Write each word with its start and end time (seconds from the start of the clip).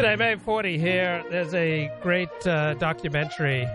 G'day, 0.00 0.18
Mate 0.18 0.40
40 0.40 0.78
here. 0.78 1.22
There's 1.28 1.52
a 1.52 1.90
great 2.00 2.30
uh, 2.46 2.72
documentary 2.72 3.68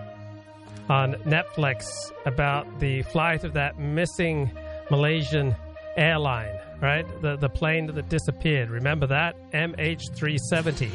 on 0.90 1.14
Netflix 1.18 1.86
about 2.26 2.80
the 2.80 3.04
flight 3.04 3.44
of 3.44 3.54
that 3.54 3.78
missing 3.78 4.50
Malaysian 4.90 5.56
airline, 5.96 6.58
right? 6.82 7.06
The, 7.22 7.36
the 7.36 7.48
plane 7.48 7.86
that 7.94 8.10
disappeared. 8.10 8.72
Remember 8.72 9.06
that? 9.06 9.36
MH370. 9.52 10.90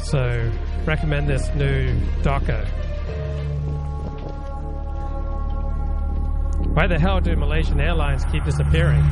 So, 0.00 0.50
recommend 0.84 1.28
this 1.28 1.48
new 1.54 1.94
doco. 2.22 2.66
Why 6.74 6.88
the 6.88 6.98
hell 6.98 7.20
do 7.20 7.36
Malaysian 7.36 7.80
airlines 7.80 8.24
keep 8.32 8.44
disappearing? 8.44 9.04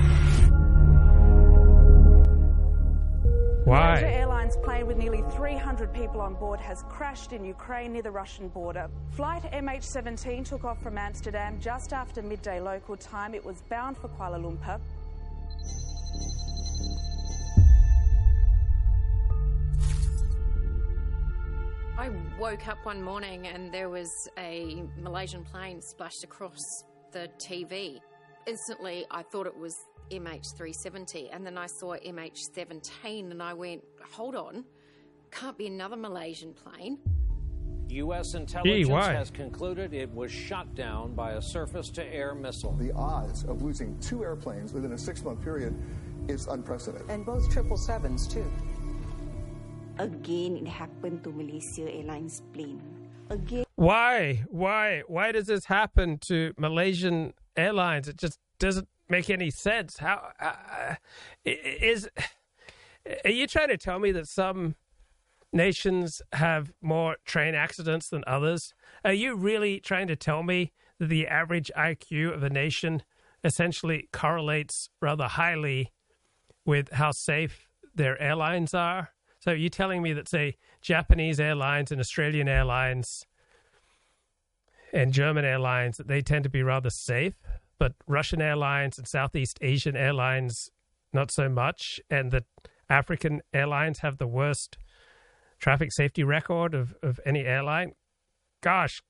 Why? 3.66 3.96
Malaysia 3.96 4.14
Airlines 4.14 4.56
plane 4.58 4.86
with 4.86 4.96
nearly 4.96 5.24
300 5.32 5.92
people 5.92 6.20
on 6.20 6.34
board 6.34 6.60
has 6.60 6.84
crashed 6.88 7.32
in 7.32 7.44
Ukraine 7.44 7.92
near 7.92 8.02
the 8.02 8.12
Russian 8.12 8.46
border. 8.46 8.88
Flight 9.10 9.42
MH17 9.52 10.44
took 10.44 10.62
off 10.62 10.80
from 10.80 10.96
Amsterdam 10.96 11.58
just 11.60 11.92
after 11.92 12.22
midday 12.22 12.60
local 12.60 12.96
time. 12.96 13.34
It 13.34 13.44
was 13.44 13.62
bound 13.62 13.98
for 13.98 14.06
Kuala 14.06 14.38
Lumpur. 14.38 14.80
I 21.98 22.10
woke 22.38 22.68
up 22.68 22.78
one 22.84 23.02
morning 23.02 23.48
and 23.48 23.72
there 23.72 23.88
was 23.88 24.28
a 24.38 24.84
Malaysian 24.96 25.42
plane 25.42 25.82
splashed 25.82 26.22
across 26.22 26.84
the 27.10 27.28
TV. 27.38 27.98
Instantly, 28.46 29.06
I 29.10 29.22
thought 29.22 29.48
it 29.48 29.58
was 29.58 29.76
MH370, 30.10 31.28
and 31.32 31.46
then 31.46 31.58
I 31.58 31.66
saw 31.66 31.96
MH17, 31.96 33.30
and 33.30 33.42
I 33.42 33.54
went, 33.54 33.82
hold 34.12 34.34
on, 34.34 34.64
can't 35.30 35.56
be 35.58 35.66
another 35.66 35.96
Malaysian 35.96 36.54
plane. 36.54 36.98
U.S. 37.88 38.34
intelligence 38.34 38.88
why? 38.88 39.12
has 39.12 39.30
concluded 39.30 39.94
it 39.94 40.12
was 40.12 40.32
shot 40.32 40.74
down 40.74 41.14
by 41.14 41.32
a 41.32 41.42
surface 41.42 41.88
to 41.90 42.04
air 42.04 42.34
missile. 42.34 42.72
The 42.72 42.92
odds 42.92 43.44
of 43.44 43.62
losing 43.62 43.98
two 44.00 44.24
airplanes 44.24 44.72
within 44.72 44.92
a 44.92 44.98
six 44.98 45.22
month 45.22 45.42
period 45.42 45.74
is 46.28 46.46
unprecedented. 46.48 47.08
And 47.08 47.24
both 47.24 47.48
777s, 47.48 48.30
too. 48.30 48.50
Again, 49.98 50.56
it 50.56 50.66
happened 50.66 51.24
to 51.24 51.30
Malaysia 51.30 51.90
Airlines 51.90 52.42
plane. 52.52 52.82
Again, 53.30 53.64
Why? 53.76 54.44
Why? 54.48 55.02
Why 55.06 55.32
does 55.32 55.46
this 55.46 55.66
happen 55.66 56.18
to 56.26 56.52
Malaysian 56.58 57.34
airlines? 57.56 58.08
It 58.08 58.16
just 58.18 58.38
doesn't 58.58 58.88
make 59.08 59.30
any 59.30 59.50
sense. 59.50 59.98
How 59.98 60.30
uh, 60.40 60.44
uh, 60.44 60.94
is? 61.44 62.08
Are 63.24 63.30
you 63.30 63.46
trying 63.46 63.68
to 63.68 63.76
tell 63.76 63.98
me 63.98 64.10
that 64.12 64.28
some 64.28 64.74
nations 65.52 66.20
have 66.32 66.72
more 66.80 67.16
train 67.24 67.54
accidents 67.54 68.08
than 68.08 68.24
others? 68.26 68.74
Are 69.04 69.12
you 69.12 69.36
really 69.36 69.80
trying 69.80 70.08
to 70.08 70.16
tell 70.16 70.42
me 70.42 70.72
that 70.98 71.08
the 71.08 71.26
average 71.26 71.70
IQ 71.76 72.34
of 72.34 72.42
a 72.42 72.50
nation 72.50 73.02
essentially 73.44 74.08
correlates 74.12 74.90
rather 75.00 75.28
highly 75.28 75.92
with 76.64 76.92
how 76.92 77.12
safe 77.12 77.68
their 77.94 78.20
airlines 78.20 78.74
are? 78.74 79.10
So, 79.38 79.52
are 79.52 79.56
you 79.56 79.68
telling 79.68 80.02
me 80.02 80.12
that, 80.12 80.28
say, 80.28 80.56
Japanese 80.80 81.38
airlines 81.38 81.92
and 81.92 82.00
Australian 82.00 82.48
airlines 82.48 83.26
and 84.92 85.12
German 85.12 85.44
airlines, 85.44 85.98
that 85.98 86.08
they 86.08 86.22
tend 86.22 86.42
to 86.44 86.50
be 86.50 86.62
rather 86.62 86.90
safe, 86.90 87.34
but 87.78 87.92
Russian 88.06 88.40
airlines 88.40 88.98
and 88.98 89.06
Southeast 89.06 89.58
Asian 89.62 89.96
airlines, 89.96 90.70
not 91.12 91.30
so 91.32 91.48
much, 91.48 92.00
and 92.10 92.30
that 92.32 92.44
African 92.88 93.40
airlines 93.52 94.00
have 94.00 94.18
the 94.18 94.26
worst 94.26 94.78
traffic 95.58 95.90
safety 95.92 96.22
record 96.22 96.74
of, 96.74 96.94
of 97.02 97.20
any 97.24 97.40
airline? 97.40 97.92
Gosh, 98.62 99.02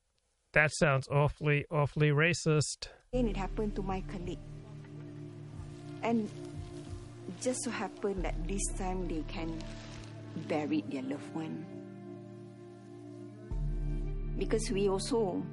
that 0.53 0.71
sounds 0.73 1.07
awfully, 1.09 1.65
awfully 1.71 2.09
racist. 2.09 2.89
again, 3.13 3.27
it 3.27 3.37
happened 3.37 3.75
to 3.75 3.81
my 3.81 4.01
colleague. 4.01 4.39
And 6.03 6.29
just 7.41 7.63
so 7.63 7.71
happened 7.71 8.23
that 8.23 8.35
this 8.47 8.63
time 8.77 9.07
they 9.07 9.23
can 9.27 9.59
bury 10.47 10.83
their 10.89 11.03
loved 11.03 11.33
one. 11.35 11.65
Because 14.37 14.69
we 14.71 14.87
also, 14.87 15.43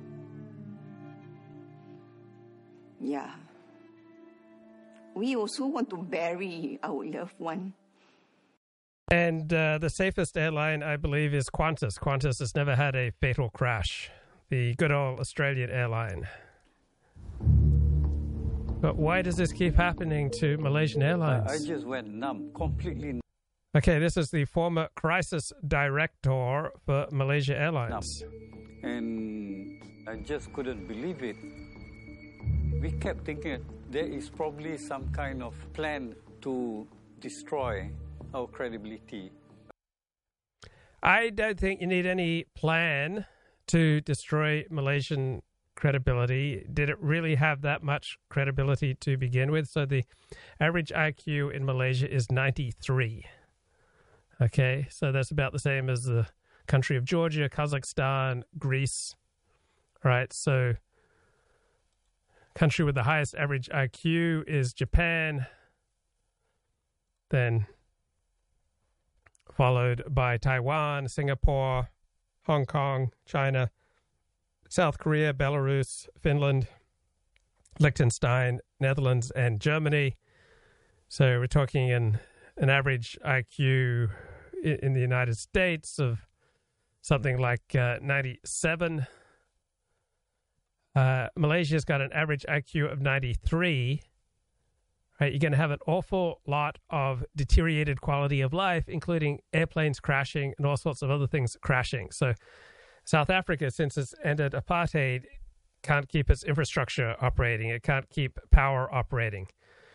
yeah, 3.00 3.30
we 5.14 5.36
also 5.36 5.66
want 5.66 5.90
to 5.90 5.96
bury 5.96 6.78
our 6.82 7.04
loved 7.04 7.38
one. 7.38 7.72
And 9.10 9.52
uh, 9.52 9.78
the 9.78 9.90
safest 9.90 10.36
airline, 10.36 10.82
I 10.82 10.96
believe, 10.96 11.34
is 11.34 11.50
Qantas. 11.50 11.98
Qantas 11.98 12.38
has 12.38 12.54
never 12.54 12.74
had 12.74 12.96
a 12.96 13.10
fatal 13.20 13.50
crash. 13.50 14.10
The 14.48 14.74
good 14.74 14.92
old 14.92 15.20
Australian 15.20 15.70
airline. 15.70 16.26
But 18.80 18.96
why 18.96 19.22
does 19.22 19.36
this 19.36 19.52
keep 19.52 19.76
happening 19.76 20.30
to 20.40 20.58
Malaysian 20.58 21.02
Airlines? 21.02 21.50
I 21.50 21.66
just 21.66 21.86
went 21.86 22.08
numb, 22.08 22.50
completely 22.54 23.12
numb. 23.12 23.20
Okay, 23.76 23.98
this 23.98 24.16
is 24.16 24.30
the 24.30 24.44
former 24.44 24.88
crisis 24.94 25.52
director 25.66 26.70
for 26.84 27.06
Malaysia 27.10 27.56
Airlines. 27.58 28.22
And 28.82 29.82
I 30.06 30.16
just 30.16 30.52
couldn't 30.52 30.86
believe 30.86 31.22
it. 31.22 31.36
We 32.84 32.92
kept 32.92 33.24
thinking 33.24 33.64
there 33.90 34.04
is 34.04 34.28
probably 34.28 34.76
some 34.76 35.08
kind 35.08 35.42
of 35.42 35.54
plan 35.72 36.14
to 36.42 36.86
destroy 37.18 37.88
our 38.34 38.46
credibility. 38.46 39.32
I 41.02 41.30
don't 41.30 41.58
think 41.58 41.80
you 41.80 41.86
need 41.86 42.04
any 42.04 42.44
plan 42.54 43.24
to 43.68 44.02
destroy 44.02 44.66
Malaysian 44.68 45.40
credibility. 45.76 46.66
Did 46.70 46.90
it 46.90 47.00
really 47.00 47.36
have 47.36 47.62
that 47.62 47.82
much 47.82 48.18
credibility 48.28 48.92
to 48.96 49.16
begin 49.16 49.50
with? 49.50 49.66
So 49.66 49.86
the 49.86 50.04
average 50.60 50.92
IQ 50.94 51.54
in 51.56 51.64
Malaysia 51.64 52.14
is 52.14 52.30
93. 52.30 53.24
Okay, 54.42 54.86
so 54.90 55.10
that's 55.10 55.30
about 55.30 55.54
the 55.54 55.58
same 55.58 55.88
as 55.88 56.02
the 56.02 56.26
country 56.66 56.98
of 56.98 57.06
Georgia, 57.06 57.48
Kazakhstan, 57.48 58.42
Greece. 58.58 59.14
Right, 60.04 60.30
so 60.34 60.74
country 62.54 62.84
with 62.84 62.94
the 62.94 63.02
highest 63.02 63.34
average 63.34 63.68
IQ 63.68 64.48
is 64.48 64.72
Japan, 64.72 65.46
then 67.30 67.66
followed 69.52 70.02
by 70.08 70.36
Taiwan, 70.36 71.08
Singapore, 71.08 71.90
Hong 72.46 72.66
Kong, 72.66 73.10
China, 73.26 73.70
South 74.68 74.98
Korea, 74.98 75.32
Belarus, 75.32 76.06
Finland, 76.20 76.66
Liechtenstein, 77.78 78.60
Netherlands, 78.80 79.30
and 79.32 79.60
Germany. 79.60 80.16
So 81.08 81.38
we're 81.38 81.46
talking 81.46 81.90
an 81.90 82.18
an 82.56 82.70
average 82.70 83.18
IQ 83.24 84.10
i- 84.64 84.78
in 84.80 84.92
the 84.92 85.00
United 85.00 85.36
States 85.36 85.98
of 85.98 86.24
something 87.02 87.36
like 87.38 87.74
uh, 87.74 87.98
97. 88.00 89.06
Uh, 90.94 91.28
Malaysia's 91.36 91.84
got 91.84 92.00
an 92.00 92.12
average 92.12 92.44
IQ 92.48 92.92
of 92.92 93.00
93. 93.00 94.02
Right, 95.20 95.32
you're 95.32 95.38
going 95.38 95.52
to 95.52 95.58
have 95.58 95.70
an 95.70 95.78
awful 95.86 96.40
lot 96.46 96.78
of 96.90 97.24
deteriorated 97.36 98.00
quality 98.00 98.40
of 98.40 98.52
life, 98.52 98.88
including 98.88 99.40
airplanes 99.52 100.00
crashing 100.00 100.54
and 100.58 100.66
all 100.66 100.76
sorts 100.76 101.02
of 101.02 101.10
other 101.10 101.28
things 101.28 101.56
crashing. 101.60 102.10
So, 102.10 102.34
South 103.04 103.30
Africa, 103.30 103.70
since 103.70 103.96
it's 103.96 104.14
ended 104.24 104.52
apartheid, 104.52 105.24
can't 105.82 106.08
keep 106.08 106.30
its 106.30 106.42
infrastructure 106.42 107.14
operating. 107.20 107.68
It 107.68 107.82
can't 107.82 108.08
keep 108.10 108.38
power 108.50 108.92
operating. 108.92 109.46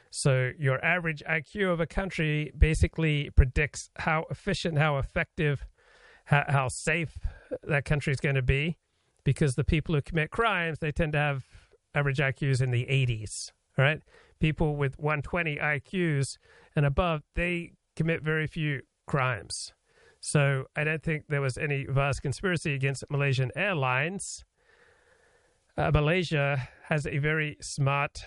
So, 0.10 0.52
your 0.57 0.84
average 0.84 1.22
IQ 1.30 1.74
of 1.74 1.80
a 1.81 1.88
country 1.88 2.54
basically 2.57 3.30
predicts 3.31 3.90
how 3.98 4.25
efficient, 4.30 4.78
how 4.78 4.98
effective, 4.98 5.66
how, 6.25 6.45
how 6.48 6.68
safe 6.69 7.18
that 7.63 7.84
country 7.84 8.13
is 8.13 8.22
going 8.22 8.36
to 8.36 8.42
be 8.42 8.78
because 9.24 9.56
the 9.56 9.63
people 9.63 9.95
who 9.95 10.01
commit 10.01 10.31
crimes, 10.31 10.80
they 10.80 10.92
tend 10.92 11.13
to 11.13 11.19
have 11.19 11.44
average 11.94 12.18
IQs 12.18 12.62
in 12.62 12.71
the 12.71 12.86
80s, 12.86 13.51
right? 13.77 14.01
People 14.39 14.75
with 14.75 14.98
120 14.98 15.57
IQs 15.57 16.38
and 16.75 16.86
above, 16.86 17.21
they 17.36 17.74
commit 17.95 18.24
very 18.24 18.48
few 18.48 18.81
crimes. 19.07 19.74
So 20.21 20.66
I 20.75 20.83
don't 20.83 21.04
think 21.04 21.25
there 21.30 21.42
was 21.42 21.57
any 21.57 21.86
vast 21.86 22.21
conspiracy 22.21 22.74
against 22.74 23.04
Malaysian 23.10 23.51
Airlines. 23.56 24.44
Uh, 25.77 25.92
Malaysia 25.92 26.69
has 26.89 27.07
a 27.07 27.18
very 27.19 27.57
smart 27.62 28.25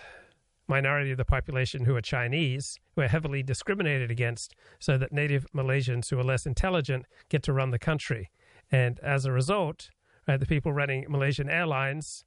minority 0.67 1.11
of 1.11 1.17
the 1.17 1.25
population 1.25 1.85
who 1.85 1.95
are 1.95 2.01
Chinese, 2.01 2.79
who 2.95 3.01
are 3.01 3.07
heavily 3.07 3.43
discriminated 3.43 4.09
against, 4.09 4.55
so 4.79 4.97
that 4.97 5.11
native 5.11 5.45
Malaysians 5.53 6.09
who 6.09 6.19
are 6.19 6.23
less 6.23 6.45
intelligent 6.45 7.05
get 7.29 7.43
to 7.43 7.53
run 7.53 7.71
the 7.71 7.79
country. 7.79 8.31
And 8.71 8.99
as 9.01 9.25
a 9.25 9.31
result, 9.31 9.89
right, 10.27 10.39
the 10.39 10.45
people 10.45 10.73
running 10.73 11.05
Malaysian 11.09 11.49
Airlines, 11.49 12.25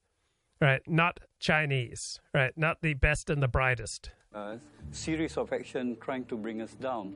right, 0.60 0.80
not 0.86 1.20
Chinese, 1.38 2.20
right, 2.34 2.52
not 2.56 2.78
the 2.82 2.94
best 2.94 3.30
and 3.30 3.42
the 3.42 3.48
brightest. 3.48 4.10
A 4.32 4.58
series 4.90 5.36
of 5.36 5.52
action 5.52 5.96
trying 6.00 6.24
to 6.26 6.36
bring 6.36 6.60
us 6.60 6.74
down. 6.74 7.14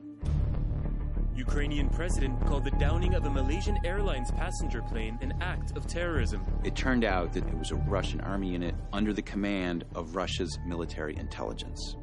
Ukrainian 1.35 1.87
president 1.89 2.45
called 2.45 2.65
the 2.65 2.71
downing 2.71 3.13
of 3.13 3.25
a 3.25 3.29
Malaysian 3.29 3.77
Airlines 3.85 4.31
passenger 4.31 4.81
plane 4.81 5.17
an 5.21 5.33
act 5.41 5.77
of 5.77 5.87
terrorism. 5.87 6.45
It 6.63 6.75
turned 6.75 7.05
out 7.05 7.31
that 7.33 7.47
it 7.47 7.57
was 7.57 7.71
a 7.71 7.75
Russian 7.75 8.19
army 8.21 8.49
unit 8.49 8.75
under 8.91 9.13
the 9.13 9.21
command 9.21 9.85
of 9.95 10.15
Russia's 10.15 10.59
military 10.65 11.15
intelligence. 11.15 11.95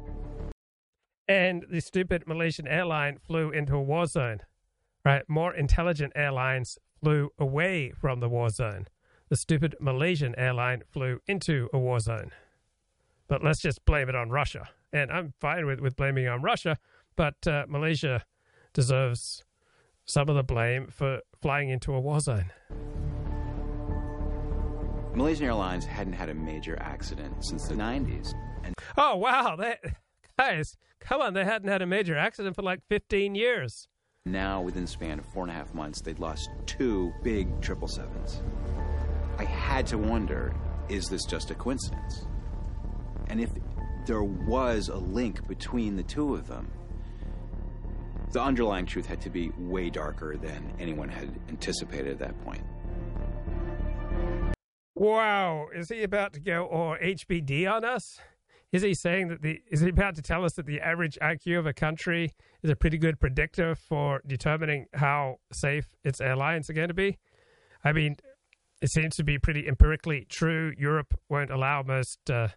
And 1.27 1.63
the 1.69 1.79
stupid 1.79 2.23
Malaysian 2.25 2.67
airline 2.67 3.19
flew 3.19 3.51
into 3.51 3.75
a 3.75 3.81
war 3.81 4.07
zone. 4.07 4.39
Right? 5.05 5.23
More 5.29 5.53
intelligent 5.53 6.13
airlines 6.15 6.77
flew 6.99 7.31
away 7.37 7.91
from 7.91 8.19
the 8.19 8.29
war 8.29 8.49
zone. 8.49 8.87
The 9.29 9.35
stupid 9.35 9.75
Malaysian 9.79 10.33
airline 10.37 10.83
flew 10.89 11.19
into 11.27 11.69
a 11.71 11.77
war 11.77 11.99
zone. 11.99 12.31
But 13.27 13.43
let's 13.43 13.59
just 13.59 13.85
blame 13.85 14.09
it 14.09 14.15
on 14.15 14.29
Russia. 14.29 14.69
And 14.91 15.11
I'm 15.11 15.33
fine 15.39 15.65
with, 15.67 15.79
with 15.79 15.95
blaming 15.95 16.27
on 16.27 16.41
Russia, 16.41 16.77
but 17.15 17.45
uh, 17.45 17.65
Malaysia 17.67 18.25
deserves 18.73 19.43
some 20.05 20.29
of 20.29 20.35
the 20.35 20.43
blame 20.43 20.87
for 20.87 21.21
flying 21.41 21.69
into 21.69 21.93
a 21.93 21.99
war 21.99 22.19
zone. 22.19 22.51
Malaysian 25.13 25.45
Airlines 25.45 25.85
hadn't 25.85 26.13
had 26.13 26.29
a 26.29 26.33
major 26.33 26.77
accident 26.79 27.43
since 27.43 27.67
the 27.67 27.75
90s. 27.75 28.33
And 28.63 28.73
oh, 28.97 29.15
wow. 29.17 29.55
They, 29.55 29.75
guys, 30.39 30.77
come 30.99 31.21
on. 31.21 31.33
They 31.33 31.45
hadn't 31.45 31.69
had 31.69 31.81
a 31.81 31.85
major 31.85 32.17
accident 32.17 32.55
for 32.55 32.61
like 32.61 32.81
15 32.89 33.35
years. 33.35 33.87
Now, 34.25 34.61
within 34.61 34.83
the 34.83 34.87
span 34.87 35.19
of 35.19 35.25
four 35.25 35.43
and 35.43 35.51
a 35.51 35.55
half 35.55 35.73
months, 35.73 36.01
they'd 36.01 36.19
lost 36.19 36.49
two 36.65 37.13
big 37.23 37.61
triple 37.61 37.87
sevens. 37.87 38.41
I 39.37 39.45
had 39.45 39.87
to 39.87 39.97
wonder 39.97 40.53
is 40.89 41.07
this 41.07 41.23
just 41.25 41.51
a 41.51 41.55
coincidence? 41.55 42.25
And 43.27 43.39
if 43.39 43.51
there 44.05 44.23
was 44.23 44.89
a 44.89 44.97
link 44.97 45.47
between 45.47 45.95
the 45.95 46.03
two 46.03 46.33
of 46.33 46.47
them, 46.47 46.71
the 48.31 48.41
underlying 48.41 48.85
truth 48.85 49.05
had 49.05 49.21
to 49.21 49.29
be 49.29 49.51
way 49.57 49.89
darker 49.89 50.35
than 50.35 50.73
anyone 50.79 51.09
had 51.09 51.29
anticipated 51.47 52.13
at 52.13 52.19
that 52.19 52.43
point. 52.43 52.63
Wow, 54.95 55.67
is 55.73 55.89
he 55.89 56.03
about 56.03 56.33
to 56.33 56.39
go 56.39 56.65
or 56.65 56.99
HBD 56.99 57.71
on 57.71 57.85
us? 57.85 58.19
Is 58.71 58.83
he 58.83 58.93
saying 58.93 59.29
that 59.29 59.41
the 59.41 59.61
is 59.71 59.81
he 59.81 59.89
about 59.89 60.15
to 60.15 60.21
tell 60.21 60.45
us 60.45 60.53
that 60.53 60.67
the 60.67 60.79
average 60.79 61.17
IQ 61.21 61.59
of 61.59 61.65
a 61.65 61.73
country 61.73 62.35
is 62.61 62.69
a 62.69 62.75
pretty 62.75 62.97
good 62.97 63.19
predictor 63.19 63.73
for 63.73 64.21
determining 64.27 64.85
how 64.93 65.37
safe 65.51 65.87
its 66.03 66.21
airlines 66.21 66.69
are 66.69 66.73
going 66.73 66.89
to 66.89 66.93
be? 66.93 67.17
I 67.83 67.93
mean, 67.93 68.17
it 68.81 68.91
seems 68.91 69.15
to 69.15 69.23
be 69.23 69.39
pretty 69.39 69.67
empirically 69.67 70.25
true. 70.29 70.73
Europe 70.77 71.17
won't 71.29 71.49
allow 71.49 71.81
most 71.81 72.29
uh, 72.29 72.49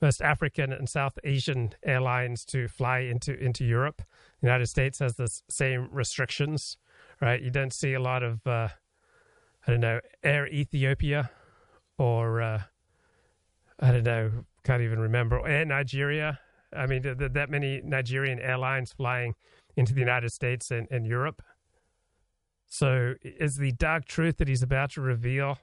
most 0.00 0.22
African 0.22 0.72
and 0.72 0.88
South 0.88 1.18
Asian 1.24 1.70
airlines 1.84 2.44
to 2.46 2.68
fly 2.68 3.00
into 3.00 3.36
into 3.36 3.64
Europe. 3.64 4.02
The 4.40 4.46
United 4.46 4.66
States 4.66 5.00
has 5.00 5.16
the 5.16 5.28
same 5.50 5.88
restrictions, 5.90 6.76
right? 7.20 7.42
You 7.42 7.50
don't 7.50 7.72
see 7.72 7.92
a 7.92 8.00
lot 8.00 8.22
of 8.22 8.46
uh, 8.46 8.68
I 9.66 9.70
don't 9.70 9.80
know 9.80 10.00
Air 10.22 10.46
Ethiopia 10.46 11.30
or 11.98 12.40
uh, 12.40 12.62
I 13.78 13.92
don't 13.92 14.04
know, 14.04 14.30
can't 14.66 14.82
even 14.82 14.98
remember 14.98 15.46
Air 15.46 15.64
Nigeria. 15.64 16.40
I 16.76 16.86
mean, 16.86 17.02
th- 17.02 17.18
th- 17.18 17.32
that 17.32 17.50
many 17.50 17.80
Nigerian 17.84 18.40
airlines 18.40 18.92
flying 18.92 19.34
into 19.76 19.94
the 19.94 20.00
United 20.00 20.32
States 20.32 20.72
and, 20.72 20.88
and 20.90 21.06
Europe. 21.06 21.40
So, 22.66 23.14
is 23.22 23.56
the 23.56 23.70
dark 23.72 24.06
truth 24.06 24.38
that 24.38 24.48
he's 24.48 24.62
about 24.64 24.90
to 24.92 25.00
reveal, 25.00 25.58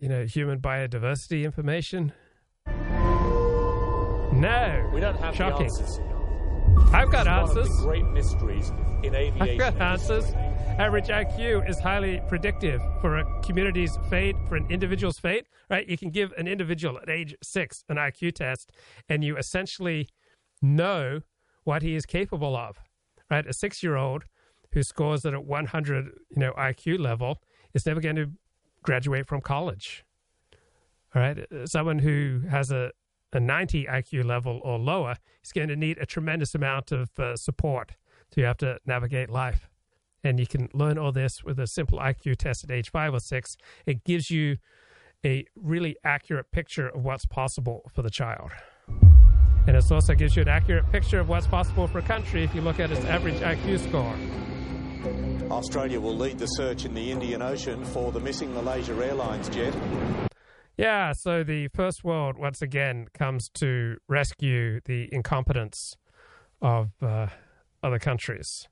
you 0.00 0.08
know, 0.08 0.24
human 0.24 0.60
biodiversity 0.60 1.44
information? 1.44 2.12
No. 4.32 4.88
We 4.94 5.00
don't 5.00 5.18
have 5.18 5.34
Shocking. 5.34 5.66
the 5.66 5.82
answers. 5.82 5.98
I've 6.92 7.10
got 7.10 7.26
answers. 7.26 7.56
One 7.56 7.68
of 7.68 7.76
the 7.76 7.84
great 7.84 8.06
mysteries 8.06 8.72
in 9.02 9.14
aviation. 9.14 9.60
I've 9.60 9.78
got 9.78 9.80
answers. 9.80 10.24
Average 10.78 11.08
IQ 11.08 11.68
is 11.68 11.78
highly 11.78 12.20
predictive 12.28 12.80
for 13.00 13.18
a 13.18 13.40
community's 13.42 13.98
fate, 14.08 14.36
for 14.48 14.56
an 14.56 14.66
individual's 14.70 15.18
fate, 15.18 15.46
right? 15.68 15.86
You 15.86 15.98
can 15.98 16.10
give 16.10 16.32
an 16.38 16.48
individual 16.48 16.98
at 16.98 17.10
age 17.10 17.34
six 17.42 17.84
an 17.88 17.96
IQ 17.96 18.34
test, 18.34 18.70
and 19.08 19.22
you 19.22 19.36
essentially 19.36 20.08
know 20.62 21.20
what 21.64 21.82
he 21.82 21.94
is 21.94 22.06
capable 22.06 22.56
of, 22.56 22.78
right? 23.30 23.46
A 23.46 23.52
six 23.52 23.82
year 23.82 23.96
old 23.96 24.24
who 24.72 24.82
scores 24.82 25.24
at 25.26 25.34
a 25.34 25.40
100 25.40 26.04
you 26.04 26.12
know, 26.36 26.52
IQ 26.52 26.98
level 26.98 27.42
is 27.74 27.84
never 27.86 28.00
going 28.00 28.16
to 28.16 28.30
graduate 28.82 29.26
from 29.26 29.40
college, 29.40 30.04
all 31.14 31.22
right? 31.22 31.46
Someone 31.64 31.98
who 31.98 32.40
has 32.50 32.70
a 32.70 32.92
a 33.32 33.40
90 33.40 33.86
IQ 33.86 34.24
level 34.24 34.60
or 34.64 34.78
lower 34.78 35.16
is 35.44 35.52
going 35.52 35.68
to 35.68 35.76
need 35.76 35.98
a 35.98 36.06
tremendous 36.06 36.54
amount 36.54 36.92
of 36.92 37.10
uh, 37.18 37.36
support 37.36 37.92
to 38.32 38.42
have 38.42 38.56
to 38.58 38.78
navigate 38.86 39.30
life. 39.30 39.68
And 40.22 40.38
you 40.38 40.46
can 40.46 40.68
learn 40.74 40.98
all 40.98 41.12
this 41.12 41.42
with 41.42 41.58
a 41.58 41.66
simple 41.66 41.98
IQ 41.98 42.36
test 42.36 42.64
at 42.64 42.70
age 42.70 42.90
five 42.90 43.14
or 43.14 43.20
six. 43.20 43.56
It 43.86 44.04
gives 44.04 44.30
you 44.30 44.58
a 45.24 45.46
really 45.56 45.96
accurate 46.04 46.50
picture 46.50 46.88
of 46.88 47.04
what's 47.04 47.26
possible 47.26 47.90
for 47.94 48.02
the 48.02 48.10
child. 48.10 48.50
And 49.66 49.76
it 49.76 49.90
also 49.90 50.14
gives 50.14 50.36
you 50.36 50.42
an 50.42 50.48
accurate 50.48 50.90
picture 50.90 51.20
of 51.20 51.28
what's 51.28 51.46
possible 51.46 51.86
for 51.86 51.98
a 51.98 52.02
country 52.02 52.42
if 52.42 52.54
you 52.54 52.60
look 52.60 52.80
at 52.80 52.90
its 52.90 53.04
average 53.04 53.36
IQ 53.36 53.80
score. 53.88 54.16
Australia 55.50 56.00
will 56.00 56.16
lead 56.16 56.38
the 56.38 56.46
search 56.46 56.84
in 56.84 56.94
the 56.94 57.10
Indian 57.10 57.42
Ocean 57.42 57.84
for 57.84 58.12
the 58.12 58.20
missing 58.20 58.52
Malaysia 58.54 58.92
Airlines 58.92 59.48
jet. 59.48 59.74
Yeah, 60.80 61.12
so 61.12 61.44
the 61.44 61.68
first 61.68 62.04
world 62.04 62.38
once 62.38 62.62
again 62.62 63.08
comes 63.12 63.50
to 63.50 63.98
rescue 64.08 64.80
the 64.86 65.10
incompetence 65.12 65.98
of 66.62 66.92
uh, 67.02 67.26
other 67.82 67.98
countries. 67.98 68.66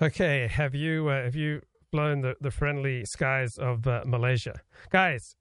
Okay, 0.00 0.46
have 0.46 0.76
you 0.76 1.08
uh, 1.08 1.24
have 1.24 1.34
you 1.34 1.62
flown 1.90 2.20
the, 2.20 2.36
the 2.40 2.52
friendly 2.52 3.04
skies 3.04 3.58
of 3.58 3.88
uh, 3.88 4.04
Malaysia, 4.06 4.60
guys? 4.90 5.34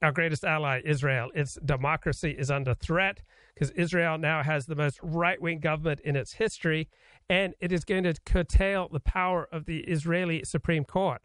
Our 0.00 0.12
greatest 0.12 0.44
ally, 0.44 0.80
Israel, 0.82 1.30
its 1.34 1.58
democracy 1.62 2.34
is 2.38 2.50
under 2.50 2.72
threat 2.72 3.20
because 3.54 3.70
Israel 3.72 4.16
now 4.16 4.42
has 4.42 4.64
the 4.64 4.74
most 4.74 4.98
right 5.02 5.40
wing 5.42 5.60
government 5.60 6.00
in 6.04 6.16
its 6.16 6.32
history, 6.32 6.88
and 7.28 7.54
it 7.60 7.72
is 7.72 7.84
going 7.84 8.04
to 8.04 8.14
curtail 8.26 8.88
the 8.92 9.00
power 9.00 9.48
of 9.50 9.64
the 9.64 9.80
Israeli 9.80 10.44
Supreme 10.44 10.84
Court. 10.84 11.22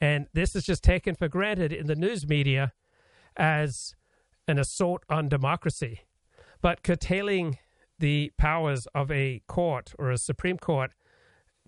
And 0.00 0.26
this 0.32 0.54
is 0.54 0.64
just 0.64 0.82
taken 0.82 1.14
for 1.14 1.28
granted 1.28 1.72
in 1.72 1.86
the 1.86 1.96
news 1.96 2.28
media 2.28 2.72
as 3.36 3.94
an 4.48 4.58
assault 4.58 5.02
on 5.08 5.28
democracy. 5.28 6.00
But 6.60 6.82
curtailing 6.82 7.58
the 7.98 8.32
powers 8.36 8.86
of 8.94 9.10
a 9.10 9.42
court 9.46 9.94
or 9.98 10.10
a 10.10 10.18
Supreme 10.18 10.58
Court 10.58 10.92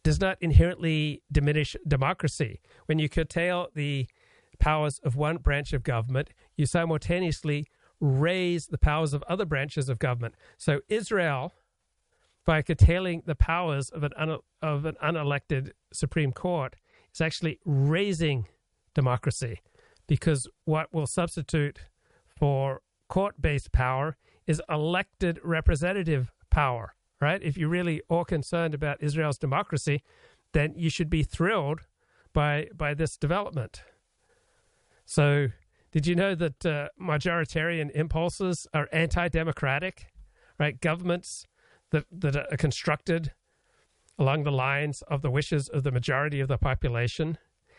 does 0.03 0.21
not 0.21 0.39
inherently 0.41 1.23
diminish 1.31 1.77
democracy. 1.87 2.61
When 2.87 2.99
you 2.99 3.09
curtail 3.09 3.69
the 3.75 4.07
powers 4.59 4.99
of 5.01 5.17
one 5.17 5.39
branch 5.39 5.73
of 5.73 5.83
government, 5.83 6.31
you 6.57 6.67
simultaneously 6.67 7.67
raise 8.01 8.67
the 8.67 8.79
powers 8.79 9.13
of 9.13 9.23
other 9.25 9.45
branches 9.45 9.89
of 9.89 9.99
government. 9.99 10.35
So 10.57 10.81
Israel, 10.89 11.53
by 12.49 12.63
curtailing 12.63 13.23
the 13.27 13.35
powers 13.35 13.91
of 13.91 14.03
an 14.03 14.13
un- 14.17 14.39
of 14.63 14.87
an 14.87 14.97
unelected 15.05 15.73
Supreme 15.93 16.33
Court, 16.33 16.77
is 17.13 17.21
actually 17.21 17.59
raising 17.67 18.47
democracy, 18.95 19.61
because 20.07 20.49
what 20.65 20.87
will 20.91 21.07
substitute 21.07 21.81
for 22.27 22.81
court-based 23.09 23.71
power 23.71 24.17
is 24.47 24.63
elected 24.71 25.39
representative 25.45 26.33
power. 26.51 26.95
Right? 27.21 27.43
If 27.43 27.59
you're 27.59 27.69
really 27.69 28.01
all 28.09 28.25
concerned 28.25 28.73
about 28.73 29.03
Israel's 29.03 29.37
democracy, 29.37 30.03
then 30.53 30.73
you 30.75 30.89
should 30.89 31.11
be 31.11 31.25
thrilled 31.25 31.81
by 32.33 32.69
by 32.75 32.95
this 32.95 33.19
development. 33.19 33.83
So 35.05 35.49
did 35.93 36.07
you 36.07 36.15
know 36.15 36.35
that 36.35 36.65
uh, 36.65 36.89
majoritarian 36.99 37.91
impulses 37.91 38.67
are 38.73 38.89
anti-democratic? 38.91 40.07
Right, 40.59 40.81
governments 40.81 41.47
that 41.91 42.05
that 42.13 42.37
are 42.37 42.57
constructed 42.57 43.33
along 44.19 44.45
the 44.45 44.53
lines 44.53 45.03
of 45.03 45.23
the 45.23 45.31
wishes 45.31 45.69
of 45.69 45.85
the 45.85 45.93
majority 45.93 46.41
of 46.41 46.49
the 46.49 46.59
population 46.59 47.39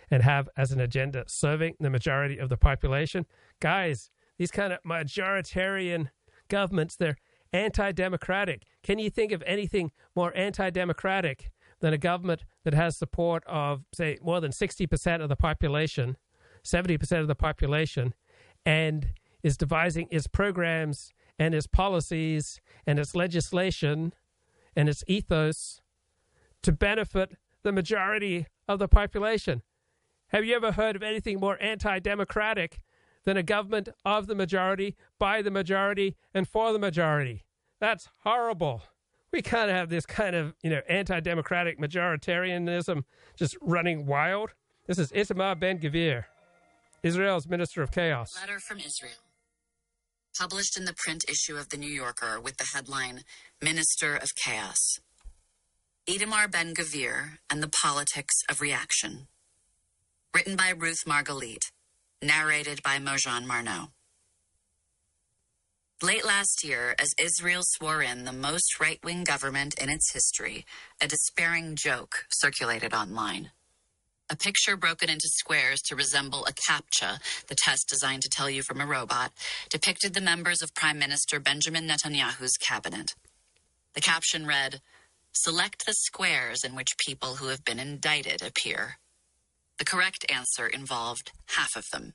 and 0.09 0.23
have 0.23 0.49
as 0.57 0.71
an 0.71 0.79
agenda 0.79 1.23
serving 1.27 1.75
the 1.79 1.89
majority 1.89 2.37
of 2.37 2.49
the 2.49 2.57
population. 2.57 3.25
Guys, 3.59 4.09
these 4.37 4.51
kind 4.51 4.73
of 4.73 4.79
majoritarian 4.83 6.09
governments, 6.47 6.95
they're 6.95 7.17
anti-democratic. 7.51 8.63
Can 8.83 8.99
you 8.99 9.09
think 9.09 9.31
of 9.31 9.43
anything 9.45 9.91
more 10.15 10.35
anti-democratic 10.35 11.51
than 11.81 11.93
a 11.93 11.97
government 11.97 12.43
that 12.63 12.73
has 12.73 12.97
support 12.97 13.43
of, 13.45 13.83
say, 13.93 14.17
more 14.21 14.39
than 14.39 14.51
60% 14.51 15.21
of 15.21 15.29
the 15.29 15.35
population? 15.35 16.17
70% 16.63 17.19
of 17.19 17.27
the 17.27 17.35
population 17.35 18.13
and 18.65 19.09
is 19.43 19.57
devising 19.57 20.07
its 20.11 20.27
programs 20.27 21.11
and 21.39 21.55
its 21.55 21.65
policies 21.65 22.61
and 22.85 22.99
its 22.99 23.15
legislation 23.15 24.13
and 24.75 24.87
its 24.89 25.03
ethos 25.07 25.81
to 26.61 26.71
benefit 26.71 27.37
the 27.63 27.71
majority 27.71 28.45
of 28.67 28.77
the 28.77 28.87
population. 28.87 29.63
Have 30.27 30.45
you 30.45 30.55
ever 30.55 30.73
heard 30.73 30.95
of 30.95 31.01
anything 31.01 31.39
more 31.39 31.57
anti 31.59 31.97
democratic 31.99 32.81
than 33.23 33.37
a 33.37 33.43
government 33.43 33.89
of 34.05 34.27
the 34.27 34.35
majority, 34.35 34.95
by 35.17 35.41
the 35.41 35.51
majority, 35.51 36.15
and 36.33 36.47
for 36.47 36.71
the 36.71 36.79
majority? 36.79 37.45
That's 37.79 38.09
horrible. 38.23 38.83
We 39.31 39.41
can't 39.41 39.69
have 39.69 39.89
this 39.89 40.05
kind 40.05 40.35
of, 40.35 40.55
you 40.63 40.69
know, 40.69 40.81
anti-democratic 40.89 41.79
majoritarianism 41.79 43.03
just 43.35 43.57
running 43.61 44.05
wild. 44.05 44.53
This 44.87 44.97
is 44.97 45.11
Itamar 45.11 45.59
Ben-Gvir, 45.59 46.25
Israel's 47.03 47.47
Minister 47.47 47.83
of 47.83 47.91
Chaos. 47.91 48.35
Letter 48.41 48.59
from 48.59 48.79
Israel. 48.79 49.13
Published 50.39 50.77
in 50.77 50.85
the 50.85 50.93
print 50.93 51.25
issue 51.27 51.57
of 51.57 51.67
The 51.67 51.75
New 51.75 51.91
Yorker 51.91 52.39
with 52.39 52.55
the 52.55 52.69
headline, 52.73 53.23
Minister 53.61 54.15
of 54.15 54.29
Chaos. 54.41 55.01
Itamar 56.07 56.49
Ben 56.49 56.73
Gvir 56.73 57.39
and 57.49 57.61
the 57.61 57.67
Politics 57.67 58.35
of 58.49 58.61
Reaction. 58.61 59.27
Written 60.33 60.55
by 60.55 60.69
Ruth 60.69 61.03
Margalit. 61.05 61.71
Narrated 62.21 62.81
by 62.81 62.99
Mozhan 62.99 63.47
Marnò. 63.47 63.89
Late 66.01 66.23
last 66.23 66.63
year, 66.63 66.95
as 66.97 67.13
Israel 67.21 67.63
swore 67.65 68.01
in 68.01 68.23
the 68.23 68.31
most 68.31 68.79
right 68.79 69.03
wing 69.03 69.25
government 69.25 69.73
in 69.77 69.89
its 69.89 70.13
history, 70.13 70.65
a 71.01 71.07
despairing 71.09 71.75
joke 71.75 72.23
circulated 72.31 72.93
online. 72.93 73.51
A 74.31 74.35
picture 74.35 74.77
broken 74.77 75.09
into 75.09 75.27
squares 75.27 75.81
to 75.83 75.95
resemble 75.95 76.45
a 76.45 76.53
CAPTCHA, 76.53 77.19
the 77.47 77.55
test 77.55 77.89
designed 77.89 78.21
to 78.23 78.29
tell 78.29 78.49
you 78.49 78.61
from 78.61 78.79
a 78.79 78.85
robot, 78.85 79.31
depicted 79.69 80.13
the 80.13 80.21
members 80.21 80.61
of 80.61 80.75
Prime 80.75 80.99
Minister 80.99 81.39
Benjamin 81.39 81.87
Netanyahu's 81.87 82.57
cabinet. 82.57 83.15
The 83.95 84.01
caption 84.01 84.45
read 84.45 84.81
Select 85.33 85.85
the 85.85 85.93
squares 85.93 86.63
in 86.63 86.75
which 86.75 86.97
people 86.97 87.35
who 87.35 87.47
have 87.47 87.63
been 87.63 87.79
indicted 87.79 88.43
appear. 88.43 88.97
The 89.79 89.85
correct 89.85 90.25
answer 90.31 90.67
involved 90.67 91.31
half 91.47 91.75
of 91.75 91.85
them. 91.91 92.13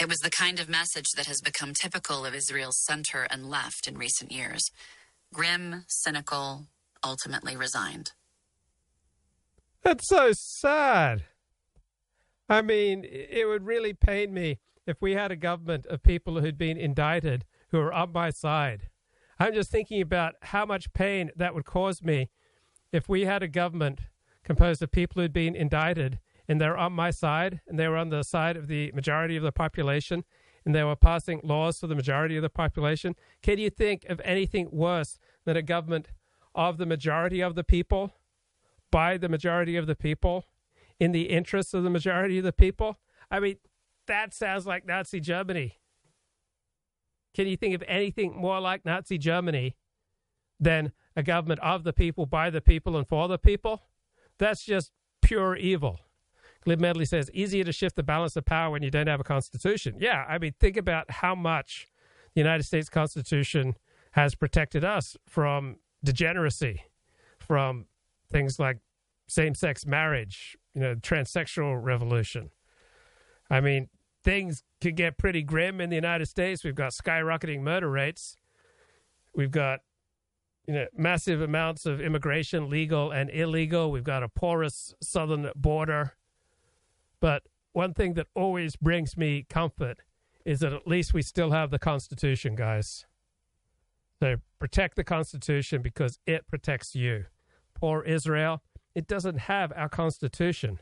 It 0.00 0.08
was 0.08 0.18
the 0.18 0.30
kind 0.30 0.58
of 0.58 0.68
message 0.68 1.10
that 1.16 1.26
has 1.26 1.40
become 1.40 1.74
typical 1.74 2.26
of 2.26 2.34
Israel's 2.34 2.82
center 2.84 3.28
and 3.30 3.50
left 3.50 3.86
in 3.86 3.98
recent 3.98 4.32
years 4.32 4.70
grim, 5.32 5.84
cynical, 5.88 6.66
ultimately 7.04 7.56
resigned. 7.56 8.12
That's 9.82 10.06
so 10.06 10.32
sad. 10.32 11.24
I 12.48 12.62
mean, 12.62 13.04
it 13.04 13.46
would 13.46 13.64
really 13.64 13.94
pain 13.94 14.34
me 14.34 14.58
if 14.86 15.00
we 15.00 15.14
had 15.14 15.30
a 15.30 15.36
government 15.36 15.86
of 15.86 16.02
people 16.02 16.40
who'd 16.40 16.58
been 16.58 16.76
indicted 16.76 17.44
who 17.70 17.78
are 17.78 17.92
on 17.92 18.12
my 18.12 18.30
side. 18.30 18.88
I'm 19.38 19.54
just 19.54 19.70
thinking 19.70 20.02
about 20.02 20.34
how 20.42 20.66
much 20.66 20.92
pain 20.92 21.30
that 21.36 21.54
would 21.54 21.64
cause 21.64 22.02
me 22.02 22.28
if 22.92 23.08
we 23.08 23.24
had 23.24 23.42
a 23.42 23.48
government 23.48 24.00
composed 24.44 24.82
of 24.82 24.90
people 24.90 25.22
who'd 25.22 25.32
been 25.32 25.54
indicted 25.54 26.18
and 26.48 26.60
they're 26.60 26.76
on 26.76 26.92
my 26.92 27.10
side 27.10 27.60
and 27.66 27.78
they 27.78 27.86
were 27.88 27.96
on 27.96 28.10
the 28.10 28.22
side 28.22 28.56
of 28.56 28.66
the 28.66 28.90
majority 28.92 29.36
of 29.36 29.42
the 29.42 29.52
population 29.52 30.24
and 30.66 30.74
they 30.74 30.82
were 30.82 30.96
passing 30.96 31.40
laws 31.42 31.78
for 31.78 31.86
the 31.86 31.94
majority 31.94 32.36
of 32.36 32.42
the 32.42 32.50
population. 32.50 33.14
Can 33.42 33.58
you 33.58 33.70
think 33.70 34.04
of 34.08 34.20
anything 34.24 34.68
worse 34.72 35.18
than 35.44 35.56
a 35.56 35.62
government 35.62 36.08
of 36.54 36.78
the 36.78 36.86
majority 36.86 37.40
of 37.40 37.54
the 37.54 37.64
people, 37.64 38.12
by 38.90 39.16
the 39.16 39.28
majority 39.28 39.76
of 39.76 39.86
the 39.86 39.94
people, 39.94 40.46
in 40.98 41.12
the 41.12 41.30
interests 41.30 41.74
of 41.74 41.82
the 41.82 41.90
majority 41.90 42.38
of 42.38 42.44
the 42.44 42.52
people? 42.52 42.98
I 43.30 43.40
mean, 43.40 43.56
that 44.06 44.34
sounds 44.34 44.66
like 44.66 44.86
Nazi 44.86 45.20
Germany. 45.20 45.78
Can 47.34 47.46
you 47.46 47.56
think 47.56 47.74
of 47.74 47.84
anything 47.86 48.36
more 48.36 48.60
like 48.60 48.84
Nazi 48.84 49.16
Germany 49.16 49.76
than 50.58 50.92
a 51.16 51.22
government 51.22 51.60
of 51.60 51.84
the 51.84 51.92
people, 51.92 52.26
by 52.26 52.50
the 52.50 52.60
people, 52.60 52.96
and 52.96 53.06
for 53.06 53.28
the 53.28 53.38
people? 53.38 53.82
That's 54.38 54.64
just 54.64 54.92
pure 55.22 55.56
evil. 55.56 56.00
Glib 56.64 56.80
Medley 56.80 57.04
says, 57.04 57.30
easier 57.32 57.64
to 57.64 57.72
shift 57.72 57.96
the 57.96 58.02
balance 58.02 58.36
of 58.36 58.44
power 58.44 58.70
when 58.70 58.82
you 58.82 58.90
don't 58.90 59.06
have 59.06 59.20
a 59.20 59.24
constitution. 59.24 59.96
Yeah, 59.98 60.24
I 60.28 60.38
mean, 60.38 60.54
think 60.58 60.76
about 60.76 61.10
how 61.10 61.34
much 61.34 61.88
the 62.34 62.40
United 62.40 62.64
States 62.64 62.88
Constitution 62.88 63.76
has 64.12 64.34
protected 64.34 64.84
us 64.84 65.16
from 65.26 65.76
degeneracy, 66.04 66.82
from 67.38 67.86
things 68.30 68.58
like 68.58 68.78
same 69.28 69.54
sex 69.54 69.86
marriage, 69.86 70.56
you 70.74 70.80
know, 70.80 70.94
transsexual 70.94 71.82
revolution. 71.82 72.50
I 73.50 73.60
mean, 73.60 73.88
things 74.22 74.62
can 74.80 74.94
get 74.94 75.18
pretty 75.18 75.42
grim 75.42 75.80
in 75.80 75.90
the 75.90 75.96
United 75.96 76.26
States. 76.26 76.64
We've 76.64 76.74
got 76.74 76.92
skyrocketing 76.92 77.60
murder 77.60 77.90
rates. 77.90 78.36
We've 79.34 79.50
got 79.50 79.80
you 80.66 80.74
know 80.74 80.86
massive 80.96 81.40
amounts 81.40 81.86
of 81.86 82.00
immigration, 82.00 82.68
legal 82.68 83.10
and 83.10 83.30
illegal. 83.30 83.90
We've 83.90 84.04
got 84.04 84.22
a 84.22 84.28
porous 84.28 84.94
southern 85.00 85.50
border. 85.56 86.14
But 87.20 87.42
one 87.72 87.94
thing 87.94 88.14
that 88.14 88.26
always 88.34 88.76
brings 88.76 89.16
me 89.16 89.46
comfort 89.48 89.98
is 90.44 90.60
that 90.60 90.72
at 90.72 90.86
least 90.86 91.12
we 91.14 91.22
still 91.22 91.50
have 91.50 91.70
the 91.70 91.78
Constitution, 91.78 92.54
guys. 92.54 93.06
So 94.20 94.36
protect 94.58 94.96
the 94.96 95.04
Constitution 95.04 95.82
because 95.82 96.18
it 96.26 96.46
protects 96.48 96.94
you. 96.94 97.26
Poor 97.74 98.02
Israel, 98.02 98.62
it 98.94 99.06
doesn't 99.06 99.38
have 99.40 99.72
our 99.74 99.88
Constitution. 99.88 100.80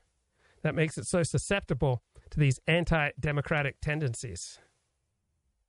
That 0.62 0.74
makes 0.74 0.98
it 0.98 1.06
so 1.06 1.22
susceptible 1.22 2.02
to 2.30 2.40
these 2.40 2.58
anti 2.66 3.10
democratic 3.20 3.80
tendencies. 3.80 4.58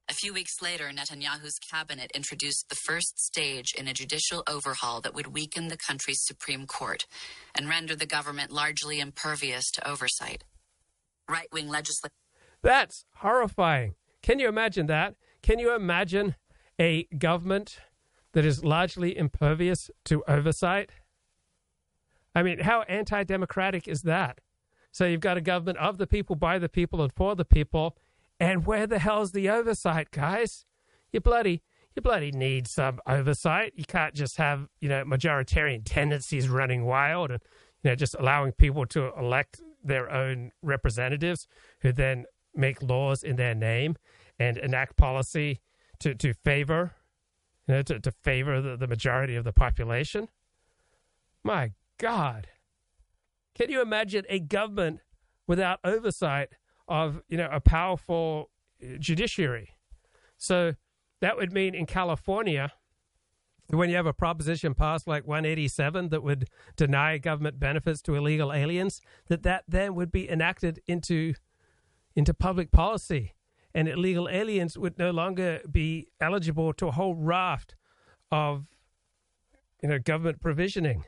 A 0.10 0.14
few 0.14 0.34
weeks 0.34 0.60
later, 0.60 0.90
Netanyahu's 0.90 1.60
cabinet 1.60 2.10
introduced 2.16 2.70
the 2.70 2.76
first 2.76 3.20
stage 3.20 3.74
in 3.78 3.88
a 3.88 3.94
judicial 3.94 4.44
overhaul 4.48 5.02
that 5.02 5.14
would 5.14 5.36
weaken 5.36 5.68
the 5.68 5.78
country's 5.78 6.24
Supreme 6.24 6.66
Court 6.66 7.06
and 7.54 7.70
render 7.70 7.96
the 7.96 8.08
government 8.08 8.52
largely 8.52 9.00
impervious 9.00 9.70
to 9.70 9.88
oversight 9.88 10.44
right 11.30 11.48
wing 11.54 11.68
legislation. 11.70 12.14
That's 12.62 13.06
horrifying. 13.18 13.96
Can 14.22 14.40
you 14.40 14.50
imagine 14.50 14.88
that? 14.88 15.16
Can 15.42 15.60
you 15.60 15.74
imagine 15.74 16.36
a 16.80 17.04
government 17.18 17.80
that 18.34 18.46
is 18.46 18.64
largely 18.66 19.16
impervious 19.16 19.90
to 20.06 20.24
oversight? 20.28 20.90
I 22.36 22.44
mean, 22.44 22.60
how 22.60 22.84
anti 22.84 23.24
democratic 23.24 23.88
is 23.88 24.04
that? 24.04 24.40
So 24.92 25.06
you've 25.06 25.22
got 25.22 25.38
a 25.38 25.42
government 25.42 25.78
of 25.78 25.98
the 25.98 26.08
people, 26.08 26.36
by 26.36 26.60
the 26.60 26.70
people, 26.70 27.02
and 27.02 27.12
for 27.14 27.36
the 27.36 27.46
people. 27.46 27.98
And 28.40 28.66
where 28.66 28.88
the 28.88 29.00
hell's 29.00 29.34
the 29.34 29.50
oversight, 29.50 30.12
guys? 30.12 30.66
You 31.12 31.20
bloody 31.22 31.64
you 31.96 32.02
bloody 32.02 32.32
need 32.32 32.68
some 32.68 33.00
oversight. 33.08 33.74
You 33.76 33.84
can't 33.84 34.14
just 34.14 34.38
have, 34.38 34.68
you 34.80 34.88
know, 34.88 35.04
majoritarian 35.04 35.82
tendencies 35.84 36.48
running 36.48 36.86
wild 36.86 37.32
and, 37.32 37.42
you 37.84 37.90
know, 37.90 37.96
just 37.96 38.16
allowing 38.18 38.52
people 38.54 38.86
to 38.88 39.12
elect 39.18 39.60
their 39.84 40.10
own 40.12 40.52
representatives 40.62 41.48
who 41.82 41.92
then 41.92 42.26
make 42.56 42.82
laws 42.84 43.24
in 43.24 43.36
their 43.38 43.56
name 43.56 43.96
and 44.38 44.58
enact 44.58 44.98
policy 44.98 45.62
to, 46.00 46.14
to 46.16 46.34
favor 46.34 46.94
you 47.70 47.76
know, 47.76 47.82
to, 47.84 48.00
to 48.00 48.12
favor 48.12 48.62
the, 48.62 48.76
the 48.76 48.88
majority 48.88 49.36
of 49.36 49.44
the 49.44 49.54
population. 49.54 50.28
My 51.44 51.74
God. 52.00 52.48
Can 53.56 53.70
you 53.70 53.82
imagine 53.82 54.26
a 54.30 54.40
government 54.40 55.02
without 55.48 55.80
oversight 55.84 56.50
of, 56.88 57.22
you 57.28 57.38
know, 57.38 57.50
a 57.52 57.60
powerful 57.60 58.50
uh, 58.82 58.98
judiciary? 58.98 59.76
So 60.38 60.74
that 61.22 61.38
would 61.38 61.52
mean 61.52 61.76
in 61.76 61.86
California, 61.86 62.72
when 63.68 63.90
you 63.90 63.98
have 63.98 64.06
a 64.06 64.14
proposition 64.14 64.74
passed 64.74 65.08
like 65.08 65.28
187 65.28 66.10
that 66.10 66.24
would 66.24 66.48
deny 66.76 67.18
government 67.18 67.60
benefits 67.60 68.02
to 68.04 68.16
illegal 68.16 68.52
aliens, 68.52 69.02
that 69.28 69.44
that 69.44 69.66
then 69.68 69.94
would 69.96 70.12
be 70.12 70.30
enacted 70.30 70.80
into 70.88 71.34
into 72.16 72.34
public 72.34 72.72
policy, 72.72 73.36
and 73.76 73.88
illegal 73.88 74.28
aliens 74.28 74.78
would 74.78 74.98
no 74.98 75.12
longer 75.12 75.62
be 75.70 76.08
eligible 76.20 76.74
to 76.74 76.88
a 76.88 76.92
whole 76.92 77.14
raft 77.14 77.76
of 78.32 78.66
you 79.84 79.90
know 79.90 80.00
government 80.00 80.42
provisioning. 80.42 81.04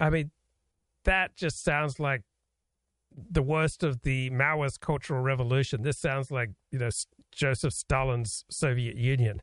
I 0.00 0.10
mean, 0.10 0.30
that 1.04 1.36
just 1.36 1.62
sounds 1.62 2.00
like 2.00 2.22
the 3.16 3.42
worst 3.42 3.82
of 3.82 4.02
the 4.02 4.30
Maoist 4.30 4.80
cultural 4.80 5.20
revolution. 5.20 5.82
This 5.82 5.98
sounds 5.98 6.30
like 6.30 6.50
you 6.70 6.78
know 6.78 6.90
Joseph 7.32 7.72
Stalin's 7.72 8.44
Soviet 8.50 8.96
Union. 8.96 9.42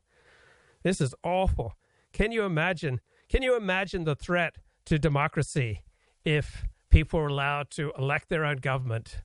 This 0.82 1.00
is 1.00 1.14
awful. 1.22 1.74
Can 2.12 2.32
you 2.32 2.44
imagine? 2.44 3.00
Can 3.28 3.42
you 3.42 3.56
imagine 3.56 4.04
the 4.04 4.14
threat 4.14 4.56
to 4.86 4.98
democracy 4.98 5.84
if 6.24 6.64
people 6.90 7.20
were 7.20 7.28
allowed 7.28 7.70
to 7.70 7.92
elect 7.98 8.28
their 8.28 8.44
own 8.44 8.58
government 8.58 9.22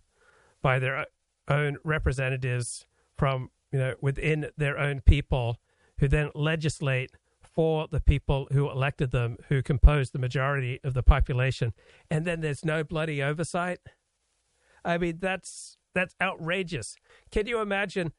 by 0.61 0.79
their 0.79 1.05
own 1.49 1.77
representatives 1.83 2.85
from 3.17 3.49
you 3.71 3.79
know 3.79 3.95
within 4.01 4.49
their 4.57 4.77
own 4.77 5.01
people, 5.01 5.57
who 5.99 6.07
then 6.07 6.29
legislate 6.33 7.11
for 7.57 7.87
the 7.89 7.99
people 7.99 8.47
who 8.51 8.69
elected 8.69 9.09
them, 9.09 9.35
who 9.49 9.63
compose 9.63 10.11
the 10.11 10.19
majority 10.19 10.79
of 10.83 10.93
the 10.93 11.01
population, 11.01 11.73
and 12.07 12.23
then 12.23 12.39
there's 12.39 12.63
no 12.63 12.83
bloody 12.83 13.23
oversight? 13.23 13.79
I 14.85 14.99
mean, 14.99 15.17
that's 15.19 15.75
that's 15.95 16.13
outrageous. 16.21 16.97
Can 17.31 17.47
you 17.47 17.59
imagine? 17.59 18.13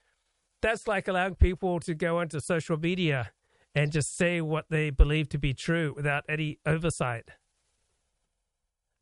That's 0.61 0.89
like 0.89 1.07
allowing 1.07 1.37
people 1.37 1.79
to 1.79 1.95
go 1.95 2.19
onto 2.19 2.41
social 2.41 2.77
media 2.77 3.31
and 3.77 3.93
just 3.93 4.17
say 4.17 4.41
what 4.41 4.65
they 4.71 4.91
believe 4.91 5.29
to 5.29 5.39
be 5.39 5.55
true 5.55 5.93
without 5.95 6.25
any 6.29 6.59
oversight. 6.67 7.29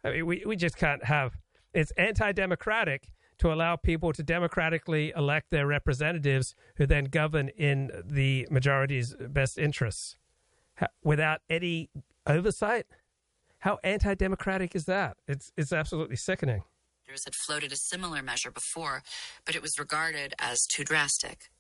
I 0.05 0.11
mean, 0.11 0.27
we, 0.27 0.43
we 0.45 0.55
just 0.55 0.77
can't 0.77 1.05
have 1.05 1.39
it's 1.73 1.93
anti 1.93 2.33
democratic 2.33 3.09
to 3.39 3.51
allow 3.55 3.77
people 3.77 4.13
to 4.13 4.23
democratically 4.23 5.15
elect 5.17 5.51
their 5.51 5.67
representatives 5.67 6.55
who 6.77 6.85
then 6.85 7.07
govern 7.07 7.49
in 7.49 7.91
the 8.05 8.47
majority's 8.51 9.15
best 9.19 9.57
interests. 9.57 10.19
Without 11.03 11.41
any 11.49 11.91
oversight. 12.27 12.87
How 13.59 13.79
anti-democratic 13.83 14.75
is 14.75 14.85
that? 14.85 15.17
It's 15.27 15.53
it's 15.57 15.73
absolutely 15.73 16.17
sickening. 16.17 16.63
Had 17.09 17.35
floated 17.47 17.73
a 17.73 17.77
similar 17.77 18.21
measure 18.21 18.51
before, 18.51 19.03
but 19.45 19.55
it 19.55 19.63
was 19.63 19.79
regarded 19.79 20.35
as 20.39 20.59
too 20.67 20.85
drastic. 20.85 21.51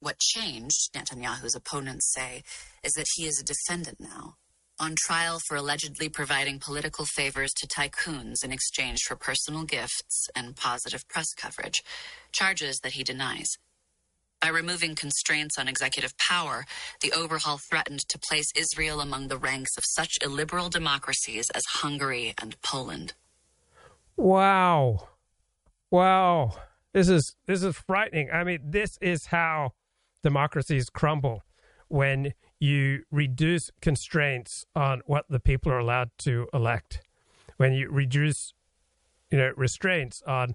What 0.00 0.18
changed, 0.18 0.92
Netanyahu's 0.94 1.54
opponents 1.54 2.10
say, 2.12 2.42
is 2.82 2.92
that 2.94 3.06
he 3.14 3.26
is 3.26 3.38
a 3.38 3.44
defendant 3.44 4.00
now, 4.00 4.36
on 4.80 4.94
trial 4.96 5.38
for 5.46 5.56
allegedly 5.56 6.08
providing 6.08 6.58
political 6.58 7.04
favors 7.04 7.52
to 7.58 7.68
tycoons 7.68 8.42
in 8.42 8.50
exchange 8.50 9.00
for 9.06 9.14
personal 9.14 9.64
gifts 9.64 10.28
and 10.34 10.56
positive 10.56 11.06
press 11.08 11.34
coverage, 11.34 11.82
charges 12.32 12.80
that 12.80 12.92
he 12.92 13.04
denies. 13.04 13.58
By 14.40 14.48
removing 14.48 14.94
constraints 14.94 15.58
on 15.58 15.68
executive 15.68 16.16
power, 16.16 16.64
the 17.02 17.12
overhaul 17.12 17.58
threatened 17.58 18.00
to 18.08 18.18
place 18.18 18.50
Israel 18.56 19.00
among 19.00 19.28
the 19.28 19.36
ranks 19.36 19.76
of 19.76 19.84
such 19.86 20.18
illiberal 20.22 20.70
democracies 20.70 21.50
as 21.50 21.64
Hungary 21.66 22.32
and 22.40 22.60
Poland. 22.62 23.12
Wow. 24.16 25.08
Wow. 25.90 26.54
This 26.94 27.08
is 27.08 27.36
this 27.46 27.62
is 27.62 27.76
frightening. 27.76 28.30
I 28.32 28.44
mean, 28.44 28.60
this 28.64 28.96
is 29.00 29.26
how 29.26 29.72
democracies 30.22 30.88
crumble 30.88 31.42
when 31.88 32.32
you 32.58 33.02
reduce 33.10 33.70
constraints 33.82 34.64
on 34.74 35.02
what 35.06 35.26
the 35.28 35.40
people 35.40 35.70
are 35.70 35.78
allowed 35.78 36.10
to 36.18 36.48
elect. 36.54 37.02
When 37.58 37.74
you 37.74 37.90
reduce 37.90 38.54
you 39.30 39.38
know 39.38 39.52
restraints 39.56 40.22
on 40.26 40.54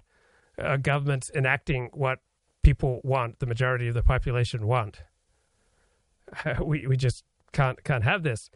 uh, 0.58 0.76
governments 0.76 1.30
enacting 1.34 1.90
what 1.92 2.18
people 2.66 3.00
want, 3.04 3.38
the 3.38 3.46
majority 3.46 3.86
of 3.86 3.94
the 3.94 4.02
population 4.02 4.66
want. 4.66 5.04
we 6.60 6.84
we 6.84 6.96
just 6.96 7.22
can't 7.52 7.84
can't 7.84 8.02
have 8.02 8.24
this. 8.24 8.50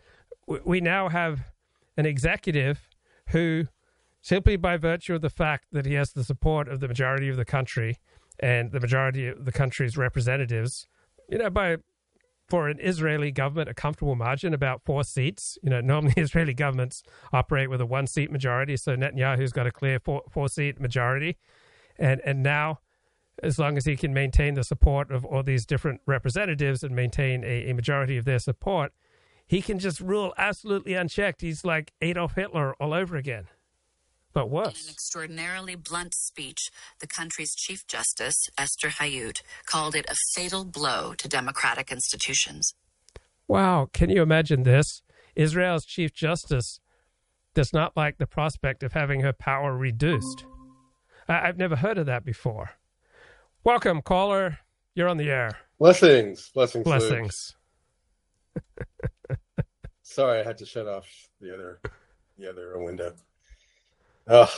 We, 0.64 0.81
now 0.81 1.09
have 1.09 1.52
an 1.97 2.07
executive 2.07 2.88
who, 3.29 3.69
simply 4.21 4.57
by 4.57 4.79
virtue 4.79 5.14
of 5.14 5.21
the 5.21 5.31
fact 5.31 5.67
that 5.71 5.87
he 5.87 5.95
has 5.95 6.12
the 6.12 6.25
support 6.25 6.67
of 6.67 6.81
the 6.81 6.88
majority 6.88 7.29
of 7.29 7.37
the 7.37 7.45
country 7.45 7.99
and 8.40 8.73
the 8.73 8.81
majority 8.81 9.29
of 9.29 9.45
the 9.45 9.52
country's 9.52 9.97
representatives, 9.97 10.88
you 11.29 11.38
know, 11.38 11.49
by 11.49 11.76
for 12.49 12.69
an 12.69 12.79
Israeli 12.81 13.31
government 13.31 13.69
a 13.69 13.75
comfortable 13.75 14.17
margin, 14.17 14.52
about 14.52 14.83
four 14.85 15.05
seats. 15.05 15.57
You 15.62 15.71
know, 15.71 15.81
normally 15.81 16.14
Israeli 16.17 16.55
governments 16.55 17.05
operate 17.33 17.71
with 17.71 17.81
a 17.81 17.87
one 17.87 18.09
seat 18.09 18.33
majority, 18.33 18.76
so 18.76 18.97
Netanyahu's 18.97 19.52
got 19.52 19.69
a 19.69 19.71
clear 19.71 20.00
four 20.00 20.23
four 20.29 20.49
seat 20.49 20.81
majority, 20.81 21.37
and 21.96 22.20
and 22.25 22.42
now 22.42 22.81
as 23.42 23.59
long 23.59 23.76
as 23.76 23.85
he 23.85 23.96
can 23.96 24.12
maintain 24.12 24.55
the 24.55 24.64
support 24.64 25.11
of 25.11 25.24
all 25.24 25.42
these 25.42 25.66
different 25.66 26.00
representatives 26.07 26.83
and 26.83 26.94
maintain 26.94 27.44
a, 27.44 27.70
a 27.70 27.74
majority 27.74 28.16
of 28.16 28.24
their 28.24 28.38
support, 28.38 28.92
he 29.46 29.62
can 29.62 29.79
just 29.79 30.00
rule 30.00 30.33
absolutely 30.38 30.94
unchecked. 30.94 31.40
He's 31.40 31.64
like 31.64 31.92
Adolf 32.00 32.35
Hitler 32.35 32.74
all 32.74 32.92
over 32.94 33.16
again. 33.16 33.46
But 34.33 34.48
worse. 34.48 34.83
In 34.83 34.88
an 34.88 34.92
extraordinarily 34.92 35.74
blunt 35.74 36.14
speech, 36.14 36.70
the 37.00 37.09
country's 37.09 37.55
Chief 37.55 37.85
Justice, 37.88 38.48
Esther 38.57 38.88
Hayut, 38.88 39.42
called 39.66 39.96
it 39.96 40.07
a 40.09 40.14
fatal 40.35 40.64
blow 40.64 41.14
to 41.14 41.29
democratic 41.29 41.90
institutions. 41.90 42.74
Wow, 43.48 43.88
can 43.92 44.09
you 44.09 44.22
imagine 44.22 44.62
this? 44.62 45.03
Israel's 45.35 45.85
Chief 45.85 46.12
Justice 46.12 46.79
does 47.55 47.72
not 47.72 47.96
like 47.96 48.18
the 48.18 48.26
prospect 48.26 48.85
of 48.85 48.92
having 48.92 49.20
her 49.22 49.33
power 49.33 49.76
reduced. 49.76 50.44
I- 51.29 51.48
I've 51.48 51.59
never 51.59 51.74
heard 51.76 51.98
of 51.98 52.07
that 52.07 52.24
before. 52.24 52.70
Welcome, 53.62 54.01
caller. 54.01 54.59
You're 54.94 55.09
on 55.09 55.18
the 55.18 55.29
air. 55.31 55.59
Blessings, 55.79 56.51
blessings, 56.55 56.83
blessings. 56.83 57.57
Sorry, 60.03 60.40
I 60.40 60.44
had 60.44 60.57
to 60.59 60.66
shut 60.66 60.88
off 60.88 61.07
the 61.42 61.53
other, 61.53 61.81
the 62.38 62.49
other 62.49 62.79
window. 62.79 63.12
Ugh. 64.29 64.49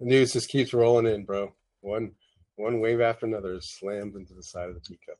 The 0.00 0.06
news 0.06 0.32
just 0.32 0.48
keeps 0.48 0.72
rolling 0.72 1.04
in, 1.06 1.26
bro. 1.26 1.52
One, 1.82 2.12
one 2.56 2.80
wave 2.80 3.02
after 3.02 3.26
another 3.26 3.52
is 3.52 3.68
slammed 3.68 4.16
into 4.16 4.32
the 4.32 4.42
side 4.42 4.70
of 4.70 4.74
the 4.74 4.80
teacup. 4.80 5.18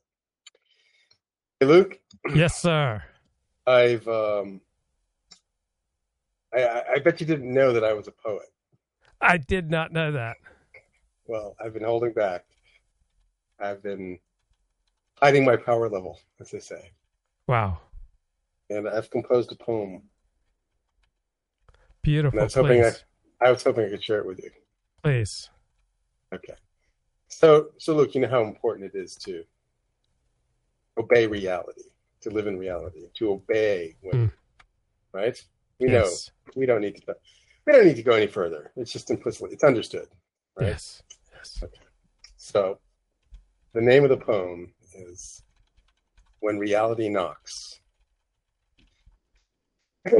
Hey, 1.59 1.67
Luke. 1.67 1.99
Yes, 2.33 2.59
sir. 2.59 3.03
I've, 3.67 4.07
um, 4.07 4.61
I, 6.51 6.81
I 6.95 6.99
bet 6.99 7.21
you 7.21 7.27
didn't 7.27 7.53
know 7.53 7.71
that 7.73 7.83
I 7.83 7.93
was 7.93 8.07
a 8.07 8.11
poet. 8.11 8.47
I 9.21 9.37
did 9.37 9.69
not 9.69 9.93
know 9.93 10.11
that. 10.13 10.37
Well, 11.27 11.55
I've 11.63 11.73
been 11.73 11.83
holding 11.83 12.13
back. 12.13 12.45
I've 13.59 13.83
been 13.83 14.19
hiding 15.21 15.45
my 15.45 15.57
power 15.57 15.89
level, 15.89 16.19
as 16.39 16.51
they 16.51 16.59
say. 16.59 16.91
Wow. 17.47 17.79
And 18.69 18.87
I've 18.87 19.09
composed 19.09 19.51
a 19.51 19.55
poem. 19.55 20.03
Beautiful. 22.01 22.39
I 22.39 22.43
was 22.43 22.53
hoping 22.53 22.83
I, 22.83 22.91
I 23.41 23.51
was 23.51 23.63
hoping 23.63 23.85
I 23.85 23.89
could 23.89 24.03
share 24.03 24.19
it 24.19 24.25
with 24.25 24.39
you. 24.43 24.51
Please. 25.03 25.49
Okay. 26.33 26.53
So, 27.27 27.69
so 27.77 27.95
look, 27.95 28.15
you 28.15 28.21
know 28.21 28.29
how 28.29 28.43
important 28.43 28.93
it 28.93 28.97
is 28.97 29.15
to 29.17 29.43
obey 30.97 31.27
reality, 31.27 31.83
to 32.21 32.29
live 32.29 32.47
in 32.47 32.57
reality, 32.57 33.07
to 33.15 33.31
obey, 33.31 33.95
when, 34.01 34.15
hmm. 34.15 34.27
right? 35.11 35.41
We 35.79 35.91
Yes. 35.91 36.31
know 36.45 36.53
we 36.55 36.65
don't 36.65 36.81
need 36.81 36.95
to. 36.95 37.15
We 37.65 37.73
don't 37.73 37.85
need 37.85 37.97
to 37.97 38.03
go 38.03 38.13
any 38.13 38.27
further. 38.27 38.71
It's 38.77 38.93
just 38.93 39.11
implicitly, 39.11 39.53
it's 39.53 39.63
understood, 39.63 40.07
right? 40.57 40.69
Yes. 40.69 41.03
Yes. 41.55 41.63
Okay. 41.63 41.81
So, 42.37 42.79
the 43.73 43.81
name 43.81 44.03
of 44.03 44.09
the 44.09 44.17
poem 44.17 44.73
is 44.95 45.43
"When 46.39 46.57
Reality 46.57 47.09
Knocks." 47.09 47.79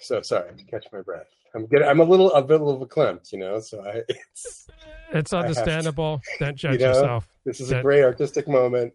so 0.00 0.20
sorry, 0.22 0.50
to 0.56 0.64
catch 0.64 0.86
my 0.92 1.00
breath. 1.00 1.26
I'm 1.54 1.66
getting, 1.66 1.88
I'm 1.88 2.00
a 2.00 2.04
little, 2.04 2.30
a 2.36 2.40
little 2.40 2.70
of 2.70 2.80
a 2.82 2.86
clamped, 2.86 3.32
you 3.32 3.38
know. 3.38 3.58
So 3.60 3.82
I, 3.84 4.02
it's, 4.08 4.68
It's 5.12 5.12
have 5.12 5.24
to- 5.30 5.36
understandable. 5.38 6.20
Don't 6.38 6.56
judge 6.56 6.74
you 6.74 6.78
know, 6.86 6.88
yourself. 6.88 7.28
This 7.44 7.60
is 7.60 7.70
a 7.70 7.74
Don't- 7.74 7.82
great 7.82 8.02
artistic 8.04 8.46
moment. 8.46 8.92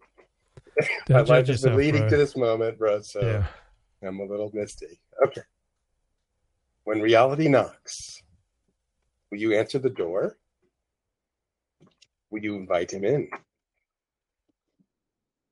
My 1.08 1.20
life 1.20 1.46
has 1.48 1.62
been 1.62 1.76
leading 1.76 2.02
bro. 2.02 2.10
to 2.10 2.16
this 2.16 2.36
moment, 2.36 2.78
bro. 2.78 3.00
So 3.00 3.20
Yeah. 3.20 3.46
I'm 4.08 4.20
a 4.20 4.24
little 4.24 4.50
misty. 4.54 5.00
Okay. 5.26 5.42
When 6.84 7.00
reality 7.00 7.48
knocks, 7.48 8.22
will 9.30 9.38
you 9.38 9.54
answer 9.54 9.78
the 9.78 9.90
door? 9.90 10.36
Will 12.30 12.42
you 12.42 12.56
invite 12.56 12.92
him 12.92 13.04
in? 13.04 13.28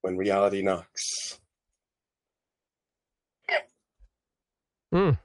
When 0.00 0.16
reality 0.16 0.62
knocks, 0.62 1.40
Mm. 4.92 5.18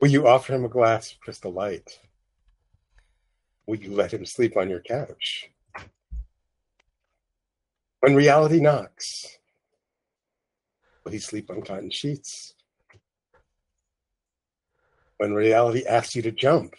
will 0.00 0.10
you 0.10 0.28
offer 0.28 0.54
him 0.54 0.64
a 0.64 0.68
glass 0.68 1.12
of 1.12 1.18
crystal 1.18 1.52
light? 1.52 1.98
Will 3.66 3.78
you 3.78 3.92
let 3.92 4.14
him 4.14 4.24
sleep 4.24 4.56
on 4.56 4.70
your 4.70 4.80
couch? 4.80 5.50
When 7.98 8.14
reality 8.14 8.60
knocks, 8.60 9.38
will 11.02 11.10
he 11.10 11.18
sleep 11.18 11.50
on 11.50 11.62
cotton 11.62 11.90
sheets? 11.90 12.54
When 15.16 15.34
reality 15.34 15.84
asks 15.84 16.14
you 16.14 16.22
to 16.22 16.30
jump, 16.30 16.76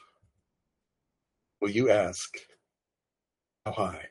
will 1.59 1.71
you 1.71 1.89
ask, 1.89 2.37
how 3.67 3.85
high? 3.85 4.05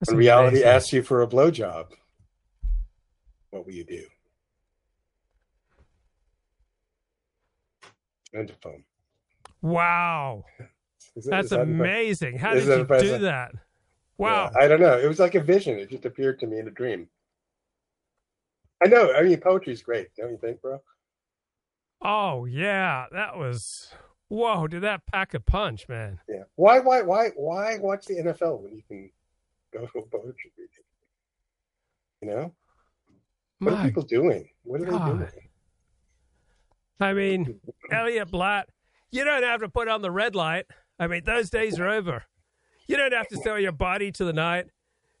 That's 0.00 0.10
when 0.10 0.18
reality 0.18 0.56
amazing. 0.58 0.68
asks 0.68 0.92
you 0.92 1.02
for 1.02 1.22
a 1.22 1.26
blowjob, 1.26 1.86
what 3.50 3.64
will 3.64 3.72
you 3.72 3.84
do? 3.84 4.04
End 8.34 8.50
of 8.50 8.60
poem. 8.60 8.84
Wow. 9.62 10.44
Is 11.16 11.24
That's 11.24 11.50
that 11.50 11.60
amazing. 11.60 12.36
How 12.36 12.52
did 12.52 12.64
you 12.64 12.84
do 12.84 13.18
that? 13.20 13.52
Wow. 14.18 14.50
Yeah, 14.52 14.62
I 14.62 14.68
don't 14.68 14.80
know. 14.80 14.98
It 14.98 15.06
was 15.06 15.18
like 15.18 15.34
a 15.34 15.40
vision. 15.40 15.78
It 15.78 15.88
just 15.88 16.04
appeared 16.04 16.38
to 16.40 16.46
me 16.46 16.58
in 16.58 16.68
a 16.68 16.70
dream. 16.70 17.08
I 18.84 18.88
know. 18.88 19.14
I 19.14 19.22
mean, 19.22 19.40
poetry's 19.40 19.82
great, 19.82 20.08
don't 20.16 20.30
you 20.30 20.36
think, 20.36 20.60
bro? 20.60 20.78
Oh 22.02 22.44
yeah, 22.44 23.06
that 23.12 23.36
was 23.36 23.90
whoa! 24.28 24.66
Did 24.66 24.82
that 24.82 25.06
pack 25.06 25.34
a 25.34 25.40
punch, 25.40 25.88
man? 25.88 26.18
Yeah. 26.28 26.42
Why, 26.56 26.80
why, 26.80 27.02
why, 27.02 27.30
why 27.36 27.78
watch 27.78 28.06
the 28.06 28.14
NFL 28.16 28.60
when 28.60 28.74
you 28.76 28.82
can 28.86 29.10
go 29.72 29.80
to 29.86 29.98
a 29.98 30.02
poetry 30.02 30.52
reading? 30.58 30.84
You 32.22 32.28
know, 32.28 32.54
what 33.58 33.72
My 33.74 33.80
are 33.80 33.84
people 33.84 34.02
doing? 34.02 34.48
What 34.64 34.82
are 34.82 34.86
God. 34.86 35.20
they 35.20 35.24
doing? 35.26 35.30
I 37.00 37.12
mean, 37.12 37.60
Elliot 37.92 38.30
Blatt, 38.30 38.68
you 39.10 39.24
don't 39.24 39.42
have 39.42 39.60
to 39.60 39.68
put 39.68 39.88
on 39.88 40.02
the 40.02 40.10
red 40.10 40.34
light. 40.34 40.66
I 40.98 41.06
mean, 41.06 41.24
those 41.24 41.50
days 41.50 41.78
are 41.78 41.88
over. 41.88 42.24
You 42.86 42.96
don't 42.96 43.12
have 43.12 43.28
to 43.28 43.36
sell 43.36 43.58
your 43.58 43.72
body 43.72 44.12
to 44.12 44.24
the 44.24 44.32
night. 44.32 44.66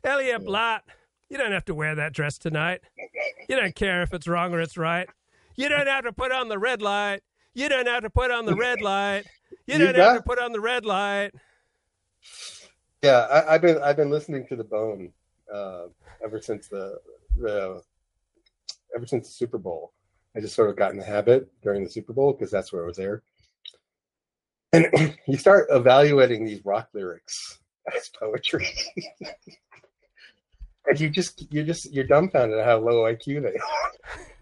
Elliot 0.04 0.44
Blatt, 0.44 0.84
you 1.28 1.36
don't 1.36 1.52
have 1.52 1.64
to 1.66 1.74
wear 1.74 1.94
that 1.96 2.12
dress 2.12 2.38
tonight. 2.38 2.80
You 3.48 3.56
don't 3.56 3.74
care 3.74 4.02
if 4.02 4.14
it's 4.14 4.28
wrong 4.28 4.54
or 4.54 4.60
it's 4.60 4.76
right. 4.76 5.08
You 5.56 5.68
don't 5.68 5.86
have 5.86 6.04
to 6.04 6.12
put 6.12 6.32
on 6.32 6.48
the 6.48 6.58
red 6.58 6.82
light. 6.82 7.20
You 7.54 7.68
don't 7.68 7.86
have 7.86 8.02
to 8.02 8.10
put 8.10 8.30
on 8.30 8.44
the 8.44 8.54
red 8.54 8.82
light. 8.82 9.24
You 9.66 9.78
You 9.78 9.92
don't 9.92 9.94
have 9.96 10.16
to 10.16 10.22
put 10.22 10.38
on 10.38 10.52
the 10.52 10.60
red 10.60 10.84
light. 10.84 11.32
Yeah, 13.02 13.42
I, 13.48 13.52
have 13.52 13.62
been 13.62 13.82
I've 13.82 13.96
been 13.96 14.10
listening 14.10 14.46
to 14.48 14.56
the 14.56 14.64
Bone 14.64 15.12
uh, 15.52 15.86
ever 16.24 16.40
since 16.40 16.68
the 16.68 16.98
the 17.38 17.82
ever 18.94 19.06
since 19.06 19.28
the 19.28 19.32
Super 19.32 19.58
Bowl. 19.58 19.92
I 20.36 20.40
just 20.40 20.54
sort 20.54 20.68
of 20.68 20.76
got 20.76 20.90
in 20.90 20.98
the 20.98 21.04
habit 21.04 21.48
during 21.62 21.82
the 21.82 21.90
Super 21.90 22.12
Bowl 22.12 22.32
because 22.32 22.50
that's 22.50 22.72
where 22.72 22.82
I 22.82 22.86
was 22.86 22.96
there. 22.96 23.22
And 24.72 24.86
you 25.26 25.36
start 25.38 25.68
evaluating 25.70 26.44
these 26.44 26.64
rock 26.64 26.88
lyrics 26.92 27.58
as 27.96 28.10
poetry. 28.20 28.68
and 30.86 31.00
you 31.00 31.08
just 31.08 31.46
you're 31.52 31.64
just 31.64 31.92
you're 31.92 32.06
dumbfounded 32.06 32.58
at 32.58 32.66
how 32.66 32.78
low 32.78 33.04
IQ 33.04 33.42
they 33.42 33.56
are. 33.56 34.20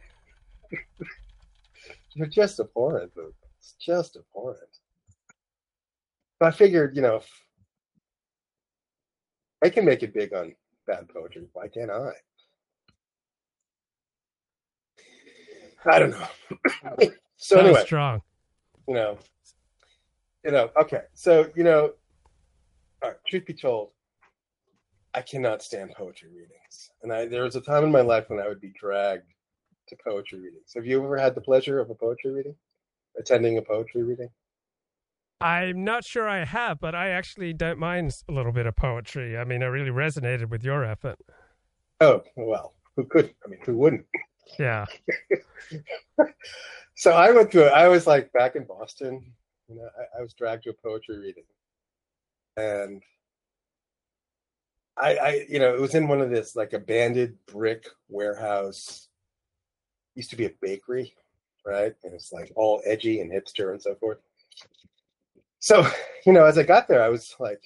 you're 2.14 2.26
just 2.26 2.60
abhorrent. 2.60 3.12
It's 3.58 3.74
just 3.80 4.16
abhorrent. 4.16 4.78
But 6.38 6.46
I 6.46 6.50
figured, 6.50 6.96
you 6.96 7.02
know, 7.02 7.22
I 9.62 9.70
can 9.70 9.84
make 9.84 10.02
it 10.02 10.12
big 10.12 10.34
on 10.34 10.54
bad 10.86 11.08
poetry. 11.08 11.46
Why 11.52 11.68
can't 11.68 11.90
I? 11.90 12.10
I 15.86 15.98
don't 15.98 16.10
know. 16.10 17.08
so 17.36 17.60
anyway, 17.60 17.82
strong. 17.84 18.22
You 18.88 18.94
know, 18.94 19.18
you 20.44 20.50
know. 20.50 20.70
Okay, 20.80 21.02
so 21.14 21.50
you 21.54 21.64
know, 21.64 21.92
all 23.02 23.10
right, 23.10 23.18
truth 23.26 23.46
be 23.46 23.54
told, 23.54 23.90
I 25.12 25.20
cannot 25.20 25.62
stand 25.62 25.92
poetry 25.92 26.30
readings, 26.30 26.90
and 27.02 27.12
I 27.12 27.26
there 27.26 27.44
was 27.44 27.56
a 27.56 27.60
time 27.60 27.84
in 27.84 27.92
my 27.92 28.00
life 28.00 28.28
when 28.28 28.40
I 28.40 28.48
would 28.48 28.60
be 28.60 28.72
dragged 28.78 29.33
to 29.88 29.96
poetry 30.02 30.40
readings. 30.40 30.72
Have 30.74 30.86
you 30.86 31.02
ever 31.02 31.16
had 31.16 31.34
the 31.34 31.40
pleasure 31.40 31.80
of 31.80 31.90
a 31.90 31.94
poetry 31.94 32.32
reading? 32.32 32.56
Attending 33.18 33.58
a 33.58 33.62
poetry 33.62 34.02
reading? 34.02 34.28
I'm 35.40 35.84
not 35.84 36.04
sure 36.04 36.28
I 36.28 36.44
have, 36.44 36.80
but 36.80 36.94
I 36.94 37.10
actually 37.10 37.52
don't 37.52 37.78
mind 37.78 38.16
a 38.28 38.32
little 38.32 38.52
bit 38.52 38.66
of 38.66 38.76
poetry. 38.76 39.36
I 39.36 39.44
mean, 39.44 39.62
I 39.62 39.66
really 39.66 39.90
resonated 39.90 40.48
with 40.48 40.64
your 40.64 40.84
effort. 40.84 41.18
Oh 42.00 42.22
well, 42.36 42.74
who 42.96 43.04
could? 43.04 43.34
I 43.44 43.48
mean, 43.48 43.60
who 43.64 43.76
wouldn't? 43.76 44.06
Yeah. 44.58 44.86
so 46.96 47.12
I 47.12 47.30
went 47.32 47.52
through 47.52 47.66
it. 47.66 47.72
I 47.72 47.88
was 47.88 48.06
like 48.06 48.32
back 48.32 48.56
in 48.56 48.64
Boston. 48.64 49.32
You 49.68 49.76
know, 49.76 49.88
I, 49.98 50.18
I 50.18 50.22
was 50.22 50.34
dragged 50.34 50.64
to 50.64 50.70
a 50.70 50.74
poetry 50.74 51.18
reading, 51.18 51.44
and 52.56 53.02
I, 54.96 55.16
I, 55.16 55.46
you 55.48 55.58
know, 55.58 55.74
it 55.74 55.80
was 55.80 55.94
in 55.94 56.08
one 56.08 56.20
of 56.20 56.30
this 56.30 56.54
like 56.54 56.72
abandoned 56.72 57.36
brick 57.46 57.86
warehouse. 58.08 59.08
Used 60.14 60.30
to 60.30 60.36
be 60.36 60.46
a 60.46 60.52
bakery, 60.60 61.14
right? 61.66 61.94
And 62.04 62.14
it's 62.14 62.32
like 62.32 62.52
all 62.56 62.82
edgy 62.84 63.20
and 63.20 63.30
hipster 63.30 63.72
and 63.72 63.82
so 63.82 63.94
forth. 63.94 64.18
So, 65.58 65.86
you 66.26 66.32
know, 66.32 66.44
as 66.44 66.58
I 66.58 66.62
got 66.62 66.88
there, 66.88 67.02
I 67.02 67.08
was 67.08 67.34
like, 67.40 67.62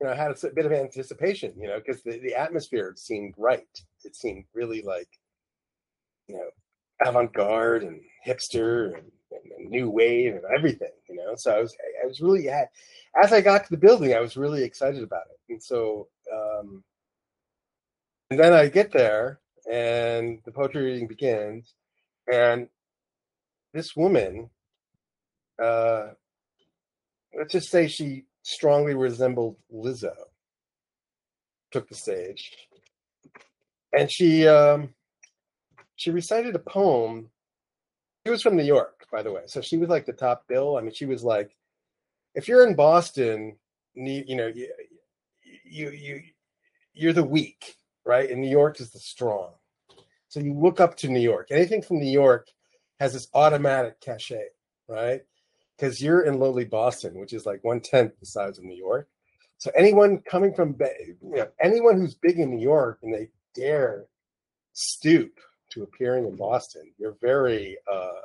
you 0.00 0.06
know, 0.06 0.12
I 0.12 0.16
had 0.16 0.32
a 0.32 0.50
bit 0.50 0.66
of 0.66 0.72
anticipation, 0.72 1.52
you 1.56 1.68
know, 1.68 1.78
because 1.78 2.02
the, 2.02 2.18
the 2.18 2.34
atmosphere 2.34 2.94
seemed 2.96 3.34
right. 3.38 3.68
It 4.04 4.16
seemed 4.16 4.44
really 4.54 4.82
like 4.82 5.08
you 6.28 6.36
know, 6.36 7.06
avant-garde 7.06 7.82
and 7.82 8.00
hipster 8.26 8.94
and, 8.94 9.10
and, 9.30 9.70
new 9.70 9.88
wave 9.88 10.34
and 10.34 10.44
everything, 10.54 10.90
you 11.08 11.16
know. 11.16 11.34
So 11.36 11.52
I 11.52 11.60
was, 11.60 11.74
I 12.02 12.06
was 12.06 12.20
really, 12.20 12.48
as 12.48 13.32
I 13.32 13.40
got 13.40 13.64
to 13.64 13.70
the 13.70 13.76
building, 13.76 14.14
I 14.14 14.20
was 14.20 14.36
really 14.36 14.62
excited 14.62 15.02
about 15.02 15.24
it. 15.30 15.52
And 15.52 15.62
so, 15.62 16.08
um, 16.32 16.82
and 18.30 18.38
then 18.38 18.52
I 18.52 18.68
get 18.68 18.92
there 18.92 19.40
and 19.70 20.40
the 20.44 20.52
poetry 20.52 20.82
reading 20.82 21.06
begins, 21.06 21.74
and 22.30 22.68
this 23.72 23.96
woman, 23.96 24.50
uh, 25.62 26.08
let's 27.36 27.52
just 27.52 27.70
say 27.70 27.88
she 27.88 28.24
strongly 28.42 28.94
resembled 28.94 29.56
Lizzo, 29.72 30.14
took 31.70 31.88
the 31.88 31.94
stage, 31.94 32.50
and 33.96 34.10
she, 34.10 34.46
um, 34.46 34.94
she 35.96 36.10
recited 36.10 36.54
a 36.54 36.60
poem. 36.60 37.30
She 38.24 38.30
was 38.30 38.42
from 38.42 38.56
New 38.56 38.64
York, 38.64 39.06
by 39.10 39.22
the 39.22 39.32
way, 39.32 39.42
so 39.46 39.60
she 39.60 39.76
was 39.76 39.88
like 39.88 40.06
the 40.06 40.12
top 40.12 40.46
bill. 40.48 40.76
I 40.76 40.80
mean, 40.80 40.92
she 40.94 41.06
was 41.06 41.22
like, 41.22 41.56
if 42.34 42.48
you're 42.48 42.66
in 42.66 42.74
Boston, 42.74 43.56
you 43.94 44.36
know, 44.36 44.46
you 44.46 44.72
you 45.64 45.90
you 45.90 46.22
you're 46.94 47.12
the 47.12 47.24
weak, 47.24 47.76
right? 48.04 48.30
And 48.30 48.40
New 48.40 48.50
York 48.50 48.80
is 48.80 48.90
the 48.90 48.98
strong. 48.98 49.52
So 50.28 50.40
you 50.40 50.54
look 50.54 50.80
up 50.80 50.96
to 50.98 51.08
New 51.08 51.20
York. 51.20 51.48
Anything 51.50 51.82
from 51.82 51.98
New 51.98 52.10
York 52.10 52.48
has 53.00 53.12
this 53.12 53.28
automatic 53.34 54.00
cachet, 54.00 54.48
right? 54.88 55.20
Because 55.76 56.00
you're 56.00 56.22
in 56.22 56.38
lowly 56.38 56.64
Boston, 56.64 57.18
which 57.18 57.32
is 57.32 57.46
like 57.46 57.62
one 57.64 57.80
tenth 57.80 58.12
the 58.18 58.26
size 58.26 58.58
of 58.58 58.64
New 58.64 58.76
York. 58.76 59.08
So 59.58 59.70
anyone 59.76 60.18
coming 60.18 60.54
from, 60.54 60.76
you 60.80 61.36
know, 61.36 61.48
anyone 61.60 61.96
who's 61.96 62.14
big 62.14 62.38
in 62.38 62.50
New 62.50 62.62
York 62.62 62.98
and 63.02 63.12
they 63.12 63.28
dare 63.54 64.06
stoop 64.72 65.38
to 65.70 65.82
appearing 65.82 66.26
in 66.26 66.36
Boston, 66.36 66.92
you're 66.98 67.16
very 67.20 67.76
uh, 67.92 68.22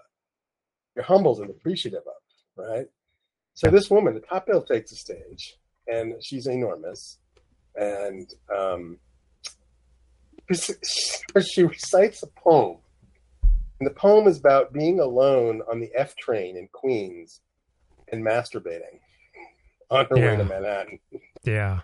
you're 0.96 1.06
humbled 1.06 1.40
and 1.40 1.50
appreciative 1.50 2.02
of, 2.08 2.66
right? 2.66 2.88
So 3.54 3.70
this 3.70 3.90
woman, 3.90 4.14
the 4.14 4.20
top 4.20 4.48
bill, 4.48 4.64
takes 4.64 4.92
the 4.92 4.96
stage, 4.96 5.58
and 5.88 6.16
she's 6.24 6.48
enormous, 6.48 7.20
and 7.76 8.32
um, 8.56 8.98
she 10.54 11.64
recites 11.64 12.24
a 12.24 12.28
poem, 12.28 12.78
and 13.80 13.88
the 13.88 13.94
poem 13.94 14.28
is 14.28 14.40
about 14.40 14.74
being 14.74 15.00
alone 15.00 15.62
on 15.70 15.80
the 15.80 15.92
F 15.96 16.16
train 16.16 16.58
in 16.58 16.68
Queens 16.72 17.42
and 18.12 18.24
masturbating 18.24 19.00
on 19.90 20.06
her 20.06 20.18
yeah. 20.18 20.32
way 20.32 20.38
to 20.38 20.46
Manhattan. 20.46 21.00
Yeah, 21.44 21.82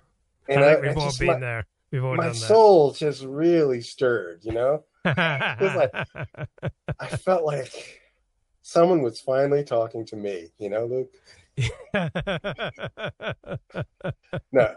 and 0.47 0.63
I, 0.63 0.73
I 0.73 0.79
we've 0.79 0.97
all 0.97 1.11
been 1.17 1.27
my, 1.27 1.39
there. 1.39 1.65
We've 1.91 2.03
all 2.03 2.15
my 2.15 2.31
soul 2.31 2.91
just 2.93 3.23
really 3.23 3.81
stirred, 3.81 4.39
you 4.43 4.53
know 4.53 4.83
like, 5.05 5.91
I 6.99 7.07
felt 7.07 7.43
like 7.43 8.01
someone 8.61 9.01
was 9.01 9.19
finally 9.19 9.63
talking 9.63 10.05
to 10.07 10.15
me, 10.15 10.49
you 10.57 10.69
know, 10.69 10.85
Luke. 10.85 11.11
no, 14.51 14.75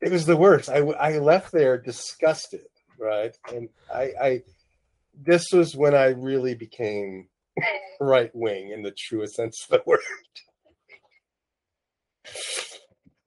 it 0.00 0.10
was 0.10 0.26
the 0.26 0.36
worst. 0.36 0.68
I, 0.70 0.78
I 0.78 1.18
left 1.18 1.52
there 1.52 1.78
disgusted, 1.78 2.66
right? 2.98 3.36
And 3.52 3.68
I, 3.92 4.12
I 4.20 4.42
this 5.14 5.52
was 5.52 5.76
when 5.76 5.94
I 5.94 6.06
really 6.06 6.54
became 6.54 7.28
right 8.00 8.30
wing 8.34 8.70
in 8.70 8.82
the 8.82 8.92
truest 8.96 9.34
sense 9.34 9.64
of 9.70 9.78
the 9.78 9.82
word. 9.86 10.00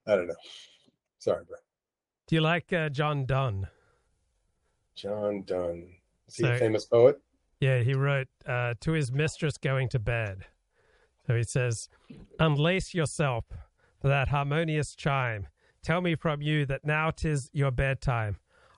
I 0.08 0.15
don't 0.15 0.27
know. 0.27 0.36
Sorry, 1.19 1.43
bro. 1.47 1.58
Do 2.27 2.36
you 2.36 2.41
like 2.41 2.71
uh, 2.73 2.89
John 2.89 3.25
Donne? 3.25 3.67
John 4.95 5.43
Donne. 5.45 5.95
Is 6.27 6.36
he 6.36 6.43
so, 6.43 6.51
a 6.51 6.58
famous 6.58 6.86
poet? 6.86 7.19
Yeah, 7.60 7.80
he 7.80 7.93
wrote 7.93 8.27
uh, 8.45 8.75
to 8.82 8.91
his 8.91 9.12
mistress 9.12 9.58
going 9.58 9.89
to 9.89 9.99
bed. 9.99 10.45
So 11.25 11.36
he 11.36 11.43
says, 11.43 11.89
Unlace 12.39 12.93
yourself 12.93 13.45
for 14.01 14.08
that 14.08 14.30
harmonious 14.30 14.95
chime. 14.95 15.47
Tell 15.84 16.01
me 16.01 16.15
from 16.15 16.41
you 16.41 16.65
that 16.65 16.86
now 16.86 17.12
'tis 17.12 17.49
your 17.53 17.71
bedtime. 17.71 18.38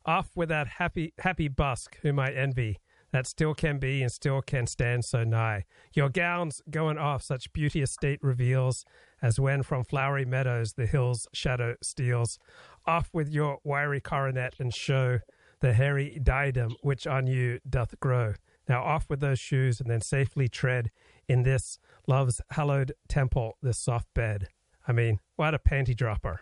Off 0.09 0.31
with 0.35 0.49
that 0.49 0.65
happy 0.79 1.13
happy 1.19 1.47
busk 1.47 1.99
whom 2.01 2.17
I 2.17 2.31
envy, 2.31 2.79
that 3.11 3.27
still 3.27 3.53
can 3.53 3.77
be 3.77 4.01
and 4.01 4.11
still 4.11 4.41
can 4.41 4.65
stand 4.65 5.05
so 5.05 5.23
nigh. 5.23 5.65
Your 5.93 6.09
gowns 6.09 6.63
going 6.67 6.97
off 6.97 7.21
such 7.21 7.53
beauteous 7.53 7.91
state 7.91 8.17
reveals, 8.23 8.85
as 9.21 9.39
when 9.39 9.61
from 9.61 9.83
flowery 9.83 10.25
meadows 10.25 10.73
the 10.73 10.87
hill's 10.87 11.27
shadow 11.31 11.75
steals. 11.83 12.39
Off 12.87 13.11
with 13.13 13.29
your 13.29 13.59
wiry 13.63 14.01
coronet 14.01 14.55
and 14.57 14.73
show 14.73 15.19
the 15.59 15.73
hairy 15.73 16.19
diadem 16.23 16.75
which 16.81 17.05
on 17.05 17.27
you 17.27 17.59
doth 17.69 17.93
grow. 17.99 18.33
Now 18.67 18.81
off 18.81 19.11
with 19.11 19.19
those 19.19 19.39
shoes, 19.39 19.79
and 19.79 19.91
then 19.91 20.01
safely 20.01 20.47
tread 20.47 20.89
in 21.27 21.43
this 21.43 21.77
love's 22.07 22.41
hallowed 22.49 22.93
temple, 23.07 23.59
this 23.61 23.77
soft 23.77 24.07
bed. 24.15 24.47
I 24.87 24.91
mean, 24.91 25.19
what 25.35 25.53
a 25.53 25.59
panty 25.59 25.95
dropper. 25.95 26.41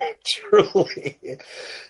Truly. 0.26 1.18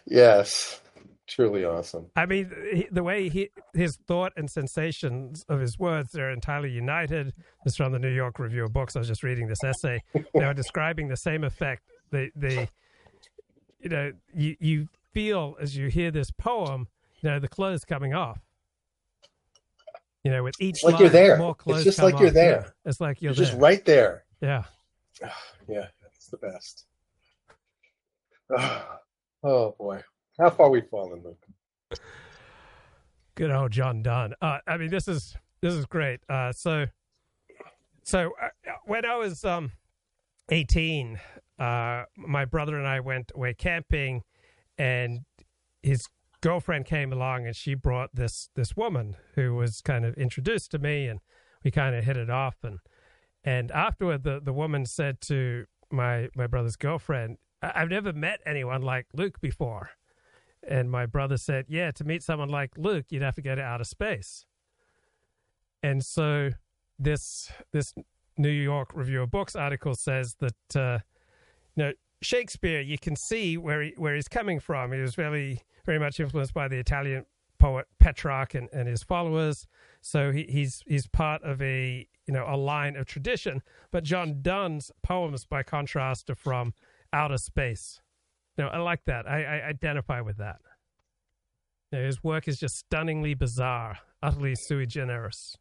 Yes. 0.06 0.80
Truly 1.26 1.64
awesome. 1.64 2.06
I 2.16 2.26
mean, 2.26 2.50
he, 2.72 2.86
the 2.90 3.02
way 3.02 3.30
he, 3.30 3.48
his 3.72 3.96
thought 4.06 4.32
and 4.36 4.50
sensations 4.50 5.44
of 5.48 5.58
his 5.58 5.78
words, 5.78 6.12
they're 6.12 6.30
entirely 6.30 6.70
united. 6.70 7.32
This 7.64 7.72
is 7.72 7.76
from 7.76 7.92
the 7.92 7.98
New 7.98 8.12
York 8.12 8.38
Review 8.38 8.64
of 8.64 8.74
Books. 8.74 8.94
I 8.94 8.98
was 8.98 9.08
just 9.08 9.22
reading 9.22 9.46
this 9.46 9.64
essay. 9.64 10.02
they 10.34 10.44
are 10.44 10.52
describing 10.52 11.08
the 11.08 11.16
same 11.16 11.42
effect. 11.42 11.82
The, 12.10 12.30
the, 12.36 12.68
you 13.80 13.88
know, 13.88 14.12
you, 14.34 14.56
you 14.60 14.88
feel 15.12 15.56
as 15.60 15.74
you 15.74 15.88
hear 15.88 16.10
this 16.10 16.30
poem, 16.30 16.88
you 17.22 17.30
know, 17.30 17.38
the 17.38 17.48
clothes 17.48 17.84
coming 17.86 18.12
off. 18.12 18.38
You 20.24 20.30
know, 20.30 20.42
with 20.42 20.60
each 20.60 20.76
it's 20.76 20.84
like 20.84 20.94
line, 20.94 21.02
you're 21.02 21.10
there. 21.10 21.38
More 21.38 21.54
clothes 21.54 21.86
it's 21.86 21.96
just 21.96 21.98
like 21.98 22.18
you're 22.18 22.28
off. 22.28 22.34
there. 22.34 22.60
Yeah, 22.64 22.90
it's 22.90 23.00
like 23.00 23.22
you're, 23.22 23.32
you're 23.32 23.46
just 23.46 23.58
right 23.58 23.84
there. 23.84 24.24
Yeah. 24.42 24.64
yeah, 25.68 25.86
it's 26.14 26.28
the 26.28 26.36
best. 26.36 26.84
Oh, 29.46 29.74
boy, 29.78 30.02
how 30.38 30.50
far 30.50 30.70
we've 30.70 30.88
fallen, 30.88 31.22
Luke. 31.24 32.00
Good 33.34 33.50
old 33.50 33.72
John 33.72 34.02
Donne. 34.02 34.34
Uh, 34.40 34.58
I 34.66 34.76
mean, 34.76 34.90
this 34.90 35.08
is 35.08 35.36
this 35.60 35.74
is 35.74 35.86
great. 35.86 36.20
Uh, 36.28 36.52
so, 36.52 36.86
so 38.02 38.32
uh, 38.40 38.48
when 38.84 39.04
I 39.04 39.16
was 39.16 39.44
um, 39.44 39.72
18, 40.50 41.18
uh, 41.58 42.04
my 42.16 42.44
brother 42.44 42.76
and 42.76 42.86
I 42.86 43.00
went 43.00 43.32
away 43.34 43.54
camping, 43.54 44.22
and 44.78 45.20
his 45.82 46.06
girlfriend 46.42 46.84
came 46.84 47.12
along, 47.12 47.46
and 47.46 47.56
she 47.56 47.74
brought 47.74 48.10
this 48.14 48.50
this 48.54 48.76
woman 48.76 49.16
who 49.34 49.54
was 49.54 49.80
kind 49.80 50.04
of 50.04 50.14
introduced 50.14 50.70
to 50.72 50.78
me, 50.78 51.06
and 51.06 51.20
we 51.64 51.70
kind 51.70 51.94
of 51.94 52.04
hit 52.04 52.16
it 52.16 52.30
off, 52.30 52.56
and 52.62 52.78
and 53.42 53.70
afterward, 53.72 54.22
the 54.22 54.40
the 54.40 54.52
woman 54.52 54.86
said 54.86 55.20
to 55.22 55.64
my 55.90 56.28
my 56.36 56.46
brother's 56.46 56.76
girlfriend, 56.76 57.38
"I've 57.62 57.88
never 57.88 58.12
met 58.12 58.40
anyone 58.46 58.82
like 58.82 59.06
Luke 59.14 59.40
before," 59.40 59.90
and 60.68 60.90
my 60.90 61.06
brother 61.06 61.36
said, 61.36 61.66
"Yeah, 61.68 61.90
to 61.92 62.04
meet 62.04 62.22
someone 62.22 62.48
like 62.48 62.76
Luke, 62.76 63.06
you'd 63.10 63.22
have 63.22 63.34
to 63.36 63.42
go 63.42 63.54
to 63.54 63.62
outer 63.62 63.84
space." 63.84 64.46
And 65.82 66.04
so 66.04 66.50
this 66.98 67.50
this 67.72 67.94
New 68.36 68.48
York 68.48 68.90
Review 68.94 69.22
of 69.22 69.30
Books 69.30 69.54
article 69.54 69.94
says 69.94 70.36
that 70.40 70.76
uh, 70.76 70.98
you 71.76 71.84
know 71.84 71.92
Shakespeare, 72.22 72.80
you 72.80 72.98
can 72.98 73.16
see 73.16 73.56
where 73.56 73.82
he, 73.82 73.94
where 73.96 74.14
he's 74.14 74.28
coming 74.28 74.60
from. 74.60 74.92
He 74.92 75.00
was 75.00 75.14
very 75.14 75.62
very 75.84 75.98
much 75.98 76.18
influenced 76.20 76.54
by 76.54 76.68
the 76.68 76.78
Italian 76.78 77.26
poet 77.58 77.86
Petrarch 77.98 78.54
and, 78.54 78.68
and 78.72 78.88
his 78.88 79.02
followers. 79.02 79.66
So 80.00 80.32
he, 80.32 80.44
he's 80.44 80.82
he's 80.86 81.06
part 81.06 81.42
of 81.42 81.60
a 81.62 82.06
you 82.26 82.34
know 82.34 82.44
a 82.48 82.56
line 82.56 82.96
of 82.96 83.06
tradition. 83.06 83.62
But 83.90 84.04
John 84.04 84.40
Donne's 84.42 84.90
poems, 85.02 85.44
by 85.44 85.62
contrast, 85.62 86.30
are 86.30 86.34
from 86.34 86.74
outer 87.12 87.38
space. 87.38 88.00
Know, 88.56 88.68
I 88.68 88.78
like 88.78 89.04
that. 89.06 89.26
I, 89.26 89.42
I 89.42 89.68
identify 89.68 90.20
with 90.20 90.38
that. 90.38 90.58
You 91.90 91.98
know, 91.98 92.06
his 92.06 92.22
work 92.22 92.46
is 92.48 92.58
just 92.58 92.76
stunningly 92.76 93.34
bizarre, 93.34 93.98
utterly 94.22 94.54
sui 94.54 94.86
generis. 94.86 95.56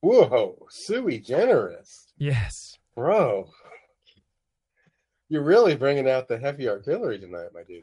Whoa, 0.00 0.66
sui 0.68 1.18
generis. 1.18 2.12
Yes. 2.18 2.78
Bro. 2.94 3.50
You're 5.28 5.42
really 5.42 5.74
bringing 5.74 6.08
out 6.08 6.28
the 6.28 6.38
heavy 6.38 6.68
artillery 6.68 7.18
tonight, 7.18 7.48
my 7.54 7.62
dude. 7.62 7.82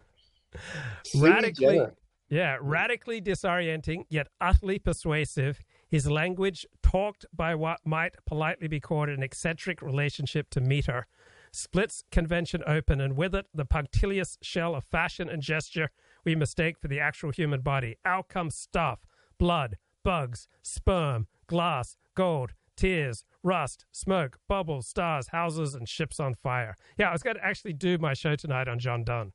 Sui 1.03 1.29
radically, 1.29 1.75
generis. 1.75 1.95
yeah, 2.29 2.57
radically 2.61 3.21
disorienting, 3.21 4.05
yet 4.09 4.27
utterly 4.39 4.79
persuasive. 4.79 5.59
His 5.89 6.09
language, 6.09 6.65
talked 6.83 7.25
by 7.33 7.55
what 7.55 7.79
might 7.85 8.13
politely 8.25 8.67
be 8.67 8.79
called 8.79 9.09
an 9.09 9.23
eccentric 9.23 9.81
relationship 9.81 10.49
to 10.51 10.61
meter, 10.61 11.07
splits 11.51 12.03
convention 12.11 12.63
open, 12.65 13.01
and 13.01 13.15
with 13.15 13.35
it 13.35 13.47
the 13.53 13.65
punctilious 13.65 14.37
shell 14.41 14.75
of 14.75 14.83
fashion 14.83 15.29
and 15.29 15.41
gesture 15.41 15.89
we 16.23 16.35
mistake 16.35 16.77
for 16.79 16.87
the 16.87 16.99
actual 16.99 17.31
human 17.31 17.61
body. 17.61 17.97
Out 18.05 18.29
comes 18.29 18.55
stuff, 18.55 18.99
blood, 19.37 19.77
bugs, 20.03 20.47
sperm, 20.61 21.27
glass, 21.47 21.97
gold, 22.15 22.53
tears, 22.75 23.23
rust, 23.43 23.85
smoke, 23.91 24.37
bubbles, 24.47 24.87
stars, 24.87 25.29
houses, 25.29 25.75
and 25.75 25.87
ships 25.87 26.19
on 26.19 26.35
fire. 26.35 26.77
Yeah, 26.97 27.09
I 27.09 27.11
was 27.11 27.23
going 27.23 27.35
to 27.35 27.45
actually 27.45 27.73
do 27.73 27.97
my 27.97 28.13
show 28.13 28.35
tonight 28.35 28.67
on 28.67 28.79
John 28.79 29.03
Donne. 29.03 29.33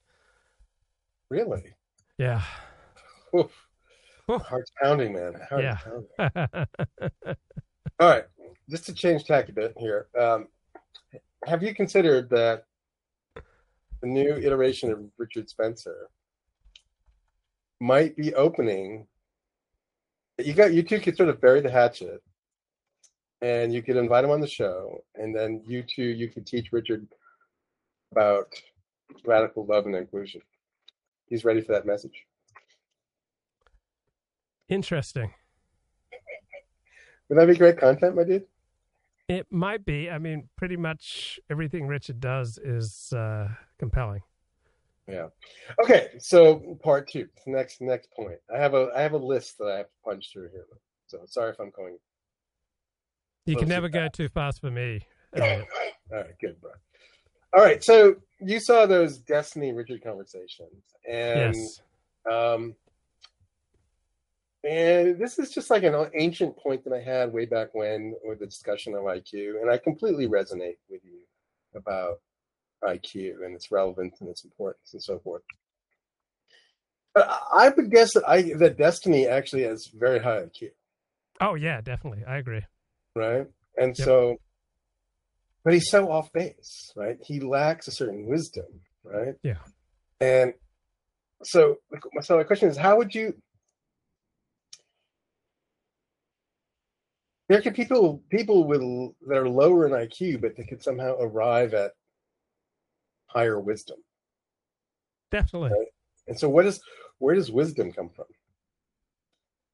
Really? 1.28 1.74
Yeah. 2.18 2.42
Oof. 3.36 3.50
Heart's 4.28 4.72
pounding, 4.82 5.12
man. 5.12 5.34
Heart's 5.48 5.62
yeah. 5.62 5.78
pounding. 5.84 6.66
All 8.00 8.08
right, 8.08 8.24
just 8.68 8.84
to 8.86 8.92
change 8.92 9.24
tack 9.24 9.48
a 9.48 9.52
bit 9.52 9.72
here. 9.78 10.08
Um, 10.18 10.48
have 11.44 11.62
you 11.62 11.74
considered 11.74 12.30
that 12.30 12.64
the 14.00 14.06
new 14.06 14.36
iteration 14.36 14.90
of 14.90 15.00
Richard 15.18 15.48
Spencer 15.48 16.08
might 17.80 18.16
be 18.16 18.34
opening? 18.34 19.06
You 20.38 20.54
got 20.54 20.72
you 20.74 20.82
two 20.82 21.00
could 21.00 21.16
sort 21.16 21.28
of 21.28 21.40
bury 21.40 21.60
the 21.60 21.70
hatchet, 21.70 22.22
and 23.42 23.72
you 23.72 23.82
could 23.82 23.96
invite 23.96 24.24
him 24.24 24.30
on 24.30 24.40
the 24.40 24.46
show, 24.46 25.02
and 25.14 25.34
then 25.34 25.62
you 25.66 25.82
two 25.82 26.02
you 26.02 26.28
could 26.28 26.46
teach 26.46 26.72
Richard 26.72 27.06
about 28.12 28.52
radical 29.24 29.66
love 29.66 29.86
and 29.86 29.94
inclusion. 29.94 30.40
He's 31.26 31.44
ready 31.44 31.60
for 31.60 31.72
that 31.72 31.86
message. 31.86 32.26
Interesting. 34.68 35.32
Would 37.28 37.38
that 37.38 37.46
be 37.46 37.56
great 37.56 37.78
content, 37.78 38.14
my 38.16 38.24
dude? 38.24 38.46
It 39.28 39.46
might 39.50 39.84
be. 39.84 40.08
I 40.08 40.18
mean, 40.18 40.48
pretty 40.56 40.76
much 40.76 41.40
everything 41.50 41.86
Richard 41.86 42.20
does 42.20 42.58
is 42.58 43.12
uh, 43.12 43.48
compelling. 43.78 44.22
Yeah. 45.08 45.28
Okay. 45.82 46.10
So 46.18 46.78
part 46.82 47.08
two. 47.08 47.28
Next 47.46 47.80
next 47.80 48.10
point. 48.12 48.38
I 48.54 48.58
have 48.58 48.74
a 48.74 48.90
I 48.94 49.00
have 49.02 49.12
a 49.12 49.18
list 49.18 49.58
that 49.58 49.66
I 49.66 49.76
have 49.78 49.86
to 49.86 49.92
punch 50.04 50.30
through 50.32 50.50
here. 50.50 50.66
So 51.06 51.20
sorry 51.26 51.50
if 51.50 51.60
I'm 51.60 51.70
going. 51.70 51.98
You 53.46 53.56
can 53.56 53.68
never 53.68 53.88
go 53.88 54.08
too 54.08 54.28
fast 54.28 54.60
for 54.60 54.70
me. 54.70 55.00
All 55.34 55.40
right, 56.10 56.38
Good, 56.40 56.60
bro. 56.60 56.72
All 57.56 57.62
right. 57.62 57.82
So 57.82 58.16
you 58.40 58.58
saw 58.58 58.86
those 58.86 59.18
Destiny 59.18 59.72
Richard 59.72 60.02
conversations, 60.02 60.82
and 61.08 61.54
Yes. 61.54 61.80
um, 62.30 62.74
and 64.66 65.18
this 65.18 65.38
is 65.38 65.50
just 65.50 65.70
like 65.70 65.82
an 65.84 65.94
ancient 66.14 66.56
point 66.56 66.84
that 66.84 66.92
I 66.92 67.00
had 67.00 67.32
way 67.32 67.44
back 67.46 67.68
when 67.74 68.14
with 68.24 68.40
the 68.40 68.46
discussion 68.46 68.94
of 68.94 69.02
IQ, 69.02 69.60
and 69.60 69.70
I 69.70 69.78
completely 69.78 70.26
resonate 70.26 70.78
with 70.90 71.04
you 71.04 71.20
about 71.74 72.20
IQ 72.82 73.44
and 73.44 73.54
its 73.54 73.70
relevance 73.70 74.20
and 74.20 74.28
its 74.28 74.44
importance 74.44 74.92
and 74.92 75.02
so 75.02 75.18
forth. 75.20 75.42
But 77.14 77.28
I 77.54 77.70
would 77.70 77.90
guess 77.90 78.12
that 78.14 78.28
I 78.28 78.42
that 78.58 78.76
Destiny 78.76 79.26
actually 79.26 79.62
has 79.62 79.86
very 79.94 80.18
high 80.18 80.42
IQ, 80.42 80.70
Oh 81.40 81.54
yeah, 81.54 81.80
definitely. 81.80 82.24
I 82.26 82.36
agree. 82.38 82.62
right? 83.14 83.46
And 83.78 83.96
Yep. 83.98 84.06
so, 84.06 84.36
but 85.64 85.74
he's 85.74 85.90
so 85.90 86.10
off 86.10 86.32
base, 86.32 86.92
right? 86.96 87.18
He 87.22 87.40
lacks 87.40 87.88
a 87.88 87.92
certain 87.92 88.26
wisdom, 88.26 88.66
right? 89.04 89.34
Yeah. 89.42 89.58
And 90.20 90.54
so, 91.42 91.76
so 92.22 92.36
my 92.36 92.42
question 92.44 92.68
is, 92.68 92.76
how 92.76 92.96
would 92.96 93.14
you? 93.14 93.34
There 97.48 97.60
can 97.62 97.74
people 97.74 98.22
people 98.30 98.64
with 98.64 98.80
that 99.28 99.36
are 99.36 99.48
lower 99.48 99.86
in 99.86 99.92
IQ, 99.92 100.40
but 100.40 100.56
they 100.56 100.64
could 100.64 100.82
somehow 100.82 101.16
arrive 101.20 101.74
at 101.74 101.92
higher 103.26 103.60
wisdom. 103.60 103.98
Definitely. 105.30 105.70
Right? 105.70 105.88
And 106.26 106.38
so, 106.38 106.48
what 106.48 106.66
is 106.66 106.80
where 107.18 107.34
does 107.34 107.52
wisdom 107.52 107.92
come 107.92 108.10
from? 108.10 108.26
Is 108.30 108.36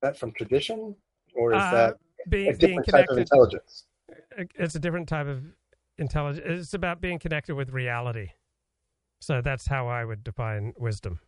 that 0.02 0.18
from 0.18 0.32
tradition, 0.32 0.94
or 1.34 1.52
is 1.54 1.62
Uh, 1.62 1.70
that 1.72 1.96
being- 2.28 2.50
a 2.50 2.56
different 2.56 2.88
type 2.88 3.08
of 3.08 3.18
intelligence? 3.18 3.86
It's 4.36 4.74
a 4.74 4.80
different 4.80 5.08
type 5.08 5.26
of 5.26 5.42
intelligence. 5.96 6.44
It's 6.46 6.74
about 6.74 7.00
being 7.00 7.18
connected 7.18 7.54
with 7.54 7.70
reality. 7.70 8.32
So 9.20 9.40
that's 9.40 9.66
how 9.66 9.86
I 9.88 10.04
would 10.04 10.24
define 10.24 10.74
wisdom. 10.76 11.20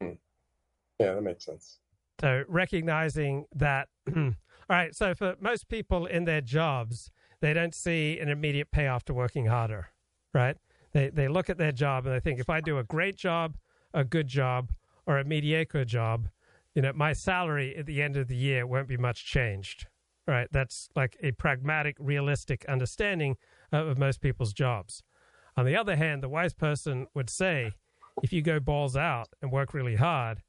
Yeah, 0.00 1.14
that 1.14 1.22
makes 1.22 1.44
sense. 1.44 1.78
So 2.20 2.44
recognizing 2.48 3.46
that, 3.54 3.88
all 4.68 4.76
right. 4.76 4.94
So 4.94 5.14
for 5.14 5.36
most 5.40 5.68
people 5.68 6.06
in 6.06 6.24
their 6.24 6.40
jobs, 6.40 7.10
they 7.40 7.52
don't 7.52 7.74
see 7.74 8.18
an 8.18 8.28
immediate 8.28 8.70
payoff 8.70 9.04
to 9.04 9.14
working 9.14 9.46
harder, 9.46 9.88
right? 10.34 10.56
They 10.92 11.10
they 11.10 11.28
look 11.28 11.48
at 11.50 11.58
their 11.58 11.72
job 11.72 12.06
and 12.06 12.14
they 12.14 12.20
think 12.20 12.40
if 12.40 12.50
I 12.50 12.60
do 12.60 12.78
a 12.78 12.84
great 12.84 13.16
job, 13.16 13.56
a 13.94 14.04
good 14.04 14.26
job, 14.26 14.72
or 15.06 15.18
a 15.18 15.24
mediocre 15.24 15.84
job, 15.84 16.28
you 16.74 16.82
know, 16.82 16.92
my 16.94 17.12
salary 17.12 17.76
at 17.76 17.86
the 17.86 18.02
end 18.02 18.16
of 18.16 18.28
the 18.28 18.36
year 18.36 18.66
won't 18.66 18.88
be 18.88 18.96
much 18.96 19.24
changed, 19.24 19.86
right? 20.26 20.48
That's 20.50 20.88
like 20.96 21.16
a 21.22 21.32
pragmatic, 21.32 21.96
realistic 21.98 22.64
understanding 22.66 23.36
of, 23.72 23.86
of 23.86 23.98
most 23.98 24.20
people's 24.20 24.52
jobs. 24.52 25.02
On 25.56 25.64
the 25.64 25.76
other 25.76 25.96
hand, 25.96 26.22
the 26.22 26.28
wise 26.28 26.52
person 26.52 27.06
would 27.14 27.30
say, 27.30 27.72
if 28.22 28.32
you 28.32 28.42
go 28.42 28.60
balls 28.60 28.96
out 28.96 29.28
and 29.40 29.52
work 29.52 29.72
really 29.72 29.96
hard, 29.96 30.42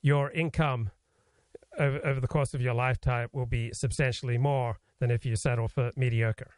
your 0.00 0.30
income 0.30 0.90
over, 1.78 2.04
over 2.04 2.20
the 2.20 2.28
course 2.28 2.54
of 2.54 2.60
your 2.60 2.74
lifetime 2.74 3.28
will 3.32 3.46
be 3.46 3.72
substantially 3.72 4.38
more 4.38 4.78
than 5.00 5.10
if 5.10 5.24
you 5.26 5.36
settle 5.36 5.68
for 5.68 5.90
mediocre. 5.96 6.50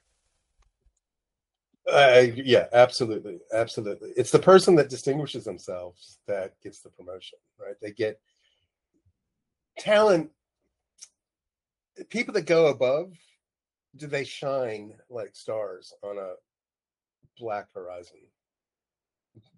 Uh, 1.91 2.27
yeah, 2.35 2.67
absolutely, 2.73 3.39
absolutely. 3.53 4.11
It's 4.17 4.33
the 4.33 4.41
person 4.41 4.75
that 4.75 4.91
distinguishes 4.91 5.45
themselves 5.45 6.19
that 6.27 6.61
gets 6.61 6.81
the 6.81 6.91
promotion, 6.91 7.39
right? 7.61 7.77
They 7.81 7.93
get 7.93 8.21
talent. 9.79 10.31
People 12.11 12.35
that 12.35 12.47
go 12.47 12.67
above, 12.67 13.13
do 13.97 14.09
they 14.09 14.25
shine 14.25 14.95
like 15.09 15.37
stars 15.37 15.93
on 16.03 16.19
a 16.19 16.35
black 17.39 17.69
horizon? 17.73 18.19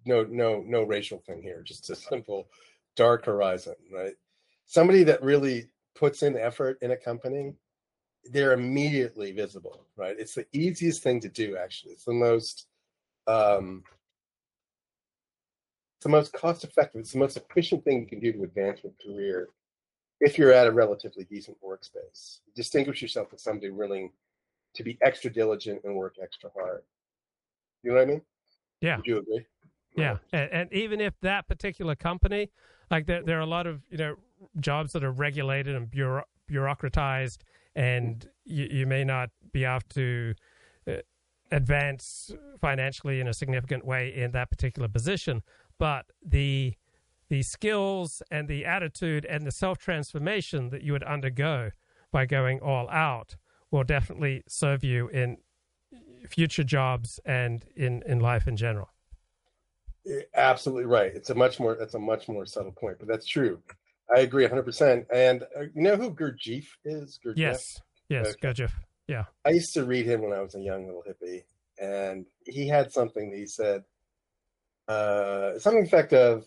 No, 0.05 0.23
no, 0.23 0.63
no 0.65 0.83
racial 0.83 1.23
thing 1.25 1.41
here. 1.41 1.63
Just 1.63 1.89
a 1.89 1.95
simple 1.95 2.47
dark 2.95 3.25
horizon, 3.25 3.75
right? 3.91 4.13
Somebody 4.69 5.03
that 5.03 5.23
really 5.23 5.67
puts 5.95 6.21
in 6.23 6.37
effort 6.37 6.77
in 6.81 6.91
a 6.91 6.97
company 6.97 7.55
they're 8.31 8.53
immediately 8.53 9.31
visible, 9.31 9.85
right? 9.95 10.15
It's 10.19 10.35
the 10.35 10.45
easiest 10.51 11.01
thing 11.01 11.19
to 11.21 11.29
do, 11.29 11.57
actually. 11.57 11.93
It's 11.93 12.05
the 12.05 12.13
most, 12.13 12.67
um, 13.27 13.83
it's 15.97 16.03
the 16.03 16.09
most 16.09 16.33
cost 16.33 16.63
effective. 16.63 17.01
It's 17.01 17.13
the 17.13 17.19
most 17.19 17.37
efficient 17.37 17.83
thing 17.83 18.01
you 18.01 18.05
can 18.05 18.19
do 18.19 18.31
to 18.33 18.43
advance 18.43 18.81
your 18.83 18.93
career 19.03 19.49
if 20.19 20.37
you're 20.37 20.51
at 20.51 20.67
a 20.67 20.71
relatively 20.71 21.23
decent 21.23 21.57
workspace. 21.63 22.39
Distinguish 22.55 23.01
yourself 23.01 23.33
as 23.33 23.41
somebody 23.41 23.69
willing 23.69 24.11
to 24.75 24.83
be 24.83 24.97
extra 25.01 25.31
diligent 25.31 25.81
and 25.83 25.95
work 25.95 26.15
extra 26.21 26.49
hard. 26.55 26.83
You 27.83 27.91
know 27.91 27.97
what 27.97 28.03
I 28.03 28.05
mean? 28.05 28.21
Yeah. 28.81 28.97
Would 28.97 29.07
you 29.07 29.17
agree? 29.17 29.45
Yeah, 29.95 30.17
and, 30.31 30.51
and 30.51 30.73
even 30.73 31.01
if 31.01 31.13
that 31.21 31.47
particular 31.47 31.95
company, 31.95 32.51
like 32.91 33.07
there, 33.07 33.23
there 33.23 33.37
are 33.37 33.41
a 33.41 33.45
lot 33.45 33.65
of 33.65 33.81
you 33.89 33.97
know 33.97 34.15
jobs 34.59 34.93
that 34.93 35.03
are 35.03 35.11
regulated 35.11 35.75
and 35.75 35.89
bureau- 35.89 36.25
bureaucratized, 36.49 37.39
and 37.75 38.27
you, 38.45 38.67
you 38.71 38.85
may 38.85 39.03
not 39.03 39.29
be 39.51 39.65
able 39.65 39.81
to 39.89 40.33
uh, 40.87 40.93
advance 41.51 42.31
financially 42.59 43.19
in 43.19 43.27
a 43.27 43.33
significant 43.33 43.85
way 43.85 44.13
in 44.13 44.31
that 44.31 44.49
particular 44.49 44.87
position, 44.87 45.41
but 45.77 46.05
the 46.25 46.73
the 47.29 47.43
skills 47.43 48.23
and 48.31 48.47
the 48.47 48.65
attitude 48.65 49.23
and 49.25 49.45
the 49.45 49.51
self 49.51 49.77
transformation 49.77 50.69
that 50.69 50.81
you 50.81 50.91
would 50.93 51.03
undergo 51.03 51.69
by 52.11 52.25
going 52.25 52.59
all 52.59 52.89
out 52.89 53.35
will 53.71 53.83
definitely 53.83 54.43
serve 54.47 54.83
you 54.83 55.07
in 55.09 55.37
future 56.27 56.63
jobs 56.63 57.19
and 57.25 57.65
in, 57.75 58.03
in 58.05 58.19
life 58.19 58.47
in 58.47 58.57
general. 58.57 58.89
Absolutely 60.33 60.85
right. 60.85 61.11
It's 61.13 61.29
a 61.29 61.35
much 61.35 61.59
more 61.59 61.75
that's 61.75 61.93
a 61.93 61.99
much 61.99 62.27
more 62.27 62.45
subtle 62.45 62.71
point, 62.71 62.97
but 62.99 63.07
that's 63.07 63.27
true. 63.27 63.59
I 64.15 64.21
agree 64.21 64.47
100%. 64.47 65.05
And 65.13 65.43
uh, 65.57 65.61
you 65.73 65.81
know 65.81 65.95
who 65.95 66.13
Gurdjieff 66.13 66.67
is? 66.83 67.19
Gurdjieff? 67.23 67.37
Yes. 67.37 67.81
Yes, 68.09 68.27
okay. 68.27 68.47
Gurdjieff. 68.47 68.71
Yeah. 69.07 69.25
I 69.45 69.51
used 69.51 69.73
to 69.73 69.85
read 69.85 70.05
him 70.05 70.21
when 70.21 70.33
I 70.33 70.41
was 70.41 70.55
a 70.55 70.59
young 70.59 70.85
little 70.85 71.03
hippie, 71.07 71.43
and 71.79 72.25
he 72.45 72.67
had 72.67 72.91
something 72.91 73.31
that 73.31 73.37
he 73.37 73.47
said, 73.47 73.83
uh, 74.87 75.57
something 75.59 75.83
effect 75.83 76.13
of 76.13 76.45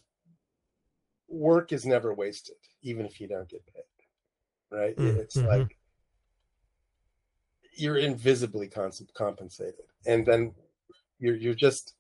work 1.29 1.73
is 1.73 1.87
never 1.87 2.15
wasted, 2.15 2.57
even 2.83 3.07
if 3.07 3.21
you 3.21 3.29
don't 3.29 3.49
get 3.49 3.65
paid. 3.67 4.77
Right? 4.77 4.97
Mm-hmm. 4.97 5.21
It's 5.21 5.37
like 5.37 5.77
you're 7.77 7.99
invisibly 7.99 8.69
compensated, 8.69 9.75
and 10.07 10.27
then 10.27 10.53
you're 11.19 11.37
you're 11.37 11.55
just 11.55 11.95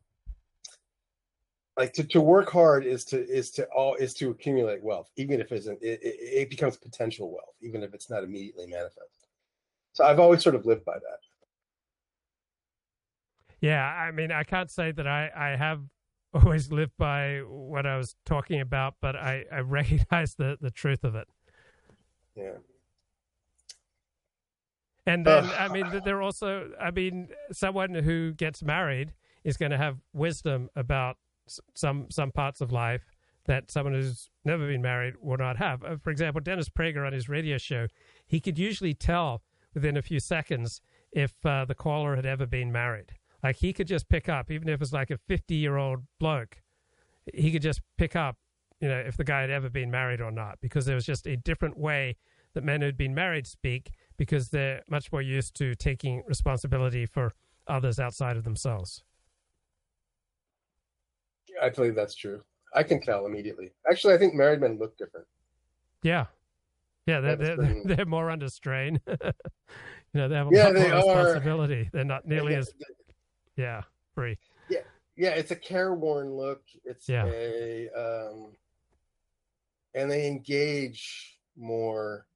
like 1.76 1.92
to, 1.94 2.04
to 2.04 2.20
work 2.20 2.50
hard 2.50 2.84
is 2.84 3.04
to 3.06 3.26
is 3.28 3.50
to 3.52 3.64
all 3.66 3.94
is 3.94 4.14
to 4.14 4.30
accumulate 4.30 4.82
wealth, 4.82 5.10
even 5.16 5.40
if 5.40 5.50
it 5.52 5.56
isn't 5.56 5.78
it, 5.82 6.00
it, 6.02 6.16
it 6.20 6.50
becomes 6.50 6.76
potential 6.76 7.30
wealth, 7.30 7.54
even 7.60 7.82
if 7.82 7.94
it's 7.94 8.10
not 8.10 8.24
immediately 8.24 8.66
manifest. 8.66 9.26
So 9.94 10.04
I've 10.04 10.20
always 10.20 10.42
sort 10.42 10.54
of 10.54 10.66
lived 10.66 10.84
by 10.84 10.94
that. 10.94 11.18
Yeah, 13.60 13.84
I 13.84 14.10
mean, 14.10 14.32
I 14.32 14.42
can't 14.42 14.70
say 14.70 14.90
that 14.90 15.06
I, 15.06 15.30
I 15.34 15.56
have 15.56 15.80
always 16.34 16.72
lived 16.72 16.92
by 16.98 17.38
what 17.46 17.86
I 17.86 17.96
was 17.96 18.16
talking 18.26 18.60
about, 18.60 18.96
but 19.00 19.16
I, 19.16 19.44
I 19.50 19.60
recognize 19.60 20.34
the, 20.34 20.58
the 20.60 20.70
truth 20.70 21.04
of 21.04 21.14
it. 21.14 21.28
Yeah. 22.34 22.52
And 25.06 25.26
then, 25.26 25.50
I 25.58 25.66
mean, 25.68 26.00
they're 26.04 26.22
also, 26.22 26.70
I 26.80 26.92
mean, 26.92 27.28
someone 27.50 27.92
who 27.92 28.32
gets 28.34 28.62
married 28.62 29.12
is 29.42 29.56
going 29.56 29.72
to 29.72 29.76
have 29.76 29.98
wisdom 30.12 30.70
about 30.76 31.16
some 31.74 32.06
some 32.10 32.30
parts 32.30 32.60
of 32.60 32.72
life 32.72 33.04
that 33.46 33.70
someone 33.70 33.94
who's 33.94 34.30
never 34.44 34.66
been 34.66 34.82
married 34.82 35.14
will 35.20 35.36
not 35.36 35.56
have. 35.56 35.82
Uh, 35.82 35.96
for 35.96 36.10
example, 36.10 36.40
Dennis 36.40 36.68
Prager 36.68 37.06
on 37.06 37.12
his 37.12 37.28
radio 37.28 37.58
show, 37.58 37.88
he 38.26 38.40
could 38.40 38.58
usually 38.58 38.94
tell 38.94 39.42
within 39.74 39.96
a 39.96 40.02
few 40.02 40.20
seconds 40.20 40.80
if 41.12 41.34
uh, 41.44 41.64
the 41.64 41.74
caller 41.74 42.16
had 42.16 42.26
ever 42.26 42.46
been 42.46 42.70
married. 42.70 43.12
Like 43.42 43.56
he 43.56 43.72
could 43.72 43.88
just 43.88 44.08
pick 44.08 44.28
up, 44.28 44.50
even 44.50 44.68
if 44.68 44.80
it's 44.80 44.92
like 44.92 45.10
a 45.10 45.18
50 45.18 45.54
year 45.54 45.76
old 45.76 46.00
bloke, 46.20 46.62
he 47.34 47.50
could 47.50 47.62
just 47.62 47.80
pick 47.98 48.14
up, 48.14 48.36
you 48.80 48.88
know, 48.88 48.98
if 48.98 49.16
the 49.16 49.24
guy 49.24 49.40
had 49.40 49.50
ever 49.50 49.68
been 49.68 49.90
married 49.90 50.20
or 50.20 50.30
not, 50.30 50.58
because 50.60 50.86
there 50.86 50.94
was 50.94 51.06
just 51.06 51.26
a 51.26 51.36
different 51.36 51.76
way 51.76 52.16
that 52.54 52.64
men 52.64 52.80
who'd 52.80 52.96
been 52.96 53.14
married 53.14 53.46
speak 53.46 53.92
because 54.16 54.50
they're 54.50 54.82
much 54.88 55.10
more 55.10 55.22
used 55.22 55.54
to 55.56 55.74
taking 55.74 56.22
responsibility 56.26 57.06
for 57.06 57.32
others 57.66 57.98
outside 57.98 58.36
of 58.36 58.44
themselves. 58.44 59.02
I 61.62 61.68
believe 61.68 61.94
that's 61.94 62.14
true. 62.14 62.42
I 62.74 62.82
can 62.82 63.00
tell 63.00 63.26
immediately. 63.26 63.72
Actually, 63.88 64.14
I 64.14 64.18
think 64.18 64.34
married 64.34 64.60
men 64.60 64.78
look 64.78 64.96
different. 64.96 65.26
Yeah, 66.02 66.26
yeah, 67.06 67.20
they're 67.20 67.36
they're, 67.36 67.56
they're, 67.84 68.06
more 68.06 68.30
under 68.30 68.48
strain. 68.48 69.00
you 69.06 69.14
know, 70.14 70.28
they 70.28 70.34
have 70.34 70.48
a 70.48 70.50
yeah, 70.52 70.68
lot 70.68 70.74
more 70.74 71.16
responsibility. 71.16 71.82
Are. 71.82 71.90
They're 71.92 72.04
not 72.04 72.26
nearly 72.26 72.52
yeah, 72.52 72.58
as 72.58 72.74
yeah 73.56 73.82
free. 74.14 74.38
Yeah, 74.68 74.80
yeah, 75.16 75.30
it's 75.30 75.50
a 75.50 75.56
careworn 75.56 76.32
look. 76.34 76.62
It's 76.84 77.08
yeah. 77.08 77.26
a 77.26 77.88
um, 77.96 78.48
and 79.94 80.10
they 80.10 80.26
engage 80.26 81.38
more. 81.56 82.26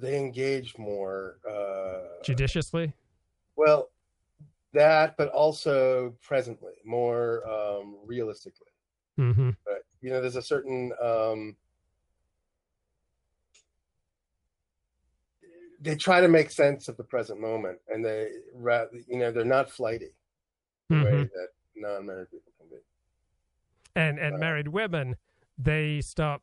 They 0.00 0.18
engage 0.18 0.76
more 0.78 1.38
uh, 1.48 2.22
judiciously. 2.22 2.92
Well, 3.56 3.90
that, 4.74 5.16
but 5.16 5.28
also 5.28 6.14
presently, 6.22 6.74
more 6.84 7.48
um, 7.48 7.96
realistically. 8.04 8.66
Mm-hmm. 9.18 9.50
But 9.64 9.84
you 10.00 10.10
know, 10.10 10.20
there's 10.20 10.36
a 10.36 10.42
certain 10.42 10.92
um, 11.02 11.56
they 15.80 15.94
try 15.94 16.20
to 16.20 16.28
make 16.28 16.50
sense 16.50 16.88
of 16.88 16.96
the 16.96 17.04
present 17.04 17.40
moment, 17.40 17.78
and 17.88 18.04
they, 18.04 18.28
you 19.08 19.18
know, 19.18 19.30
they're 19.30 19.44
not 19.44 19.70
flighty 19.70 20.12
mm-hmm. 20.90 21.04
way 21.04 21.22
that 21.22 21.48
non-married 21.76 22.30
people 22.30 22.52
can 22.58 22.68
be. 22.68 22.82
And 23.94 24.18
and 24.18 24.36
uh, 24.36 24.38
married 24.38 24.68
women, 24.68 25.16
they 25.56 26.00
stop, 26.00 26.42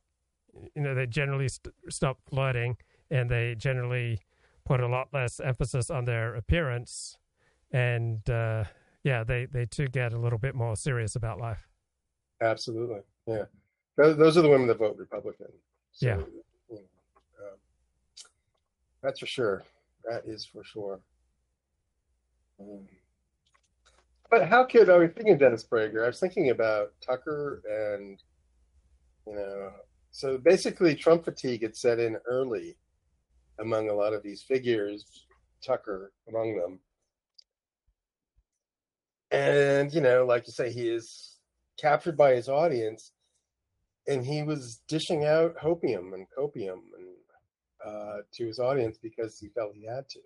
you 0.74 0.82
know, 0.82 0.94
they 0.94 1.06
generally 1.06 1.48
st- 1.48 1.74
stop 1.90 2.18
flirting, 2.28 2.76
and 3.10 3.30
they 3.30 3.54
generally 3.54 4.20
put 4.64 4.80
a 4.80 4.88
lot 4.88 5.08
less 5.12 5.38
emphasis 5.38 5.90
on 5.90 6.06
their 6.06 6.34
appearance 6.34 7.18
and 7.72 8.28
uh, 8.28 8.64
yeah, 9.04 9.24
they 9.24 9.46
they 9.46 9.66
too 9.66 9.88
get 9.88 10.12
a 10.12 10.18
little 10.18 10.38
bit 10.38 10.54
more 10.54 10.76
serious 10.76 11.16
about 11.16 11.38
life. 11.38 11.68
Absolutely, 12.40 13.00
yeah. 13.26 13.44
Those, 13.96 14.36
are 14.36 14.42
the 14.42 14.48
women 14.48 14.66
that 14.66 14.78
vote 14.78 14.96
Republican. 14.98 15.46
So, 15.92 16.06
yeah, 16.06 16.16
you 16.16 16.42
know, 16.70 16.76
um, 16.76 17.58
that's 19.02 19.20
for 19.20 19.26
sure. 19.26 19.64
That 20.04 20.22
is 20.26 20.44
for 20.44 20.62
sure. 20.64 21.00
Um, 22.60 22.86
but 24.30 24.48
how 24.48 24.64
could 24.64 24.90
I 24.90 24.98
was 24.98 25.10
thinking 25.12 25.34
of 25.34 25.38
Dennis 25.38 25.64
Prager? 25.64 26.04
I 26.04 26.08
was 26.08 26.20
thinking 26.20 26.50
about 26.50 26.92
Tucker 27.00 27.62
and 27.68 28.20
you 29.26 29.34
know, 29.34 29.70
so 30.10 30.38
basically 30.38 30.94
Trump 30.94 31.24
fatigue 31.24 31.62
had 31.62 31.76
set 31.76 31.98
in 31.98 32.16
early 32.28 32.76
among 33.60 33.88
a 33.88 33.94
lot 33.94 34.12
of 34.12 34.22
these 34.22 34.42
figures, 34.42 35.26
Tucker 35.64 36.12
among 36.28 36.56
them 36.56 36.78
and 39.36 39.92
you 39.92 40.00
know 40.00 40.24
like 40.24 40.46
you 40.46 40.52
say 40.52 40.72
he 40.72 40.88
is 40.88 41.38
captured 41.78 42.16
by 42.16 42.34
his 42.34 42.48
audience 42.48 43.12
and 44.06 44.24
he 44.24 44.42
was 44.42 44.80
dishing 44.88 45.24
out 45.24 45.56
hopium 45.56 46.14
and 46.14 46.26
copium 46.36 46.80
and 46.96 47.16
uh, 47.84 48.18
to 48.32 48.46
his 48.46 48.58
audience 48.58 48.98
because 49.00 49.38
he 49.38 49.48
felt 49.48 49.74
he 49.74 49.86
had 49.86 50.08
to. 50.08 50.20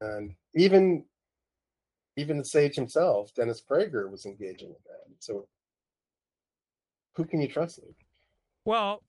And 0.00 0.34
even 0.54 1.04
even 2.16 2.38
the 2.38 2.44
sage 2.44 2.74
himself 2.74 3.32
dennis 3.34 3.62
prager 3.68 4.10
was 4.10 4.26
engaging 4.26 4.68
with 4.68 4.82
that. 4.84 5.14
So 5.18 5.46
who 7.16 7.24
can 7.24 7.40
you 7.40 7.48
trust 7.48 7.80
Luke? 7.82 7.96
well 8.64 9.02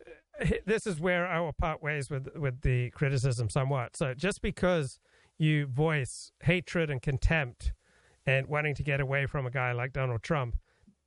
this 0.66 0.86
is 0.86 1.00
where 1.00 1.26
i 1.26 1.38
will 1.40 1.52
part 1.52 1.82
ways 1.82 2.10
with 2.10 2.28
with 2.36 2.62
the 2.62 2.90
criticism 2.90 3.48
somewhat. 3.48 3.96
So 3.96 4.14
just 4.14 4.42
because 4.42 4.98
you 5.38 5.66
voice 5.66 6.32
hatred 6.42 6.90
and 6.90 7.00
contempt 7.00 7.72
and 8.26 8.46
wanting 8.46 8.74
to 8.76 8.82
get 8.82 9.00
away 9.00 9.26
from 9.26 9.46
a 9.46 9.50
guy 9.50 9.72
like 9.72 9.92
Donald 9.92 10.22
Trump 10.22 10.56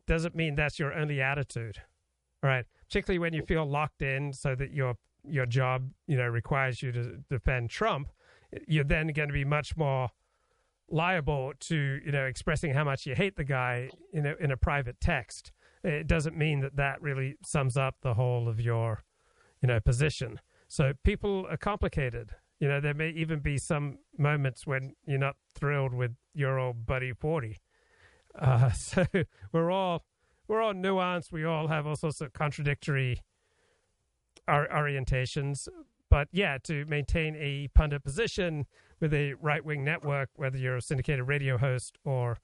doesn't 0.07 0.35
mean 0.35 0.55
that's 0.55 0.77
your 0.79 0.93
only 0.93 1.21
attitude. 1.21 1.79
right? 2.43 2.65
Particularly 2.87 3.19
when 3.19 3.33
you 3.33 3.41
feel 3.43 3.65
locked 3.65 4.01
in 4.01 4.31
so 4.33 4.55
that 4.55 4.71
your 4.71 4.95
your 5.27 5.47
job, 5.47 5.89
you 6.07 6.15
know, 6.17 6.27
requires 6.27 6.83
you 6.83 6.91
to 6.91 7.17
defend 7.29 7.69
Trump, 7.71 8.09
you're 8.67 8.83
then 8.83 9.07
going 9.07 9.27
to 9.29 9.33
be 9.33 9.43
much 9.43 9.75
more 9.75 10.09
liable 10.87 11.51
to, 11.59 11.99
you 12.05 12.11
know, 12.11 12.25
expressing 12.25 12.73
how 12.73 12.83
much 12.83 13.07
you 13.07 13.15
hate 13.15 13.35
the 13.35 13.43
guy 13.43 13.89
in 14.13 14.25
a 14.27 14.35
in 14.39 14.51
a 14.51 14.57
private 14.57 14.99
text. 15.01 15.51
It 15.83 16.07
doesn't 16.07 16.37
mean 16.37 16.61
that 16.61 16.75
that 16.75 17.01
really 17.01 17.35
sums 17.43 17.75
up 17.77 17.95
the 18.01 18.13
whole 18.13 18.47
of 18.47 18.59
your, 18.59 19.03
you 19.61 19.67
know, 19.67 19.79
position. 19.79 20.39
So 20.67 20.93
people 21.03 21.45
are 21.49 21.57
complicated. 21.57 22.31
You 22.65 22.71
know, 22.71 22.79
there 22.79 22.95
may 22.95 23.09
even 23.11 23.41
be 23.41 23.59
some 23.59 23.99
moments 24.17 24.65
when 24.65 24.95
you're 25.05 25.19
not 25.19 25.35
thrilled 25.53 25.93
with 25.93 26.15
your 26.33 26.57
old 26.57 26.87
buddy 26.87 27.13
Forty. 27.13 27.57
Uh, 28.33 28.71
so 28.71 29.05
we're 29.51 29.69
all 29.69 30.03
we're 30.47 30.63
all 30.63 30.73
nuanced. 30.73 31.31
We 31.31 31.45
all 31.45 31.67
have 31.67 31.85
all 31.85 31.95
sorts 31.95 32.21
of 32.21 32.33
contradictory 32.33 33.21
our 34.47 34.67
orientations. 34.69 35.67
But 36.09 36.27
yeah, 36.31 36.57
to 36.63 36.85
maintain 36.85 37.35
a 37.35 37.67
pundit 37.75 38.03
position 38.03 38.65
with 38.99 39.13
a 39.13 39.33
right 39.33 39.63
wing 39.63 39.83
network, 39.83 40.31
whether 40.35 40.57
you're 40.57 40.77
a 40.77 40.81
syndicated 40.81 41.27
radio 41.27 41.59
host 41.59 41.99
or 42.03 42.39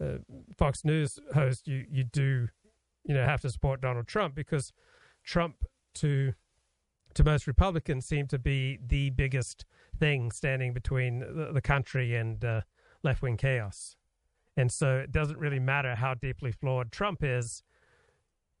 a 0.00 0.20
Fox 0.56 0.86
News 0.86 1.18
host, 1.34 1.68
you 1.68 1.84
you 1.86 2.02
do 2.02 2.48
you 3.04 3.14
know 3.14 3.26
have 3.26 3.42
to 3.42 3.50
support 3.50 3.82
Donald 3.82 4.06
Trump 4.06 4.34
because 4.34 4.72
Trump 5.22 5.66
to 5.96 6.32
to 7.16 7.24
most 7.24 7.46
Republicans 7.46 8.06
seem 8.06 8.26
to 8.28 8.38
be 8.38 8.78
the 8.86 9.10
biggest 9.10 9.64
thing 9.98 10.30
standing 10.30 10.72
between 10.72 11.20
the, 11.20 11.50
the 11.52 11.60
country 11.60 12.14
and 12.14 12.44
uh, 12.44 12.60
left 13.02 13.22
wing 13.22 13.36
chaos. 13.36 13.96
And 14.56 14.70
so 14.72 14.98
it 14.98 15.12
doesn't 15.12 15.38
really 15.38 15.58
matter 15.58 15.94
how 15.96 16.14
deeply 16.14 16.52
flawed 16.52 16.92
Trump 16.92 17.22
is. 17.22 17.62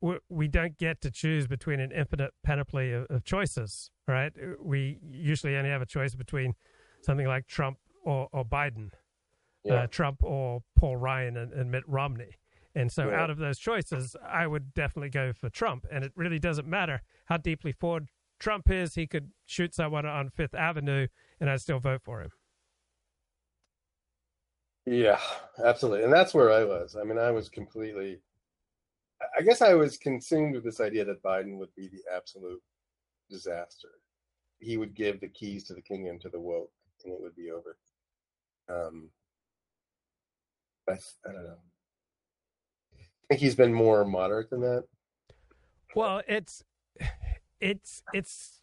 We, 0.00 0.18
we 0.28 0.48
don't 0.48 0.76
get 0.76 1.00
to 1.02 1.10
choose 1.10 1.46
between 1.46 1.80
an 1.80 1.90
infinite 1.90 2.32
panoply 2.42 2.92
of, 2.92 3.06
of 3.08 3.24
choices, 3.24 3.90
right? 4.06 4.32
We 4.62 4.98
usually 5.02 5.56
only 5.56 5.70
have 5.70 5.80
a 5.82 5.86
choice 5.86 6.14
between 6.14 6.54
something 7.02 7.26
like 7.26 7.46
Trump 7.46 7.78
or, 8.04 8.28
or 8.32 8.44
Biden, 8.44 8.90
Yeah. 9.64 9.82
uh, 9.82 9.86
Trump 9.86 10.22
or 10.22 10.62
Paul 10.76 10.96
Ryan 10.96 11.36
and, 11.36 11.52
and 11.52 11.70
Mitt 11.70 11.84
Romney. 11.86 12.36
And 12.74 12.92
so, 12.92 13.08
Yeah. 13.08 13.22
out 13.22 13.30
of 13.30 13.38
those 13.38 13.58
choices, 13.58 14.16
I 14.22 14.46
would 14.46 14.74
definitely 14.74 15.08
go 15.08 15.32
for 15.32 15.48
Trump. 15.48 15.86
And 15.90 16.04
it 16.04 16.12
really 16.14 16.38
doesn't 16.38 16.68
matter 16.68 17.00
how 17.24 17.38
deeply 17.38 17.72
flawed 17.72 18.08
Trump 18.38 18.70
is. 18.70 18.94
He 18.94 19.06
could 19.06 19.30
shoot 19.46 19.74
someone 19.74 20.06
on 20.06 20.30
Fifth 20.30 20.54
Avenue, 20.54 21.08
and 21.40 21.50
I'd 21.50 21.60
still 21.60 21.80
vote 21.80 22.02
for 22.04 22.22
him. 22.22 22.30
Yeah, 24.86 25.18
absolutely. 25.64 26.04
And 26.04 26.12
that's 26.12 26.32
where 26.32 26.52
I 26.52 26.62
was. 26.62 26.96
I 26.98 27.02
mean, 27.02 27.18
I 27.18 27.32
was 27.32 27.48
completely, 27.48 28.20
I 29.36 29.42
guess 29.42 29.60
I 29.60 29.74
was 29.74 29.96
consumed 29.96 30.54
with 30.54 30.64
this 30.64 30.80
idea 30.80 31.04
that 31.04 31.22
Biden 31.24 31.58
would 31.58 31.74
be 31.74 31.88
the 31.88 32.02
absolute 32.14 32.62
disaster. 33.28 33.88
He 34.60 34.76
would 34.76 34.94
give 34.94 35.20
the 35.20 35.28
keys 35.28 35.64
to 35.64 35.74
the 35.74 35.82
kingdom 35.82 36.20
to 36.20 36.28
the 36.28 36.38
woke 36.38 36.70
and 37.04 37.12
it 37.12 37.20
would 37.20 37.34
be 37.34 37.50
over. 37.50 37.76
Um, 38.68 39.10
I, 40.88 40.92
I 40.92 41.32
don't 41.32 41.44
know. 41.44 41.58
I 42.94 43.26
think 43.28 43.40
he's 43.40 43.56
been 43.56 43.74
more 43.74 44.04
moderate 44.04 44.50
than 44.50 44.60
that. 44.60 44.84
Well, 45.96 46.22
it's 46.28 46.62
it's 47.60 48.02
it's. 48.12 48.60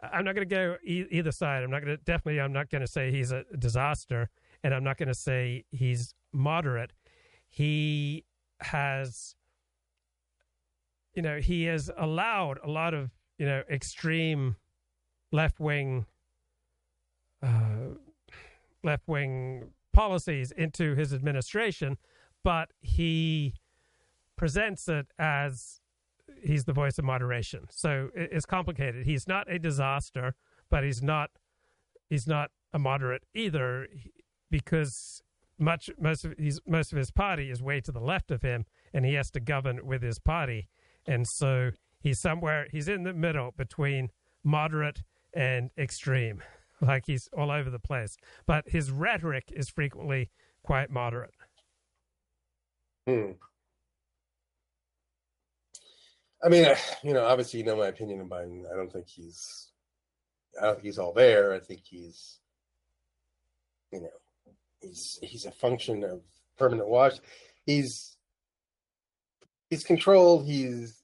I'm 0.00 0.24
not 0.24 0.36
going 0.36 0.48
to 0.48 0.54
go 0.54 0.76
e- 0.84 1.06
either 1.10 1.32
side. 1.32 1.64
I'm 1.64 1.70
not 1.70 1.84
going 1.84 1.96
to 1.96 2.02
definitely. 2.04 2.40
I'm 2.40 2.52
not 2.52 2.70
going 2.70 2.82
to 2.82 2.86
say 2.86 3.10
he's 3.10 3.32
a 3.32 3.44
disaster, 3.58 4.30
and 4.62 4.74
I'm 4.74 4.84
not 4.84 4.96
going 4.96 5.08
to 5.08 5.14
say 5.14 5.64
he's 5.70 6.14
moderate. 6.32 6.92
He 7.48 8.24
has, 8.60 9.34
you 11.14 11.22
know, 11.22 11.38
he 11.38 11.64
has 11.64 11.90
allowed 11.96 12.58
a 12.62 12.70
lot 12.70 12.94
of 12.94 13.10
you 13.38 13.46
know 13.46 13.62
extreme 13.70 14.56
left 15.32 15.58
wing, 15.58 16.06
uh, 17.42 17.94
left 18.84 19.08
wing 19.08 19.70
policies 19.92 20.52
into 20.52 20.94
his 20.94 21.12
administration, 21.12 21.96
but 22.44 22.70
he 22.80 23.54
presents 24.36 24.88
it 24.88 25.08
as 25.18 25.80
he's 26.42 26.64
the 26.64 26.72
voice 26.72 26.98
of 26.98 27.04
moderation. 27.04 27.66
So 27.70 28.10
it's 28.14 28.46
complicated. 28.46 29.06
He's 29.06 29.26
not 29.26 29.50
a 29.50 29.58
disaster, 29.58 30.34
but 30.70 30.84
he's 30.84 31.02
not 31.02 31.30
he's 32.08 32.26
not 32.26 32.50
a 32.72 32.78
moderate 32.78 33.22
either 33.34 33.86
because 34.50 35.22
much 35.58 35.90
most 35.98 36.24
of 36.24 36.34
his 36.38 36.60
most 36.66 36.92
of 36.92 36.98
his 36.98 37.10
party 37.10 37.50
is 37.50 37.62
way 37.62 37.80
to 37.80 37.92
the 37.92 38.00
left 38.00 38.30
of 38.30 38.42
him 38.42 38.64
and 38.92 39.04
he 39.04 39.14
has 39.14 39.30
to 39.32 39.40
govern 39.40 39.86
with 39.86 40.02
his 40.02 40.18
party. 40.18 40.68
And 41.06 41.26
so 41.26 41.70
he's 42.00 42.20
somewhere 42.20 42.66
he's 42.70 42.88
in 42.88 43.02
the 43.02 43.14
middle 43.14 43.52
between 43.56 44.10
moderate 44.44 45.02
and 45.34 45.70
extreme. 45.78 46.42
Like 46.80 47.06
he's 47.06 47.28
all 47.36 47.50
over 47.50 47.70
the 47.70 47.80
place. 47.80 48.16
But 48.46 48.68
his 48.68 48.92
rhetoric 48.92 49.50
is 49.52 49.68
frequently 49.68 50.30
quite 50.62 50.90
moderate. 50.90 51.34
Hmm. 53.04 53.32
I 56.42 56.48
mean, 56.48 56.66
you 57.02 57.14
know, 57.14 57.24
obviously, 57.24 57.60
you 57.60 57.66
know 57.66 57.76
my 57.76 57.88
opinion 57.88 58.20
on 58.20 58.28
Biden. 58.28 58.62
I 58.72 58.76
don't 58.76 58.92
think 58.92 59.08
he's, 59.08 59.72
I 60.60 60.66
don't 60.66 60.74
think 60.74 60.86
he's 60.86 60.98
all 60.98 61.12
there. 61.12 61.52
I 61.52 61.58
think 61.58 61.80
he's, 61.84 62.38
you 63.92 64.02
know, 64.02 64.08
he's 64.80 65.18
he's 65.22 65.46
a 65.46 65.50
function 65.50 66.04
of 66.04 66.20
permanent 66.56 66.88
watch. 66.88 67.14
He's 67.66 68.16
he's 69.68 69.84
controlled. 69.84 70.46
He's 70.46 71.02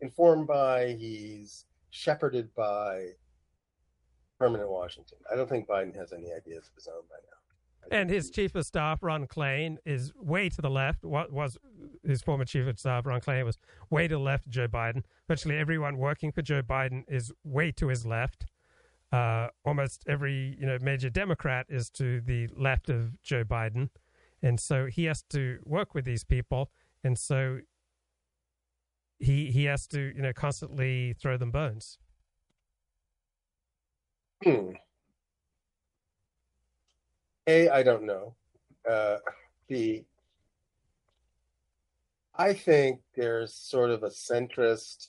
informed 0.00 0.48
by. 0.48 0.96
He's 0.98 1.64
shepherded 1.90 2.54
by 2.54 3.10
permanent 4.38 4.70
Washington. 4.70 5.18
I 5.32 5.36
don't 5.36 5.48
think 5.48 5.68
Biden 5.68 5.96
has 5.96 6.12
any 6.12 6.32
ideas 6.32 6.68
of 6.68 6.74
his 6.74 6.88
own 6.88 7.02
by 7.08 7.16
now. 7.30 7.35
And 7.90 8.10
his 8.10 8.30
chief 8.30 8.54
of 8.54 8.66
staff, 8.66 9.02
Ron 9.02 9.26
Klain, 9.26 9.76
is 9.84 10.12
way 10.16 10.48
to 10.48 10.60
the 10.60 10.70
left. 10.70 11.04
What 11.04 11.32
was 11.32 11.56
his 12.04 12.22
former 12.22 12.44
chief 12.44 12.66
of 12.66 12.78
staff, 12.78 13.06
Ron 13.06 13.20
Klain, 13.20 13.44
was 13.44 13.58
way 13.90 14.08
to 14.08 14.14
the 14.16 14.20
left 14.20 14.46
of 14.46 14.52
Joe 14.52 14.68
Biden. 14.68 15.02
Virtually 15.28 15.56
everyone 15.56 15.96
working 15.96 16.32
for 16.32 16.42
Joe 16.42 16.62
Biden 16.62 17.04
is 17.08 17.32
way 17.44 17.72
to 17.72 17.88
his 17.88 18.06
left. 18.06 18.46
Uh, 19.12 19.48
almost 19.64 20.02
every 20.08 20.56
you 20.58 20.66
know 20.66 20.78
major 20.80 21.08
Democrat 21.08 21.66
is 21.68 21.90
to 21.90 22.20
the 22.20 22.48
left 22.56 22.90
of 22.90 23.22
Joe 23.22 23.44
Biden, 23.44 23.90
and 24.42 24.58
so 24.58 24.86
he 24.86 25.04
has 25.04 25.22
to 25.30 25.60
work 25.64 25.94
with 25.94 26.04
these 26.04 26.24
people, 26.24 26.70
and 27.04 27.16
so 27.16 27.60
he 29.20 29.52
he 29.52 29.64
has 29.64 29.86
to 29.88 30.12
you 30.14 30.22
know 30.22 30.32
constantly 30.32 31.14
throw 31.14 31.36
them 31.36 31.52
bones. 31.52 31.98
Hmm. 34.42 34.72
A, 37.46 37.68
I 37.68 37.82
don't 37.82 38.04
know. 38.04 38.34
Uh, 38.88 39.18
B, 39.68 40.04
I 42.34 42.52
think 42.52 43.00
there's 43.14 43.54
sort 43.54 43.90
of 43.90 44.02
a 44.02 44.10
centrist 44.10 45.08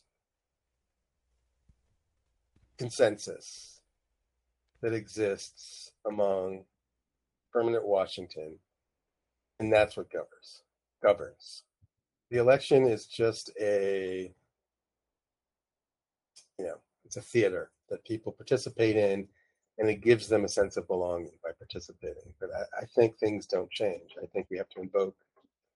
consensus 2.78 3.82
that 4.82 4.94
exists 4.94 5.92
among 6.08 6.64
permanent 7.52 7.86
Washington, 7.86 8.60
and 9.60 9.74
that's 9.74 9.98
what 9.98 10.12
governs. 10.12 10.64
Governs. 11.02 11.64
The 12.30 12.38
election 12.38 12.86
is 12.86 13.08
just 13.08 13.52
a, 13.60 14.32
you 16.60 16.66
know, 16.66 16.78
it's 17.04 17.18
a 17.18 17.22
theater 17.22 17.72
that 17.90 18.06
people 18.06 18.32
participate 18.32 18.96
in, 18.96 19.28
and 19.78 19.90
it 19.90 20.02
gives 20.02 20.28
them 20.28 20.46
a 20.46 20.50
sense 20.50 20.78
of 20.78 20.88
belonging 20.88 21.32
by 21.44 21.52
participating. 21.58 22.34
But 22.40 22.50
I, 22.56 22.82
I 22.82 22.86
think 22.96 23.18
things 23.18 23.46
don't 23.46 23.70
change. 23.72 24.16
I 24.22 24.26
think 24.28 24.48
we 24.50 24.58
have 24.58 24.70
to 24.70 24.82
invoke 24.82 25.16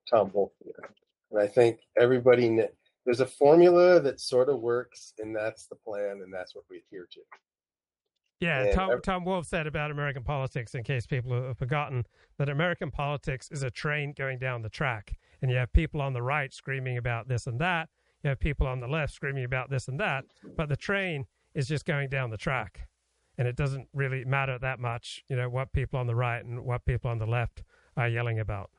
Tom 0.10 0.32
Wolfe 0.34 0.54
here, 0.64 0.90
and 1.32 1.40
I 1.40 1.48
think 1.48 1.80
everybody 1.98 2.48
kn- 2.48 2.70
there's 3.06 3.20
a 3.20 3.26
formula 3.26 4.00
that 4.00 4.20
sort 4.20 4.50
of 4.50 4.60
works, 4.60 5.14
and 5.20 5.36
that's 5.36 5.66
the 5.66 5.76
plan, 5.76 6.22
and 6.24 6.34
that's 6.34 6.56
what 6.56 6.66
we 6.70 6.78
adhere 6.78 7.08
to. 7.12 7.20
Yeah, 8.42 8.64
And 8.64 8.74
Tom, 8.74 9.02
Tom 9.04 9.24
Wolfe 9.24 9.46
said 9.46 9.68
about 9.68 9.92
American 9.92 10.24
politics, 10.24 10.74
in 10.74 10.84
case 10.84 11.06
people 11.06 11.32
have 11.32 11.58
forgotten, 11.60 12.06
that 12.40 12.50
American 12.50 12.90
politics 12.90 13.48
is 13.52 13.62
a 13.62 13.70
train 13.70 14.14
going 14.18 14.40
down 14.40 14.64
the 14.64 14.70
track. 14.70 15.16
And 15.42 15.52
you 15.52 15.58
have 15.58 15.72
people 15.74 16.02
on 16.02 16.14
the 16.14 16.24
right 16.24 16.52
screaming 16.52 16.98
about 16.98 17.28
this 17.28 17.46
and 17.46 17.62
that. 17.62 17.90
You 18.24 18.30
have 18.30 18.40
people 18.40 18.66
on 18.66 18.80
the 18.80 18.88
left 18.88 19.14
screaming 19.14 19.44
about 19.44 19.70
this 19.70 19.88
and 19.88 20.00
that. 20.00 20.26
But 20.58 20.70
the 20.70 20.76
train 20.76 21.26
is 21.54 21.68
just 21.68 21.86
going 21.86 22.10
down 22.10 22.32
the 22.32 22.38
track. 22.38 22.88
And 23.38 23.48
it 23.48 23.56
doesn't 23.56 23.88
really 23.94 24.26
matter 24.26 24.60
that 24.60 24.80
much, 24.80 25.24
you 25.28 25.36
know, 25.36 25.50
what 25.50 25.72
people 25.72 26.00
on 26.00 26.08
the 26.08 26.16
right 26.16 26.44
and 26.44 26.64
what 26.64 26.86
people 26.86 27.10
on 27.10 27.18
the 27.18 27.26
left 27.26 27.64
are 27.98 28.08
yelling 28.08 28.40
about. 28.40 28.70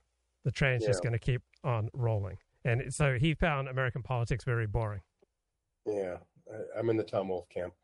The 0.45 0.51
train's 0.51 0.85
just 0.85 1.03
going 1.03 1.13
to 1.13 1.19
keep 1.19 1.43
on 1.65 1.89
rolling. 1.95 2.39
And 2.65 2.93
so 2.93 3.17
he 3.19 3.35
found 3.35 3.69
American 3.69 4.03
politics 4.03 4.45
very 4.45 4.67
boring. 4.67 5.01
Yeah, 5.87 6.19
I, 6.53 6.79
I'm 6.79 6.91
in 6.91 6.97
the 6.97 7.05
Tom 7.05 7.29
Wolfe 7.29 7.49
camp. 7.49 7.75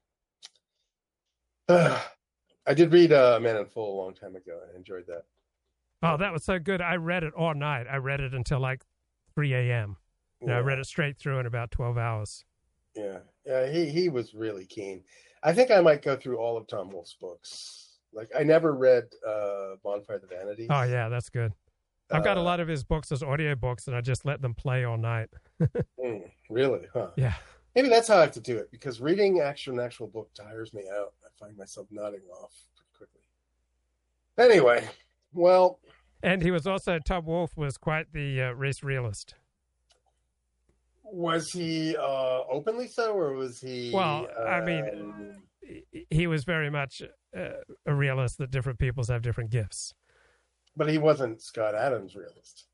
I 1.69 2.75
did 2.75 2.93
read 2.93 3.13
uh, 3.13 3.39
Man 3.41 3.57
in 3.57 3.67
Full 3.67 3.99
a 3.99 3.99
long 4.01 4.15
time 4.15 4.37
ago. 4.37 4.61
I 4.73 4.77
enjoyed 4.77 5.07
that. 5.09 5.25
Oh, 6.03 6.17
that 6.17 6.33
was 6.33 6.45
so 6.45 6.59
good. 6.59 6.81
I 6.81 6.97
read 6.97 7.25
it 7.25 7.35
all 7.35 7.55
night. 7.55 7.87
I 7.91 7.97
read 7.97 8.21
it 8.21 8.35
until 8.35 8.61
like 8.61 8.85
3 9.35 9.53
a.m. 9.55 9.97
Know, 10.41 10.55
I 10.55 10.61
read 10.61 10.79
it 10.79 10.87
straight 10.87 11.19
through 11.19 11.41
in 11.41 11.47
about 11.47 11.73
12 11.73 11.99
hours. 11.99 12.45
Yeah, 12.95 13.19
yeah, 13.45 13.71
he 13.71 13.87
he 13.87 14.09
was 14.09 14.35
really 14.35 14.65
keen. 14.65 15.03
I 15.43 15.53
think 15.53 15.71
I 15.71 15.81
might 15.81 16.03
go 16.03 16.17
through 16.17 16.39
all 16.39 16.57
of 16.57 16.67
Tom 16.67 16.91
Wolfe's 16.91 17.15
books. 17.21 17.99
Like 18.13 18.29
I 18.39 18.43
never 18.43 18.73
read 18.75 19.05
uh, 19.27 19.77
Bonfire 19.85 20.17
of 20.17 20.23
the 20.23 20.29
Vanities. 20.29 20.69
Oh, 20.71 20.83
yeah, 20.83 21.09
that's 21.09 21.29
good. 21.29 21.53
I've 22.11 22.25
got 22.25 22.39
a 22.39 22.41
Uh, 22.41 22.45
lot 22.45 22.59
of 22.61 22.69
his 22.69 22.83
books 22.85 23.13
as 23.13 23.21
audiobooks, 23.21 23.87
and 23.87 23.95
I 23.95 24.01
just 24.01 24.25
let 24.25 24.41
them 24.41 24.55
play 24.55 24.85
all 24.85 24.97
night. 24.99 25.29
Mm, 26.01 26.31
really? 26.49 26.87
Huh? 26.95 27.09
Yeah. 27.17 27.35
Maybe 27.75 27.89
that's 27.89 28.07
how 28.09 28.17
I 28.19 28.21
have 28.23 28.31
to 28.33 28.41
do 28.41 28.57
it 28.57 28.71
because 28.71 29.01
reading 29.01 29.41
actual 29.41 29.75
an 29.75 29.85
actual 29.85 30.07
book 30.07 30.31
tires 30.35 30.73
me 30.73 30.85
out. 30.89 31.13
I 31.25 31.29
find 31.45 31.57
myself 31.57 31.87
nodding 31.91 32.21
off 32.33 32.53
pretty 32.97 33.13
quickly. 34.39 34.55
Anyway, 34.55 34.89
well, 35.33 35.81
And 36.23 36.41
he 36.43 36.51
was 36.53 36.67
also, 36.67 36.99
Tom 37.01 37.27
Wolfe 37.27 37.57
was 37.57 37.77
quite 37.77 38.13
the 38.13 38.41
uh, 38.43 38.51
race 38.53 38.83
realist. 38.83 39.35
Was 41.13 41.51
he 41.51 41.97
uh, 41.97 42.41
openly 42.51 42.89
so, 42.89 43.15
or 43.15 43.33
was 43.35 43.61
he? 43.61 43.91
Well, 43.93 44.27
I 44.47 44.61
mean, 44.61 45.35
He- 45.63 46.07
He 46.11 46.27
was 46.27 46.45
very 46.45 46.71
much 46.71 47.03
uh, 47.37 47.49
a 47.87 47.95
realist 47.95 48.39
that 48.39 48.51
different 48.51 48.79
peoples 48.79 49.09
have 49.09 49.23
different 49.23 49.51
gifts. 49.51 49.95
but 50.77 50.89
he 50.89 50.99
wasn't 50.99 51.43
Scott 51.43 51.75
Adams 51.75 52.15
realist. 52.15 52.67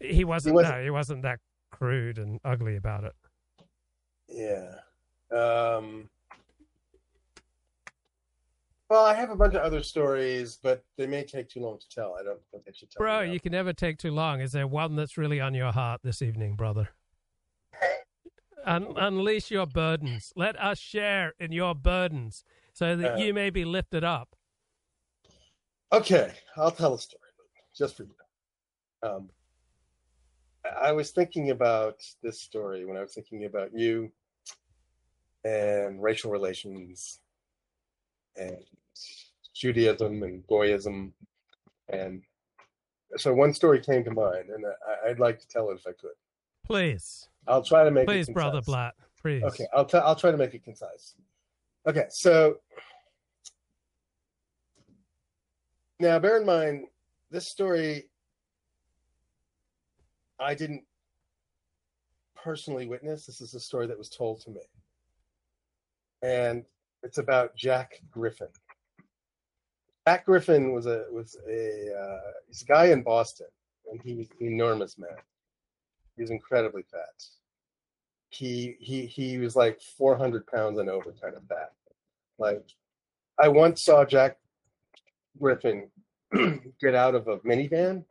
He 0.00 0.24
wasn't, 0.24 0.54
wasn't- 0.54 0.76
no, 0.78 0.82
he 0.84 0.90
wasn't 0.90 1.22
that 1.22 1.40
crude 1.72 2.18
and 2.18 2.38
ugly 2.44 2.76
about 2.76 3.04
it. 3.04 3.14
Yeah. 4.28 4.74
Um, 5.36 6.08
Well, 8.88 9.04
I 9.04 9.14
have 9.14 9.30
a 9.30 9.36
bunch 9.36 9.54
of 9.54 9.62
other 9.62 9.82
stories, 9.82 10.58
but 10.62 10.84
they 10.96 11.06
may 11.08 11.24
take 11.24 11.48
too 11.48 11.60
long 11.60 11.78
to 11.80 11.88
tell. 11.88 12.14
I 12.18 12.22
don't 12.22 12.40
think 12.52 12.64
I 12.68 12.72
should 12.72 12.90
tell. 12.90 13.00
Bro, 13.00 13.22
you 13.22 13.40
can 13.40 13.50
never 13.52 13.72
take 13.72 13.98
too 13.98 14.12
long. 14.12 14.40
Is 14.40 14.52
there 14.52 14.66
one 14.68 14.94
that's 14.94 15.18
really 15.18 15.40
on 15.40 15.54
your 15.54 15.72
heart 15.72 16.00
this 16.04 16.22
evening, 16.22 16.54
brother? 16.54 16.88
Un- 18.66 18.94
unleash 18.96 19.50
your 19.50 19.66
burdens. 19.66 20.32
Let 20.36 20.58
us 20.60 20.78
share 20.78 21.34
in 21.38 21.52
your 21.52 21.74
burdens 21.74 22.44
so 22.72 22.96
that 22.96 23.14
Uh, 23.14 23.16
you 23.16 23.32
may 23.32 23.50
be 23.50 23.64
lifted 23.64 24.02
up. 24.04 24.34
Okay, 25.92 26.34
I'll 26.56 26.72
tell 26.72 26.94
a 26.94 26.98
story 26.98 27.22
just 27.74 27.96
for 27.96 28.02
you. 28.02 28.14
Um, 29.08 29.30
I 30.82 30.90
was 30.90 31.12
thinking 31.12 31.50
about 31.50 32.02
this 32.22 32.40
story 32.40 32.84
when 32.84 32.96
I 32.96 33.02
was 33.02 33.14
thinking 33.14 33.44
about 33.44 33.72
you 33.72 34.10
and 35.44 36.02
racial 36.02 36.32
relations 36.32 37.20
and 38.34 38.58
Judaism 39.54 40.24
and 40.24 40.44
Goyism. 40.48 41.12
And 41.88 42.24
so 43.16 43.32
one 43.32 43.54
story 43.54 43.80
came 43.80 44.02
to 44.04 44.10
mind, 44.10 44.50
and 44.50 44.66
I, 44.66 45.08
I'd 45.10 45.20
like 45.20 45.38
to 45.38 45.46
tell 45.46 45.70
it 45.70 45.74
if 45.74 45.86
I 45.86 45.92
could. 45.92 46.16
Please. 46.64 47.28
I'll 47.48 47.62
try 47.62 47.84
to 47.84 47.90
make 47.90 48.06
Please, 48.06 48.28
it 48.28 48.34
brother. 48.34 48.60
Blatt. 48.60 48.94
Please. 49.20 49.42
Okay, 49.42 49.66
I'll 49.74 49.84
t- 49.84 49.98
I'll 49.98 50.16
try 50.16 50.30
to 50.30 50.36
make 50.36 50.54
it 50.54 50.64
concise. 50.64 51.14
Okay, 51.86 52.06
so 52.10 52.56
now 55.98 56.18
bear 56.18 56.38
in 56.38 56.46
mind 56.46 56.86
this 57.30 57.48
story 57.48 58.08
I 60.38 60.54
didn't 60.54 60.84
personally 62.34 62.86
witness. 62.86 63.26
This 63.26 63.40
is 63.40 63.54
a 63.54 63.60
story 63.60 63.86
that 63.86 63.98
was 63.98 64.08
told 64.08 64.40
to 64.42 64.50
me, 64.50 64.60
and 66.22 66.64
it's 67.02 67.18
about 67.18 67.56
Jack 67.56 68.00
Griffin. 68.10 68.48
Jack 70.06 70.26
Griffin 70.26 70.72
was 70.72 70.86
a 70.86 71.04
was 71.10 71.36
a 71.48 71.94
uh, 71.98 72.32
he's 72.46 72.62
a 72.62 72.66
guy 72.66 72.86
in 72.86 73.02
Boston, 73.02 73.48
and 73.90 74.00
he 74.02 74.14
was 74.14 74.28
an 74.40 74.46
enormous 74.46 74.98
man. 74.98 75.16
He 76.16 76.22
was 76.22 76.30
incredibly 76.30 76.82
fat 76.82 77.24
he 78.30 78.76
he 78.80 79.06
he 79.06 79.38
was 79.38 79.56
like 79.56 79.80
400 79.80 80.46
pounds 80.46 80.78
and 80.78 80.90
over 80.90 81.14
kind 81.22 81.34
of 81.34 81.46
fat 81.46 81.72
like 82.38 82.64
i 83.38 83.48
once 83.48 83.82
saw 83.82 84.04
jack 84.04 84.36
griffin 85.40 85.88
get 86.80 86.94
out 86.94 87.14
of 87.14 87.28
a 87.28 87.38
minivan 87.38 88.04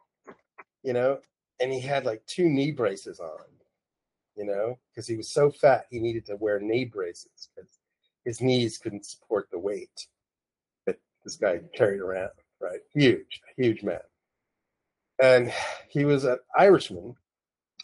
you 0.83 0.93
know 0.93 1.19
and 1.59 1.71
he 1.71 1.79
had 1.79 2.05
like 2.05 2.25
two 2.25 2.49
knee 2.49 2.71
braces 2.71 3.19
on 3.19 3.37
you 4.37 4.45
know 4.45 4.79
because 4.89 5.07
he 5.07 5.15
was 5.15 5.29
so 5.29 5.51
fat 5.51 5.85
he 5.89 5.99
needed 5.99 6.25
to 6.25 6.37
wear 6.37 6.59
knee 6.59 6.85
braces 6.85 7.49
because 7.53 7.69
his 8.23 8.41
knees 8.41 8.77
couldn't 8.77 9.05
support 9.05 9.47
the 9.51 9.59
weight 9.59 10.07
that 10.85 10.97
this 11.23 11.35
guy 11.35 11.59
carried 11.75 11.99
around 11.99 12.31
right? 12.59 12.79
Huge 12.93 13.41
huge 13.57 13.83
man. 13.83 13.99
And 15.21 15.53
he 15.89 16.05
was 16.05 16.25
an 16.25 16.39
irishman 16.57 17.15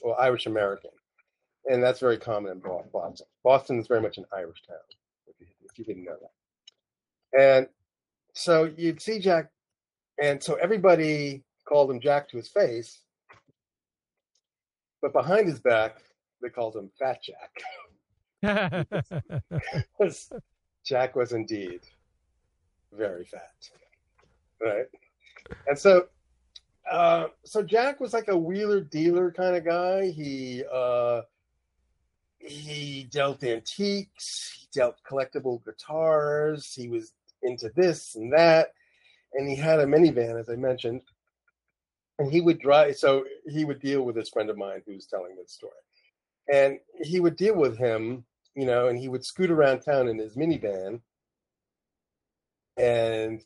well 0.01 0.15
irish 0.19 0.45
american 0.45 0.91
and 1.69 1.81
that's 1.83 1.99
very 1.99 2.17
common 2.17 2.51
in 2.53 2.59
Boston. 2.91 3.27
Boston 3.43 3.79
is 3.79 3.87
very 3.87 4.01
much 4.01 4.17
an 4.17 4.25
Irish 4.33 4.63
town, 4.67 4.77
if 5.27 5.35
you, 5.39 5.47
if 5.63 5.77
you 5.77 5.85
didn't 5.85 6.03
know 6.05 6.15
that. 6.21 7.39
And 7.39 7.67
so 8.33 8.71
you'd 8.77 9.01
see 9.01 9.19
Jack, 9.19 9.49
and 10.21 10.41
so 10.41 10.55
everybody 10.55 11.43
called 11.67 11.91
him 11.91 11.99
Jack 11.99 12.29
to 12.29 12.37
his 12.37 12.47
face, 12.47 13.01
but 15.01 15.13
behind 15.13 15.47
his 15.47 15.59
back, 15.59 15.97
they 16.41 16.49
called 16.49 16.75
him 16.75 16.89
Fat 16.97 17.19
Jack. 17.21 17.51
'Cause 19.97 20.31
Jack 20.83 21.15
was 21.15 21.31
indeed 21.31 21.81
very 22.91 23.23
fat, 23.23 23.69
right? 24.59 24.87
And 25.67 25.77
so 25.77 26.07
uh, 26.89 27.27
so 27.43 27.61
Jack 27.61 27.99
was 27.99 28.13
like 28.13 28.27
a 28.27 28.37
wheeler 28.37 28.81
dealer 28.81 29.31
kind 29.31 29.55
of 29.55 29.65
guy. 29.65 30.09
He 30.09 30.63
uh, 30.71 31.21
he 32.39 33.07
dealt 33.11 33.43
antiques, 33.43 34.57
he 34.59 34.67
dealt 34.73 34.97
collectible 35.09 35.63
guitars, 35.63 36.73
he 36.73 36.87
was 36.87 37.13
into 37.43 37.69
this 37.75 38.15
and 38.15 38.33
that, 38.33 38.73
and 39.33 39.47
he 39.47 39.55
had 39.55 39.79
a 39.79 39.85
minivan, 39.85 40.39
as 40.39 40.49
I 40.49 40.55
mentioned. 40.55 41.01
And 42.19 42.31
he 42.31 42.41
would 42.41 42.59
drive, 42.59 42.97
so 42.97 43.25
he 43.47 43.65
would 43.65 43.79
deal 43.79 44.03
with 44.03 44.15
this 44.15 44.29
friend 44.29 44.49
of 44.49 44.57
mine 44.57 44.81
who's 44.85 45.07
telling 45.07 45.35
this 45.35 45.53
story. 45.53 45.73
And 46.51 46.79
he 47.01 47.19
would 47.19 47.35
deal 47.35 47.55
with 47.55 47.77
him, 47.77 48.25
you 48.55 48.65
know, 48.65 48.87
and 48.87 48.97
he 48.99 49.07
would 49.07 49.25
scoot 49.25 49.49
around 49.49 49.81
town 49.81 50.07
in 50.07 50.19
his 50.19 50.35
minivan. 50.35 51.01
And, 52.77 53.43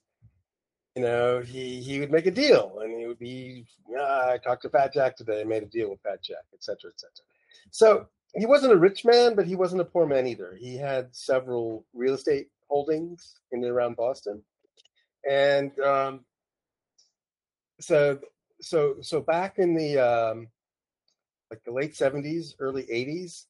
you 0.96 1.02
know, 1.02 1.42
he, 1.42 1.82
he 1.82 2.00
would 2.00 2.12
make 2.12 2.26
a 2.26 2.32
deal 2.32 2.80
and 2.82 2.98
he 2.98 3.06
would 3.06 3.20
be, 3.20 3.66
ah, 3.98 4.32
I 4.32 4.38
talked 4.38 4.62
to 4.62 4.70
Fat 4.70 4.94
Jack 4.94 5.18
today, 5.18 5.42
I 5.42 5.44
made 5.44 5.64
a 5.64 5.68
deal 5.68 5.90
with 5.90 6.02
Fat 6.02 6.24
Jack, 6.24 6.46
et 6.54 6.64
cetera, 6.64 6.90
et 6.90 7.00
cetera. 7.00 7.26
So 7.70 8.08
he 8.36 8.46
wasn't 8.46 8.74
a 8.74 8.78
rich 8.78 9.06
man, 9.06 9.36
but 9.36 9.46
he 9.46 9.56
wasn't 9.56 9.82
a 9.82 9.86
poor 9.86 10.06
man 10.06 10.28
either. 10.28 10.56
He 10.60 10.78
had 10.78 11.16
several 11.16 11.86
real 11.94 12.14
estate 12.14 12.48
holdings 12.68 13.40
in 13.52 13.64
and 13.64 13.72
around 13.72 13.96
Boston, 13.96 14.42
and 15.30 15.78
um, 15.80 16.22
so 17.80 18.20
so 18.62 18.98
so 19.02 19.22
back 19.22 19.58
in 19.58 19.74
the 19.74 19.98
um, 20.00 20.48
like 21.50 21.64
the 21.64 21.72
late 21.72 21.96
seventies, 21.96 22.56
early 22.60 22.90
eighties, 22.92 23.48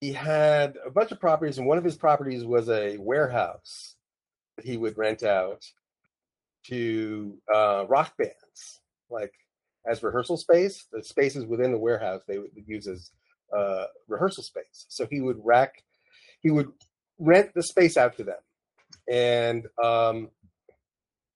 he 0.00 0.12
had 0.12 0.76
a 0.84 0.90
bunch 0.90 1.12
of 1.12 1.20
properties, 1.20 1.58
and 1.58 1.66
one 1.66 1.78
of 1.78 1.84
his 1.84 1.96
properties 1.96 2.44
was 2.44 2.68
a 2.68 2.96
warehouse 2.96 3.96
that 4.56 4.64
he 4.64 4.76
would 4.76 4.96
rent 4.96 5.22
out 5.22 5.64
to 6.68 7.36
uh, 7.52 7.86
rock 7.88 8.16
bands, 8.16 8.80
like 9.10 9.32
as 9.88 10.02
rehearsal 10.02 10.36
space. 10.36 10.86
The 10.92 11.02
spaces 11.02 11.46
within 11.46 11.72
the 11.72 11.78
warehouse 11.78 12.22
they 12.26 12.38
would 12.38 12.50
use 12.66 12.86
as 12.86 13.10
uh, 13.56 13.86
rehearsal 14.08 14.42
space. 14.42 14.86
So 14.88 15.06
he 15.10 15.20
would 15.20 15.38
rack, 15.42 15.82
he 16.40 16.50
would 16.50 16.72
rent 17.18 17.52
the 17.54 17.62
space 17.62 17.96
out 17.96 18.16
to 18.16 18.24
them, 18.24 18.40
and 19.10 19.66
um, 19.82 20.30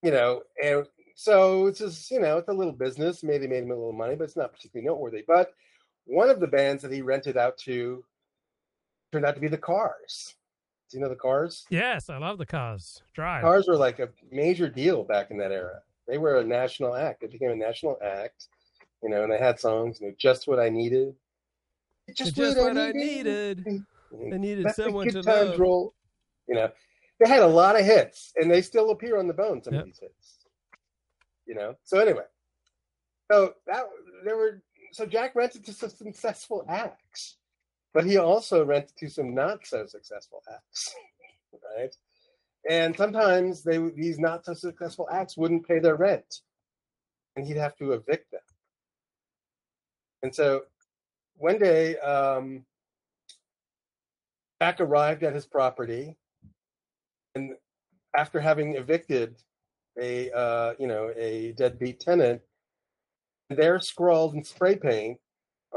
you 0.03 0.11
know, 0.11 0.41
and 0.63 0.87
so 1.15 1.67
it's 1.67 1.79
just 1.79 2.09
you 2.11 2.19
know, 2.19 2.37
it's 2.37 2.49
a 2.49 2.53
little 2.53 2.73
business. 2.73 3.23
Maybe 3.23 3.47
made 3.47 3.63
him 3.63 3.71
a 3.71 3.75
little 3.75 3.93
money, 3.93 4.15
but 4.15 4.25
it's 4.25 4.37
not 4.37 4.53
particularly 4.53 4.87
noteworthy. 4.87 5.23
But 5.27 5.53
one 6.05 6.29
of 6.29 6.39
the 6.39 6.47
bands 6.47 6.83
that 6.83 6.91
he 6.91 7.01
rented 7.01 7.37
out 7.37 7.57
to 7.59 8.03
turned 9.11 9.25
out 9.25 9.35
to 9.35 9.41
be 9.41 9.47
the 9.47 9.57
Cars. 9.57 10.35
Do 10.91 10.97
you 10.97 11.03
know 11.03 11.09
the 11.09 11.15
Cars? 11.15 11.65
Yes, 11.69 12.09
I 12.09 12.17
love 12.17 12.37
the 12.37 12.45
cars. 12.45 13.01
Drive. 13.13 13.43
Cars 13.43 13.65
were 13.67 13.77
like 13.77 13.99
a 13.99 14.09
major 14.29 14.67
deal 14.67 15.05
back 15.05 15.31
in 15.31 15.37
that 15.37 15.51
era. 15.53 15.81
They 16.05 16.17
were 16.17 16.39
a 16.39 16.43
national 16.43 16.95
act. 16.95 17.23
It 17.23 17.31
became 17.31 17.51
a 17.51 17.55
national 17.55 17.97
act, 18.03 18.47
you 19.01 19.09
know, 19.09 19.23
and 19.23 19.31
they 19.31 19.37
had 19.37 19.57
songs, 19.57 20.01
you 20.01 20.07
know, 20.07 20.13
just 20.17 20.47
what 20.49 20.59
I 20.59 20.67
needed. 20.67 21.15
Just, 22.13 22.37
what 22.37 22.77
I 22.77 22.91
needed. 22.91 23.63
I 24.13 24.37
needed 24.37 24.65
the 24.65 24.73
someone 24.73 25.07
to 25.07 25.21
love. 25.21 25.57
roll. 25.57 25.93
You 26.49 26.55
know, 26.55 26.69
they 27.21 27.29
had 27.29 27.41
a 27.41 27.47
lot 27.47 27.79
of 27.79 27.85
hits, 27.85 28.33
and 28.35 28.51
they 28.51 28.61
still 28.61 28.89
appear 28.89 29.17
on 29.17 29.27
the 29.27 29.33
bone. 29.33 29.63
Some 29.63 29.73
Yep. 29.75 29.81
of 29.83 29.87
these 29.87 29.99
hits. 29.99 30.37
You 31.45 31.55
know. 31.55 31.75
So 31.85 31.99
anyway, 31.99 32.25
so 33.31 33.53
that 33.65 33.85
there 34.25 34.35
were 34.35 34.61
so 34.91 35.05
Jack 35.05 35.35
rented 35.35 35.63
to 35.65 35.73
some 35.73 35.89
successful 35.89 36.65
acts, 36.67 37.37
but 37.93 38.05
he 38.05 38.17
also 38.17 38.63
rented 38.65 38.95
to 38.97 39.09
some 39.09 39.33
not 39.33 39.65
so 39.65 39.85
successful 39.85 40.41
acts, 40.51 40.93
right? 41.77 41.95
And 42.69 42.95
sometimes 42.95 43.63
they 43.63 43.77
these 43.77 44.19
not 44.19 44.45
so 44.45 44.53
successful 44.53 45.07
acts 45.11 45.35
wouldn't 45.35 45.67
pay 45.67 45.79
their 45.79 45.95
rent, 45.95 46.41
and 47.35 47.45
he'd 47.45 47.57
have 47.57 47.75
to 47.77 47.93
evict 47.93 48.31
them. 48.31 48.41
And 50.23 50.33
so 50.33 50.63
one 51.35 51.57
day, 51.57 51.97
um, 51.97 52.65
Jack 54.61 54.79
arrived 54.79 55.23
at 55.23 55.33
his 55.33 55.47
property, 55.47 56.15
and 57.33 57.55
after 58.15 58.39
having 58.39 58.75
evicted 58.75 59.35
a 59.99 60.31
uh, 60.31 60.73
you 60.77 60.87
know 60.87 61.11
a 61.17 61.53
deadbeat 61.53 61.99
tenant, 61.99 62.41
there 63.49 63.79
scrawled 63.79 64.35
in 64.35 64.43
spray 64.43 64.75
paint 64.75 65.17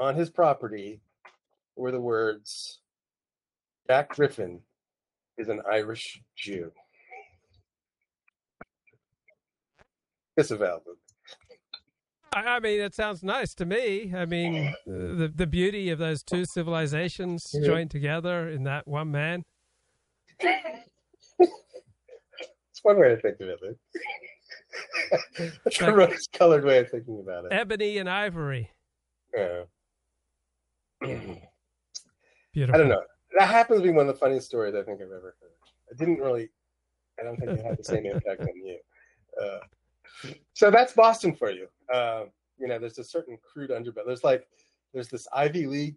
on 0.00 0.14
his 0.16 0.28
property 0.28 1.00
were 1.76 1.92
the 1.92 2.00
words, 2.00 2.80
"Jack 3.88 4.10
Griffin 4.10 4.60
is 5.38 5.48
an 5.48 5.62
Irish 5.70 6.20
Jew." 6.36 6.72
Disavowed. 10.36 10.82
I, 12.34 12.56
I 12.56 12.60
mean, 12.60 12.80
it 12.80 12.94
sounds 12.94 13.22
nice 13.22 13.54
to 13.54 13.64
me. 13.66 14.12
I 14.14 14.26
mean, 14.26 14.74
the 14.86 15.32
the 15.34 15.46
beauty 15.46 15.90
of 15.90 15.98
those 15.98 16.22
two 16.22 16.44
civilizations 16.44 17.50
Yeah. 17.54 17.66
joined 17.66 17.90
together 17.90 18.48
in 18.48 18.64
that 18.64 18.86
one 18.88 19.10
man. 19.12 19.44
It's 20.40 21.50
one 22.82 22.98
way 22.98 23.12
of 23.12 23.22
thinking 23.22 23.50
of 23.50 23.58
it. 23.62 23.78
That's 25.64 25.80
a 25.80 25.92
rose-colored 25.92 26.64
way 26.64 26.78
of 26.78 26.90
thinking 26.90 27.20
about 27.20 27.44
it. 27.44 27.52
Ebony 27.52 27.98
and 27.98 28.10
ivory. 28.10 28.70
Yeah. 29.32 29.62
Beautiful. 32.54 32.74
I 32.74 32.78
don't 32.78 32.88
know. 32.88 33.02
That 33.38 33.48
happens 33.48 33.80
to 33.80 33.84
be 33.84 33.90
one 33.90 34.08
of 34.08 34.14
the 34.14 34.18
funniest 34.18 34.46
stories 34.46 34.74
I 34.74 34.82
think 34.82 35.00
I've 35.00 35.08
ever 35.08 35.36
heard. 35.40 35.50
I 35.92 35.96
didn't 35.96 36.20
really 36.20 36.48
I 37.20 37.24
don't 37.24 37.36
think 37.36 37.50
it 37.50 37.64
had 37.64 37.76
the 37.76 37.84
same 37.84 38.06
impact 38.06 38.40
on 38.40 38.48
you. 38.54 38.78
Uh, 39.40 39.58
so 40.52 40.70
that's 40.70 40.92
Boston 40.92 41.34
for 41.34 41.50
you. 41.50 41.66
Uh, 41.92 42.24
you 42.58 42.68
know, 42.68 42.78
there's 42.78 42.98
a 42.98 43.04
certain 43.04 43.38
crude 43.42 43.70
underbelly. 43.70 44.06
There's 44.06 44.24
like 44.24 44.46
there's 44.92 45.08
this 45.08 45.26
Ivy 45.32 45.66
League 45.66 45.96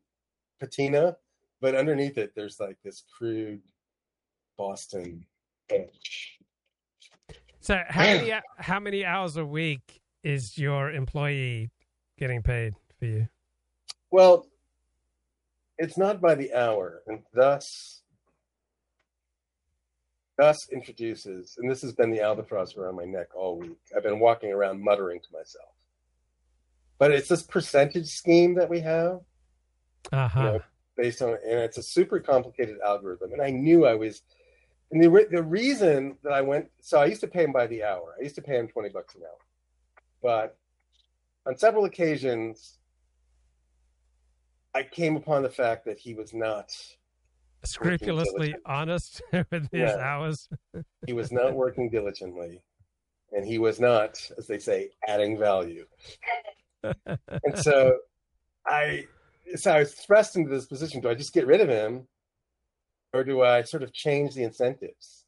patina, 0.60 1.16
but 1.62 1.76
underneath 1.76 2.18
it, 2.18 2.34
there's 2.36 2.60
like 2.60 2.78
this 2.84 3.04
crude 3.16 3.62
Boston 4.58 5.26
edge. 5.70 6.40
So 7.60 7.82
how 7.88 8.04
many 8.04 8.34
how 8.58 8.80
many 8.80 9.06
hours 9.06 9.38
a 9.38 9.46
week 9.46 10.02
is 10.24 10.58
your 10.58 10.92
employee 10.92 11.72
getting 12.18 12.42
paid 12.42 12.74
for 13.00 13.06
you? 13.06 13.28
Well, 14.10 14.48
it's 15.78 15.98
not 15.98 16.22
by 16.22 16.36
the 16.36 16.54
hour, 16.54 17.02
and 17.08 17.24
thus 17.34 18.02
thus 20.38 20.70
introduces, 20.72 21.56
and 21.58 21.70
this 21.70 21.82
has 21.82 21.94
been 21.94 22.12
the 22.12 22.22
albatross 22.22 22.78
around 22.78 22.96
my 22.96 23.06
neck 23.06 23.36
all 23.36 23.58
week. 23.58 23.80
I've 23.96 24.04
been 24.04 24.20
walking 24.20 24.52
around 24.52 24.84
muttering 24.84 25.20
to 25.20 25.28
myself. 25.34 25.70
But 27.00 27.12
it's 27.12 27.28
this 27.28 27.44
percentage 27.44 28.08
scheme 28.08 28.56
that 28.56 28.70
we 28.70 28.80
have, 28.82 29.22
uh-huh. 30.12 30.40
you 30.40 30.46
know, 30.46 30.62
based 30.96 31.22
on, 31.22 31.30
and 31.30 31.60
it's 31.60 31.78
a 31.78 31.84
super 31.84 32.20
complicated 32.20 32.78
algorithm. 32.86 33.34
And 33.34 33.42
I 33.42 33.50
knew 33.50 33.86
I 33.86 33.96
was, 33.96 34.22
and 34.92 35.02
the 35.02 35.28
the 35.30 35.44
reason 35.44 36.18
that 36.24 36.34
I 36.34 36.42
went, 36.42 36.70
so 36.82 37.00
I 37.00 37.06
used 37.06 37.22
to 37.22 37.28
pay 37.28 37.44
him 37.44 37.52
by 37.52 37.68
the 37.68 37.84
hour. 37.84 38.16
I 38.20 38.24
used 38.24 38.36
to 38.36 38.42
pay 38.42 38.58
him 38.58 38.68
twenty 38.68 38.90
bucks 38.90 39.16
an 39.16 39.22
hour, 39.24 39.40
but 40.22 40.58
on 41.46 41.58
several 41.58 41.86
occasions, 41.86 42.78
I 44.78 44.84
came 44.84 45.16
upon 45.16 45.42
the 45.42 45.50
fact 45.50 45.86
that 45.86 45.98
he 45.98 46.14
was 46.14 46.36
not 46.36 46.72
scrupulously 47.66 48.54
honest 48.64 49.24
with 49.34 49.72
his 49.72 49.90
yeah. 49.90 49.98
hours. 49.98 50.48
he 51.08 51.14
was 51.14 51.32
not 51.32 51.56
working 51.56 51.90
diligently, 51.90 52.62
and 53.32 53.44
he 53.44 53.58
was 53.58 53.80
not, 53.80 54.22
as 54.38 54.46
they 54.46 54.60
say, 54.60 54.92
adding 55.08 55.36
value. 55.36 55.88
and 56.84 57.56
so 57.56 57.98
I, 58.68 59.06
so 59.56 59.72
I 59.72 59.80
was 59.80 59.96
thrust 59.96 60.36
into 60.36 60.52
this 60.52 60.68
position. 60.68 61.02
Do 61.02 61.10
I 61.10 61.16
just 61.16 61.34
get 61.34 61.48
rid 61.48 61.62
of 61.62 61.70
him, 61.70 62.08
or 63.14 63.24
do 63.24 63.42
I 63.42 63.64
sort 63.64 63.82
of 63.82 63.92
change 63.94 64.36
the 64.36 64.44
incentives 64.44 65.26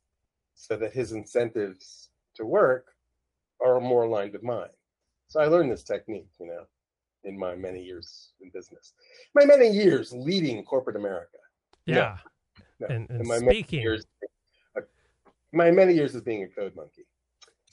so 0.54 0.78
that 0.78 0.94
his 0.94 1.12
incentives 1.12 2.10
to 2.36 2.46
work 2.46 2.94
are 3.66 3.80
more 3.80 4.04
aligned 4.04 4.34
with 4.34 4.44
mine? 4.44 4.70
So 5.28 5.40
I 5.40 5.48
learned 5.48 5.72
this 5.72 5.84
technique, 5.84 6.30
you 6.40 6.46
know, 6.46 6.68
in 7.24 7.38
my 7.38 7.56
many 7.56 7.82
years 7.84 8.32
in 8.42 8.50
business, 8.50 8.94
my 9.36 9.46
many 9.46 9.70
years 9.70 10.12
leading 10.14 10.64
corporate 10.64 10.96
America. 10.96 11.38
Yeah. 11.86 12.18
No, 12.80 12.88
and, 12.88 13.10
and 13.10 13.28
my 13.28 13.38
speaking, 13.38 13.80
many 13.80 13.84
years, 13.84 14.06
my 15.52 15.72
many 15.72 15.94
years 15.94 16.16
as 16.16 16.22
being 16.22 16.44
a 16.44 16.48
code 16.48 16.76
monkey, 16.76 17.06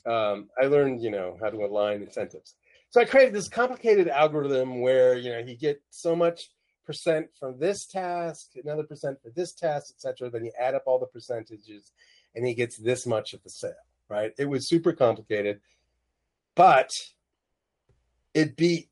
um, 0.05 0.49
I 0.61 0.65
learned, 0.65 1.01
you 1.01 1.11
know, 1.11 1.37
how 1.41 1.49
to 1.49 1.57
align 1.57 2.01
incentives. 2.01 2.55
So 2.89 3.01
I 3.01 3.05
created 3.05 3.33
this 3.33 3.49
complicated 3.49 4.07
algorithm 4.07 4.81
where, 4.81 5.17
you 5.17 5.31
know, 5.31 5.39
you 5.39 5.55
get 5.55 5.81
so 5.89 6.15
much 6.15 6.49
percent 6.85 7.27
from 7.37 7.59
this 7.59 7.85
task, 7.85 8.51
another 8.63 8.83
percent 8.83 9.21
for 9.21 9.29
this 9.29 9.53
task, 9.53 9.93
etc. 9.93 10.29
Then 10.29 10.45
you 10.45 10.51
add 10.59 10.73
up 10.73 10.83
all 10.85 10.99
the 10.99 11.05
percentages, 11.07 11.91
and 12.35 12.47
he 12.47 12.53
gets 12.53 12.77
this 12.77 13.05
much 13.05 13.33
of 13.33 13.43
the 13.43 13.49
sale. 13.49 13.73
Right? 14.09 14.31
It 14.37 14.45
was 14.45 14.69
super 14.69 14.93
complicated, 14.93 15.59
but 16.55 16.89
it 18.33 18.55
beat, 18.55 18.89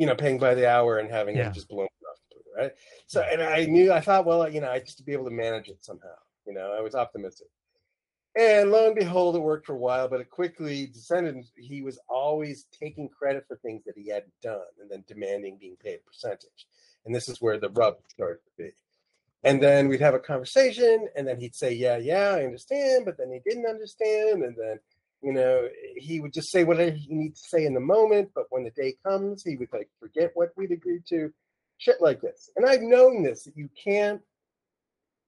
you 0.00 0.06
know, 0.06 0.14
paying 0.14 0.38
by 0.38 0.54
the 0.54 0.66
hour 0.66 0.98
and 0.98 1.10
having 1.10 1.36
Yeah. 1.36 1.48
it 1.48 1.54
just 1.54 1.68
blown 1.68 1.84
off 1.84 2.20
right? 2.56 2.72
So, 3.06 3.20
and 3.20 3.42
I 3.42 3.66
knew, 3.66 3.92
I 3.92 4.00
thought, 4.00 4.24
well, 4.24 4.48
you 4.48 4.62
know, 4.62 4.70
I 4.70 4.78
just 4.78 4.96
to 4.96 5.04
be 5.04 5.12
able 5.12 5.26
to 5.26 5.30
manage 5.30 5.68
it 5.68 5.84
somehow. 5.84 6.16
You 6.46 6.54
know, 6.54 6.72
I 6.72 6.80
was 6.80 6.94
optimistic. 6.94 7.48
And 8.34 8.70
lo 8.70 8.86
and 8.86 8.94
behold, 8.94 9.36
it 9.36 9.40
worked 9.40 9.66
for 9.66 9.74
a 9.74 9.78
while, 9.78 10.08
but 10.08 10.20
it 10.20 10.30
quickly 10.30 10.86
descended. 10.86 11.44
He 11.56 11.82
was 11.82 11.98
always 12.08 12.64
taking 12.72 13.10
credit 13.10 13.44
for 13.46 13.56
things 13.56 13.84
that 13.84 13.94
he 13.96 14.08
hadn't 14.08 14.32
done 14.40 14.62
and 14.80 14.90
then 14.90 15.04
demanding 15.06 15.58
being 15.58 15.76
paid 15.76 15.96
a 15.96 16.06
percentage. 16.06 16.66
And 17.04 17.14
this 17.14 17.28
is 17.28 17.42
where 17.42 17.58
the 17.58 17.68
rub 17.68 17.96
started 18.08 18.40
to 18.44 18.62
be. 18.62 18.70
And 19.44 19.62
then 19.62 19.88
we'd 19.88 20.00
have 20.00 20.14
a 20.14 20.18
conversation, 20.18 21.08
and 21.16 21.26
then 21.28 21.38
he'd 21.38 21.54
say, 21.54 21.72
Yeah, 21.74 21.98
yeah, 21.98 22.30
I 22.30 22.44
understand. 22.44 23.04
But 23.04 23.18
then 23.18 23.30
he 23.32 23.40
didn't 23.48 23.66
understand. 23.66 24.44
And 24.44 24.56
then, 24.56 24.78
you 25.22 25.32
know, 25.32 25.68
he 25.96 26.20
would 26.20 26.32
just 26.32 26.50
say 26.50 26.64
whatever 26.64 26.90
he 26.92 27.06
needs 27.14 27.42
to 27.42 27.48
say 27.48 27.66
in 27.66 27.74
the 27.74 27.80
moment. 27.80 28.30
But 28.34 28.46
when 28.50 28.64
the 28.64 28.70
day 28.70 28.94
comes, 29.04 29.42
he 29.42 29.56
would 29.56 29.72
like 29.72 29.88
forget 29.98 30.30
what 30.34 30.50
we'd 30.56 30.72
agreed 30.72 31.04
to 31.08 31.32
shit 31.78 32.00
like 32.00 32.20
this. 32.20 32.50
And 32.56 32.66
I've 32.66 32.82
known 32.82 33.22
this 33.22 33.44
that 33.44 33.56
you 33.56 33.68
can't, 33.82 34.20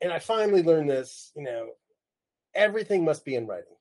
and 0.01 0.13
I 0.13 0.19
finally 0.19 0.63
learned 0.63 0.91
this, 0.91 1.33
you 1.37 1.43
know, 1.43 1.71
everything 2.55 3.05
must 3.05 3.25
be 3.25 3.35
in 3.35 3.47
writing. 3.47 3.77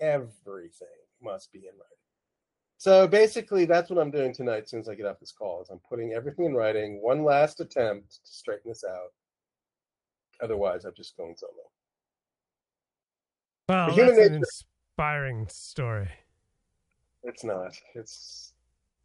Everything 0.00 0.88
must 1.22 1.52
be 1.52 1.60
in 1.60 1.72
writing. 1.72 1.86
So 2.78 3.06
basically, 3.06 3.66
that's 3.66 3.90
what 3.90 3.98
I'm 3.98 4.10
doing 4.10 4.32
tonight. 4.32 4.62
As 4.64 4.70
soon 4.70 4.80
as 4.80 4.88
I 4.88 4.94
get 4.94 5.04
off 5.04 5.20
this 5.20 5.32
call, 5.32 5.60
is 5.60 5.68
I'm 5.68 5.80
putting 5.86 6.14
everything 6.14 6.46
in 6.46 6.54
writing. 6.54 7.02
One 7.02 7.24
last 7.24 7.60
attempt 7.60 8.10
to 8.24 8.32
straighten 8.32 8.70
this 8.70 8.84
out. 8.84 9.12
Otherwise, 10.42 10.86
I'm 10.86 10.94
just 10.96 11.14
going 11.18 11.36
solo. 11.36 11.52
that's 13.68 13.94
human 13.94 14.14
an 14.18 14.32
nature- 14.32 14.44
inspiring 15.00 15.46
story. 15.48 16.10
It's 17.22 17.42
not. 17.42 17.72
It's 17.94 18.52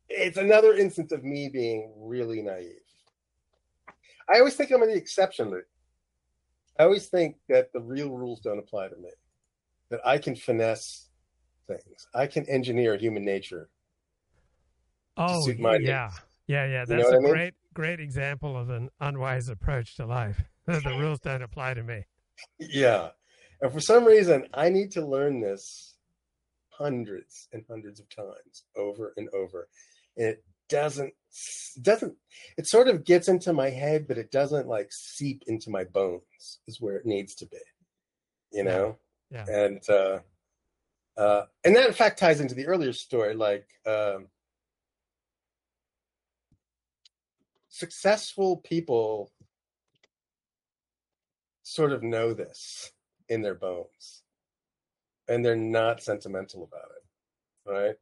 it's 0.09 0.37
another 0.37 0.73
instance 0.73 1.13
of 1.13 1.23
me 1.23 1.49
being 1.49 1.93
really 1.97 2.41
naive. 2.41 2.83
I 4.29 4.39
always 4.39 4.55
think 4.55 4.71
I'm 4.71 4.81
the 4.81 4.93
exception. 4.93 5.53
I 6.77 6.83
always 6.83 7.07
think 7.07 7.37
that 7.47 7.71
the 7.71 7.79
real 7.79 8.09
rules 8.09 8.41
don't 8.41 8.59
apply 8.59 8.89
to 8.89 8.95
me. 8.97 9.09
That 9.89 10.01
I 10.05 10.17
can 10.17 10.35
finesse 10.35 11.09
things. 11.67 12.07
I 12.13 12.27
can 12.27 12.45
engineer 12.49 12.97
human 12.97 13.23
nature. 13.23 13.69
Oh, 15.17 15.47
yeah, 15.47 15.77
needs. 15.77 15.87
yeah, 15.87 16.09
yeah. 16.47 16.81
You 16.81 16.85
That's 16.87 17.09
know 17.09 17.17
a 17.17 17.21
mean? 17.21 17.31
great, 17.31 17.53
great 17.73 17.99
example 18.01 18.57
of 18.57 18.69
an 18.69 18.89
unwise 18.99 19.47
approach 19.47 19.95
to 19.95 20.05
life. 20.05 20.41
the 20.65 20.97
rules 20.99 21.19
don't 21.21 21.41
apply 21.41 21.75
to 21.75 21.83
me. 21.83 22.05
Yeah. 22.59 23.11
And 23.61 23.71
for 23.71 23.79
some 23.79 24.05
reason, 24.05 24.47
I 24.53 24.69
need 24.69 24.91
to 24.91 25.05
learn 25.05 25.41
this 25.41 25.95
hundreds 26.69 27.47
and 27.53 27.63
hundreds 27.69 27.99
of 27.99 28.09
times 28.09 28.65
over 28.75 29.13
and 29.17 29.29
over. 29.29 29.67
And 30.17 30.27
it 30.27 30.43
doesn't 30.69 31.13
it 31.75 31.83
doesn't 31.83 32.15
it 32.57 32.67
sort 32.67 32.87
of 32.87 33.05
gets 33.05 33.27
into 33.27 33.53
my 33.53 33.69
head, 33.69 34.07
but 34.07 34.17
it 34.17 34.31
doesn't 34.31 34.67
like 34.67 34.91
seep 34.91 35.43
into 35.47 35.69
my 35.69 35.83
bones 35.83 36.59
is 36.67 36.81
where 36.81 36.97
it 36.97 37.05
needs 37.05 37.35
to 37.35 37.45
be. 37.45 37.57
You 38.51 38.63
know? 38.63 38.97
Yeah. 39.31 39.45
And 39.47 39.89
uh 39.89 40.19
uh 41.17 41.43
and 41.63 41.75
that 41.75 41.87
in 41.87 41.93
fact 41.93 42.19
ties 42.19 42.41
into 42.41 42.55
the 42.55 42.67
earlier 42.67 42.93
story, 42.93 43.35
like 43.35 43.67
um 43.85 44.27
successful 47.69 48.57
people 48.57 49.31
sort 51.63 51.91
of 51.91 52.03
know 52.03 52.33
this 52.33 52.91
in 53.29 53.41
their 53.41 53.55
bones 53.55 54.23
and 55.27 55.43
they're 55.43 55.55
not 55.55 56.01
sentimental 56.03 56.63
about 56.63 56.89
it 56.95 57.05
right? 57.65 57.95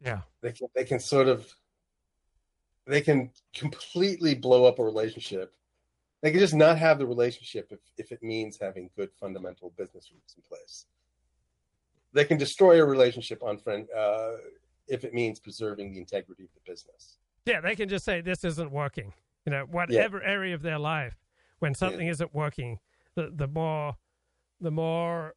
Yeah. 0.00 0.20
they 0.42 0.52
can 0.52 0.68
they 0.74 0.84
can 0.84 1.00
sort 1.00 1.28
of 1.28 1.54
they 2.86 3.00
can 3.00 3.30
completely 3.54 4.34
blow 4.34 4.66
up 4.66 4.78
a 4.78 4.84
relationship. 4.84 5.54
They 6.20 6.30
can 6.30 6.40
just 6.40 6.54
not 6.54 6.78
have 6.78 6.98
the 6.98 7.06
relationship 7.06 7.68
if, 7.70 7.80
if 7.96 8.12
it 8.12 8.22
means 8.22 8.58
having 8.60 8.90
good 8.96 9.10
fundamental 9.18 9.72
business 9.76 10.10
rules 10.10 10.34
in 10.36 10.42
place. 10.42 10.86
They 12.12 12.24
can 12.24 12.38
destroy 12.38 12.80
a 12.80 12.84
relationship 12.84 13.42
on 13.42 13.58
friend 13.58 13.86
uh, 13.96 14.32
if 14.86 15.04
it 15.04 15.14
means 15.14 15.40
preserving 15.40 15.92
the 15.92 15.98
integrity 15.98 16.44
of 16.44 16.50
the 16.54 16.70
business. 16.70 17.16
Yeah, 17.46 17.60
they 17.60 17.74
can 17.74 17.88
just 17.88 18.04
say 18.04 18.20
this 18.20 18.44
isn't 18.44 18.70
working. 18.70 19.12
You 19.44 19.52
know, 19.52 19.66
whatever 19.70 20.22
area 20.22 20.54
of 20.54 20.62
their 20.62 20.78
life, 20.78 21.14
when 21.58 21.74
something 21.74 22.06
isn't 22.06 22.34
working, 22.34 22.78
the 23.14 23.30
the 23.34 23.46
more 23.46 23.96
the 24.64 24.70
more 24.70 25.34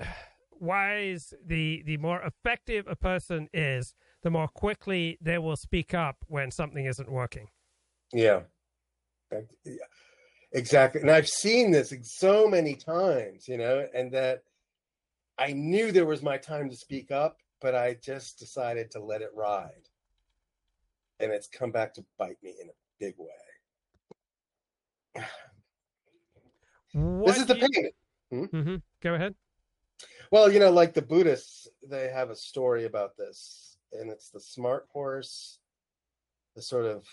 wise 0.50 1.34
the 1.44 1.82
the 1.86 1.96
more 1.98 2.22
effective 2.22 2.86
a 2.88 2.96
person 2.96 3.48
is, 3.52 3.94
the 4.22 4.30
more 4.30 4.48
quickly 4.48 5.18
they 5.20 5.38
will 5.38 5.56
speak 5.56 5.94
up 5.94 6.16
when 6.26 6.50
something 6.50 6.86
isn't 6.86 7.10
working. 7.10 7.48
Yeah. 8.12 8.40
Exactly. 10.52 11.00
And 11.00 11.10
I've 11.10 11.28
seen 11.28 11.70
this 11.70 11.94
so 12.02 12.46
many 12.46 12.74
times, 12.74 13.48
you 13.48 13.56
know, 13.56 13.86
and 13.94 14.12
that 14.12 14.42
I 15.38 15.52
knew 15.52 15.92
there 15.92 16.04
was 16.04 16.22
my 16.22 16.36
time 16.36 16.68
to 16.68 16.76
speak 16.76 17.10
up, 17.10 17.38
but 17.60 17.74
I 17.74 17.96
just 18.02 18.38
decided 18.38 18.90
to 18.90 19.02
let 19.02 19.22
it 19.22 19.30
ride. 19.34 19.88
And 21.20 21.32
it's 21.32 21.48
come 21.48 21.70
back 21.70 21.94
to 21.94 22.04
bite 22.18 22.36
me 22.42 22.54
in 22.60 22.68
a 22.68 22.72
big 23.00 23.14
way. 23.16 23.28
this 27.24 27.38
is 27.38 27.46
the 27.46 27.54
pain. 27.54 27.92
Hmm 28.32 28.76
Go 29.02 29.14
ahead. 29.14 29.34
Well, 30.30 30.50
you 30.50 30.58
know, 30.58 30.70
like 30.70 30.94
the 30.94 31.02
Buddhists, 31.02 31.68
they 31.86 32.08
have 32.08 32.30
a 32.30 32.36
story 32.36 32.84
about 32.86 33.16
this, 33.16 33.76
and 33.92 34.10
it's 34.10 34.30
the 34.30 34.40
smart 34.40 34.88
horse, 34.92 35.58
the 36.56 36.62
sort 36.62 36.86
of 36.86 37.06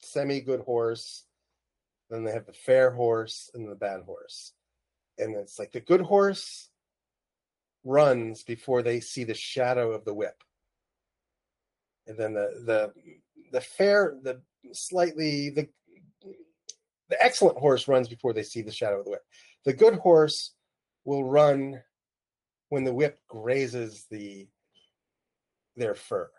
semi 0.00 0.40
good 0.40 0.60
horse, 0.60 1.24
then 2.10 2.24
they 2.24 2.32
have 2.32 2.46
the 2.46 2.52
fair 2.52 2.90
horse 2.90 3.50
and 3.54 3.68
the 3.68 3.74
bad 3.74 4.02
horse. 4.02 4.52
And 5.18 5.34
it's 5.34 5.58
like 5.58 5.72
the 5.72 5.80
good 5.80 6.00
horse 6.00 6.70
runs 7.84 8.42
before 8.42 8.82
they 8.82 9.00
see 9.00 9.24
the 9.24 9.34
shadow 9.34 9.92
of 9.92 10.04
the 10.04 10.14
whip. 10.14 10.42
And 12.06 12.18
then 12.18 12.34
the 12.34 12.62
the 12.66 12.92
the 13.52 13.60
fair 13.60 14.16
the 14.22 14.42
slightly 14.72 15.50
the 15.50 15.68
the 17.08 17.22
excellent 17.22 17.58
horse 17.58 17.86
runs 17.86 18.08
before 18.08 18.32
they 18.32 18.42
see 18.42 18.62
the 18.62 18.72
shadow 18.72 18.98
of 18.98 19.04
the 19.04 19.10
whip. 19.12 19.24
The 19.64 19.72
good 19.72 19.94
horse 19.94 20.54
will 21.04 21.24
run 21.24 21.82
when 22.68 22.84
the 22.84 22.94
whip 22.94 23.20
grazes 23.28 24.06
the 24.10 24.48
their 25.76 25.94
fur. 25.94 26.30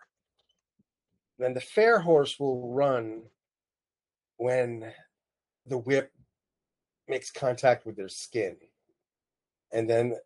Then 1.38 1.52
the 1.52 1.60
fair 1.60 1.98
horse 2.00 2.38
will 2.40 2.72
run 2.72 3.24
when 4.38 4.92
the 5.66 5.78
whip 5.78 6.12
makes 7.08 7.30
contact 7.30 7.84
with 7.84 7.96
their 7.96 8.08
skin. 8.08 8.56
And 9.72 9.90
then 9.90 10.16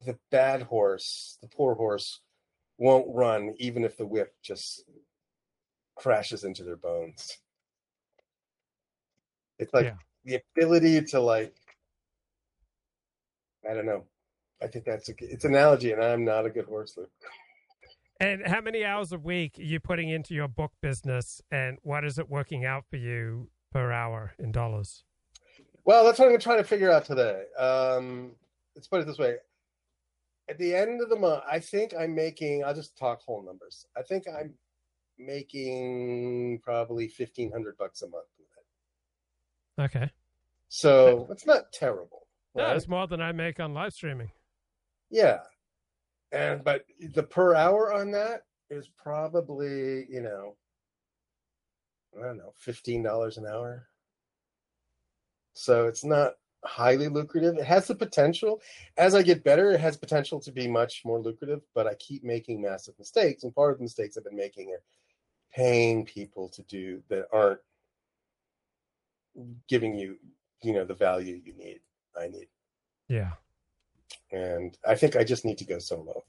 the 0.00 0.18
bad 0.30 0.62
horse, 0.62 1.38
the 1.40 1.48
poor 1.48 1.74
horse, 1.74 2.20
won't 2.78 3.14
run 3.14 3.54
even 3.58 3.84
if 3.84 3.96
the 3.96 4.06
whip 4.06 4.34
just 4.42 4.84
crashes 5.94 6.44
into 6.44 6.64
their 6.64 6.76
bones. 6.76 7.38
It's 9.58 9.72
like 9.72 9.86
Yeah. 9.86 9.96
the 10.24 10.42
ability 10.56 11.02
to 11.02 11.20
like 11.20 11.54
I 13.68 13.74
don't 13.74 13.86
know. 13.86 14.04
I 14.62 14.66
think 14.66 14.84
that's 14.84 15.08
a 15.08 15.12
it's 15.18 15.44
an 15.44 15.54
analogy, 15.54 15.92
and 15.92 16.02
I'm 16.02 16.24
not 16.24 16.46
a 16.46 16.50
good 16.50 16.66
horse 16.66 16.96
Luke. 16.96 17.10
And 18.20 18.46
how 18.46 18.60
many 18.60 18.84
hours 18.84 19.12
a 19.12 19.18
week 19.18 19.58
are 19.58 19.62
you 19.62 19.80
putting 19.80 20.08
into 20.08 20.34
your 20.34 20.48
book 20.48 20.72
business, 20.80 21.42
and 21.50 21.78
what 21.82 22.04
is 22.04 22.18
it 22.18 22.30
working 22.30 22.64
out 22.64 22.84
for 22.88 22.96
you 22.96 23.48
per 23.72 23.92
hour 23.92 24.32
in 24.38 24.52
dollars? 24.52 25.04
Well, 25.84 26.04
that's 26.04 26.18
what 26.18 26.30
I'm 26.30 26.38
trying 26.38 26.58
to 26.58 26.62
to 26.62 26.68
figure 26.68 26.90
out 26.90 27.04
today. 27.04 27.44
Um, 27.58 28.32
let's 28.74 28.88
put 28.88 29.00
it 29.00 29.06
this 29.06 29.18
way: 29.18 29.36
at 30.48 30.58
the 30.58 30.74
end 30.74 31.02
of 31.02 31.08
the 31.08 31.16
month, 31.16 31.42
I 31.50 31.58
think 31.58 31.92
I'm 31.98 32.14
making. 32.14 32.64
I'll 32.64 32.74
just 32.74 32.96
talk 32.96 33.20
whole 33.22 33.44
numbers. 33.44 33.86
I 33.96 34.02
think 34.02 34.24
I'm 34.28 34.54
making 35.18 36.60
probably 36.62 37.08
fifteen 37.08 37.50
hundred 37.50 37.76
bucks 37.76 38.02
a 38.02 38.08
month. 38.08 38.24
Okay. 39.78 40.10
So 40.68 41.26
it's 41.30 41.46
not 41.46 41.72
terrible. 41.72 42.23
Right? 42.54 42.76
it's 42.76 42.88
more 42.88 43.06
than 43.06 43.20
I 43.20 43.32
make 43.32 43.58
on 43.58 43.74
live 43.74 43.92
streaming. 43.92 44.30
Yeah. 45.10 45.40
And 46.32 46.64
but 46.64 46.84
the 47.00 47.22
per 47.22 47.54
hour 47.54 47.92
on 47.92 48.10
that 48.12 48.42
is 48.70 48.88
probably, 48.88 50.06
you 50.08 50.20
know, 50.20 50.56
I 52.18 52.26
don't 52.26 52.38
know, 52.38 52.52
fifteen 52.56 53.02
dollars 53.02 53.38
an 53.38 53.46
hour. 53.46 53.88
So 55.54 55.86
it's 55.86 56.04
not 56.04 56.34
highly 56.64 57.08
lucrative. 57.08 57.56
It 57.56 57.64
has 57.64 57.86
the 57.86 57.94
potential. 57.94 58.60
As 58.96 59.14
I 59.14 59.22
get 59.22 59.44
better, 59.44 59.70
it 59.70 59.80
has 59.80 59.96
potential 59.96 60.40
to 60.40 60.52
be 60.52 60.66
much 60.66 61.02
more 61.04 61.20
lucrative, 61.20 61.60
but 61.74 61.86
I 61.86 61.94
keep 61.94 62.24
making 62.24 62.60
massive 62.60 62.94
mistakes. 62.98 63.44
And 63.44 63.54
part 63.54 63.72
of 63.72 63.78
the 63.78 63.84
mistakes 63.84 64.16
I've 64.16 64.24
been 64.24 64.36
making 64.36 64.70
are 64.70 64.82
paying 65.54 66.04
people 66.04 66.48
to 66.48 66.62
do 66.62 67.02
that 67.08 67.26
aren't 67.32 67.60
giving 69.68 69.94
you, 69.94 70.16
you 70.62 70.72
know, 70.72 70.84
the 70.84 70.94
value 70.94 71.40
you 71.44 71.54
need. 71.54 71.80
I 72.20 72.28
need. 72.28 72.48
Yeah. 73.08 73.32
And 74.32 74.76
I 74.86 74.94
think 74.94 75.16
I 75.16 75.24
just 75.24 75.44
need 75.44 75.58
to 75.58 75.64
go 75.64 75.78
solo. 75.78 76.24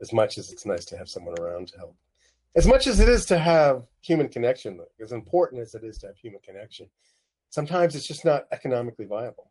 As 0.00 0.12
much 0.12 0.36
as 0.36 0.52
it's 0.52 0.66
nice 0.66 0.84
to 0.86 0.98
have 0.98 1.08
someone 1.08 1.38
around 1.38 1.68
to 1.68 1.78
help. 1.78 1.96
As 2.54 2.66
much 2.66 2.86
as 2.86 3.00
it 3.00 3.08
is 3.08 3.24
to 3.26 3.38
have 3.38 3.84
human 4.02 4.28
connection, 4.28 4.80
as 5.00 5.12
important 5.12 5.60
as 5.62 5.74
it 5.74 5.84
is 5.84 5.98
to 5.98 6.08
have 6.08 6.16
human 6.16 6.40
connection, 6.40 6.88
sometimes 7.50 7.94
it's 7.94 8.06
just 8.06 8.24
not 8.24 8.46
economically 8.52 9.06
viable. 9.06 9.50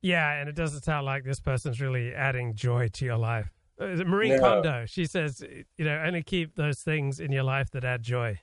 Yeah, 0.00 0.32
and 0.34 0.48
it 0.48 0.54
doesn't 0.54 0.84
sound 0.84 1.06
like 1.06 1.24
this 1.24 1.40
person's 1.40 1.80
really 1.80 2.14
adding 2.14 2.54
joy 2.54 2.88
to 2.88 3.04
your 3.04 3.16
life. 3.16 3.50
Uh, 3.80 3.86
Marie 4.06 4.30
No. 4.30 4.38
Kondo, 4.38 4.86
she 4.86 5.04
says, 5.04 5.42
you 5.76 5.84
know, 5.84 6.02
only 6.04 6.22
keep 6.22 6.54
those 6.54 6.80
things 6.80 7.20
in 7.20 7.32
your 7.32 7.42
life 7.42 7.70
that 7.72 7.84
add 7.84 8.02
joy. 8.02 8.40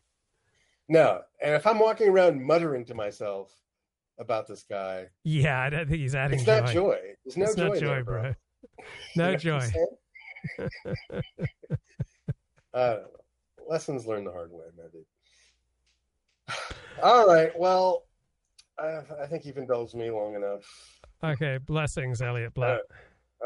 No. 0.87 1.21
And 1.41 1.55
if 1.55 1.65
I'm 1.65 1.79
walking 1.79 2.09
around 2.09 2.43
muttering 2.43 2.85
to 2.85 2.93
myself 2.93 3.53
about 4.17 4.47
this 4.47 4.63
guy, 4.63 5.07
Yeah, 5.23 5.59
I 5.61 5.69
don't 5.69 5.87
think 5.89 5.99
he's 6.01 6.15
adding 6.15 6.39
it's 6.39 6.45
joy. 6.45 6.59
not 6.59 6.69
joy. 6.71 6.99
There's 7.25 7.37
no 7.37 7.45
it's 7.45 7.55
joy, 7.55 7.67
not 7.67 7.73
joy, 7.77 7.85
there, 7.87 8.03
bro. 8.03 8.21
bro. 8.21 8.33
No 9.15 9.35
joy. 9.35 9.59
saying? 9.59 9.87
I 10.59 10.69
don't 12.87 13.01
know. 13.01 13.05
Lessons 13.67 14.05
learned 14.05 14.27
the 14.27 14.31
hard 14.31 14.51
way, 14.51 14.65
maybe. 14.77 15.05
All 17.01 17.27
right. 17.27 17.51
Well, 17.57 18.03
I, 18.77 18.99
I 19.21 19.25
think 19.27 19.45
you've 19.45 19.57
indulged 19.57 19.95
me 19.95 20.11
long 20.11 20.35
enough. 20.35 20.99
Okay, 21.23 21.57
blessings, 21.65 22.21
Elliot 22.21 22.51
All 22.55 22.61
Black. 22.61 22.69
right. 22.69 22.81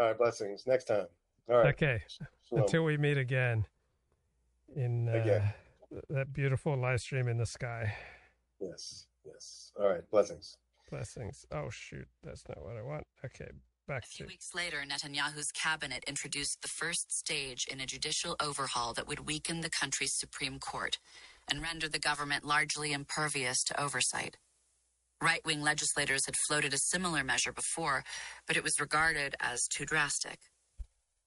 All 0.01 0.07
right. 0.07 0.17
Blessings. 0.17 0.65
Next 0.67 0.85
time. 0.85 1.05
All 1.49 1.57
right. 1.57 1.67
Okay, 1.73 2.01
Shalom. 2.49 2.63
until 2.65 2.83
we 2.83 2.97
meet 2.97 3.17
again 3.17 3.65
in 4.75 5.07
uh, 5.09 5.13
Again. 5.13 5.53
that 6.09 6.33
beautiful 6.33 6.75
live 6.77 6.99
stream 6.99 7.27
in 7.27 7.37
the 7.37 7.45
sky. 7.45 7.93
Yes. 8.59 9.05
Yes. 9.25 9.71
All 9.79 9.87
right. 9.87 10.01
Blessings. 10.09 10.57
Blessings. 10.89 11.45
Oh, 11.51 11.69
shoot. 11.69 12.07
That's 12.23 12.43
not 12.47 12.63
what 12.63 12.75
I 12.75 12.81
want. 12.81 13.03
Okay, 13.23 13.49
back 13.87 14.03
to. 14.11 14.23
Two 14.23 14.27
weeks 14.27 14.55
later, 14.55 14.83
Netanyahu's 14.87 15.51
cabinet 15.51 16.03
introduced 16.07 16.61
the 16.61 16.67
first 16.67 17.11
stage 17.11 17.65
in 17.69 17.79
a 17.79 17.85
judicial 17.85 18.35
overhaul 18.41 18.93
that 18.93 19.07
would 19.07 19.27
weaken 19.27 19.61
the 19.61 19.69
country's 19.69 20.15
Supreme 20.15 20.57
Court 20.57 20.97
and 21.49 21.61
render 21.61 21.87
the 21.87 21.99
government 21.99 22.43
largely 22.43 22.91
impervious 22.91 23.63
to 23.65 23.79
oversight. 23.79 24.37
Right 25.21 25.45
wing 25.45 25.61
legislators 25.61 26.25
had 26.25 26.35
floated 26.47 26.73
a 26.73 26.77
similar 26.77 27.23
measure 27.23 27.51
before, 27.51 28.03
but 28.47 28.55
it 28.55 28.63
was 28.63 28.79
regarded 28.79 29.35
as 29.39 29.67
too 29.67 29.85
drastic. 29.85 30.39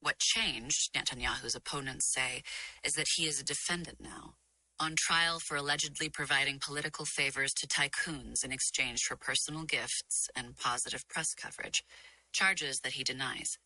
What 0.01 0.19
changed, 0.19 0.93
Netanyahu's 0.97 1.55
opponents 1.55 2.13
say, 2.13 2.43
is 2.85 2.95
that 2.95 3.07
he 3.17 3.27
is 3.27 3.39
a 3.39 3.45
defendant 3.45 3.99
now, 4.01 4.35
on 4.83 4.97
trial 4.97 5.39
for 5.39 5.57
allegedly 5.57 6.09
providing 6.09 6.59
political 6.59 7.05
favors 7.05 7.55
to 7.55 7.69
tycoons 7.69 8.45
in 8.45 8.51
exchange 8.51 9.05
for 9.05 9.17
personal 9.17 9.63
gifts 9.63 10.29
and 10.35 10.57
positive 10.57 11.09
press 11.09 11.35
coverage, 11.35 11.85
charges 12.33 12.81
that 12.81 12.95
he 12.95 13.05
denies. 13.05 13.59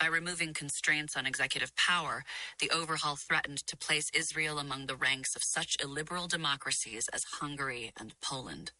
By 0.00 0.06
removing 0.06 0.54
constraints 0.54 1.14
on 1.14 1.26
executive 1.26 1.76
power, 1.76 2.24
the 2.58 2.70
overhaul 2.70 3.16
threatened 3.16 3.66
to 3.66 3.76
place 3.76 4.10
Israel 4.14 4.58
among 4.58 4.86
the 4.86 4.96
ranks 4.96 5.36
of 5.36 5.42
such 5.44 5.76
illiberal 5.82 6.26
democracies 6.26 7.06
as 7.12 7.24
Hungary 7.40 7.92
and 8.00 8.14
Poland. 8.22 8.72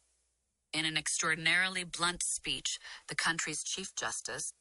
In 0.73 0.87
an 0.87 0.97
extraordinarily 0.97 1.85
blunt 1.85 2.23
speech, 2.23 2.79
the 3.09 3.15
country's 3.15 3.63
Chief 3.63 3.95
Justice, 3.95 4.55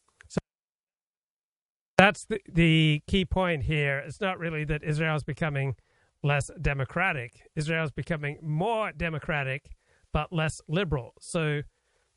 That's 1.97 2.25
the, 2.25 2.39
the 2.51 3.01
key 3.07 3.25
point 3.25 3.63
here. 3.63 3.99
It's 3.99 4.21
not 4.21 4.39
really 4.39 4.65
that 4.65 4.83
Israel 4.83 5.17
is 5.17 5.23
becoming 5.23 5.75
less 6.23 6.49
democratic. 6.61 7.41
Israel 7.55 7.85
is 7.85 7.91
becoming 7.91 8.37
more 8.41 8.91
democratic, 8.91 9.71
but 10.11 10.33
less 10.33 10.61
liberal. 10.67 11.13
So 11.19 11.61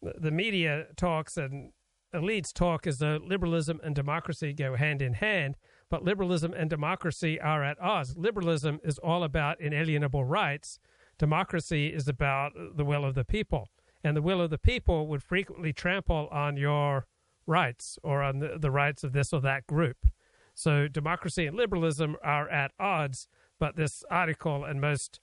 the, 0.03 0.30
media 0.30 0.86
talks 0.96 1.36
and 1.36 1.72
elites 2.14 2.53
talk 2.53 2.86
as 2.86 2.98
though 2.98 3.20
liberalism 3.24 3.80
and 3.84 3.94
democracy 3.94 4.53
go 4.53 4.76
hand 4.76 5.03
in 5.03 5.14
hand, 5.14 5.57
but 5.88 6.05
liberalism 6.05 6.53
and 6.53 6.68
democracy 6.68 7.40
are 7.40 7.62
at 7.62 7.80
odds. 7.80 8.16
Liberalism 8.16 8.80
is 8.82 8.98
all 8.98 9.22
about 9.22 9.61
inalienable 9.61 10.24
rights. 10.24 10.78
Democracy 11.18 11.88
is 11.88 12.09
about 12.09 12.53
the 12.76 12.84
will 12.84 13.05
of 13.05 13.14
the 13.14 13.24
people. 13.24 13.68
And 14.03 14.16
the 14.16 14.22
will 14.22 14.40
of 14.40 14.50
the 14.50 14.59
people 14.59 15.07
would 15.07 15.22
frequently 15.22 15.72
trample 15.72 16.28
on 16.32 16.57
your 16.57 17.07
rights 17.46 17.98
or 18.03 18.22
on 18.22 18.40
the, 18.40 18.57
the 18.59 18.70
rights 18.70 19.05
of 19.05 19.12
this 19.12 19.32
or 19.32 19.40
that 19.42 19.66
group. 19.66 20.09
So 20.55 20.88
democracy 20.88 21.46
and 21.46 21.57
liberalism 21.57 22.16
are 22.22 22.48
at 22.48 22.72
odds, 22.78 23.28
but 23.62 23.76
this 23.76 24.02
article 24.10 24.64
and 24.64 24.80
most 24.80 25.20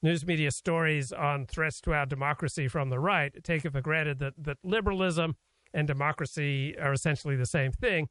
news 0.00 0.24
media 0.24 0.52
stories 0.52 1.12
on 1.12 1.44
threats 1.44 1.80
to 1.80 1.92
our 1.92 2.06
democracy 2.06 2.68
from 2.68 2.88
the 2.88 3.00
right 3.00 3.42
take 3.42 3.64
it 3.64 3.72
for 3.72 3.80
granted 3.80 4.20
that, 4.20 4.32
that 4.38 4.58
liberalism 4.62 5.34
and 5.74 5.88
democracy 5.88 6.78
are 6.78 6.92
essentially 6.92 7.34
the 7.34 7.44
same 7.44 7.72
thing. 7.72 8.08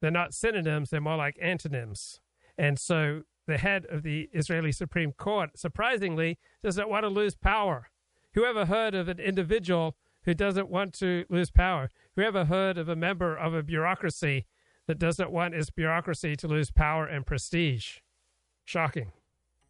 They're 0.00 0.10
not 0.10 0.32
synonyms, 0.32 0.88
they're 0.88 1.02
more 1.02 1.18
like 1.18 1.36
antonyms. 1.38 2.20
And 2.56 2.78
so 2.78 3.24
the 3.46 3.58
head 3.58 3.84
of 3.90 4.04
the 4.04 4.30
Israeli 4.32 4.72
Supreme 4.72 5.12
Court, 5.12 5.50
surprisingly, 5.58 6.38
does 6.62 6.78
not 6.78 6.88
want 6.88 7.04
to 7.04 7.10
lose 7.10 7.36
power. 7.36 7.90
Whoever 8.32 8.64
heard 8.64 8.94
of 8.94 9.06
an 9.06 9.20
individual 9.20 9.96
who 10.22 10.32
doesn't 10.32 10.70
want 10.70 10.94
to 10.94 11.26
lose 11.28 11.50
power? 11.50 11.90
Whoever 12.16 12.46
heard 12.46 12.78
of 12.78 12.88
a 12.88 12.96
member 12.96 13.36
of 13.36 13.52
a 13.52 13.62
bureaucracy 13.62 14.46
that 14.86 14.98
doesn't 14.98 15.30
want 15.30 15.54
its 15.54 15.68
bureaucracy 15.68 16.36
to 16.36 16.48
lose 16.48 16.70
power 16.70 17.04
and 17.04 17.26
prestige? 17.26 17.98
Shocking. 18.68 19.12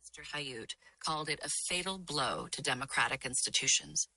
Mr. 0.02 0.24
Hayut, 0.34 0.72
called 0.98 1.28
it 1.28 1.38
a 1.44 1.48
fatal 1.48 1.98
blow 1.98 2.48
to 2.50 2.60
democratic 2.60 3.24
institutions. 3.24 4.08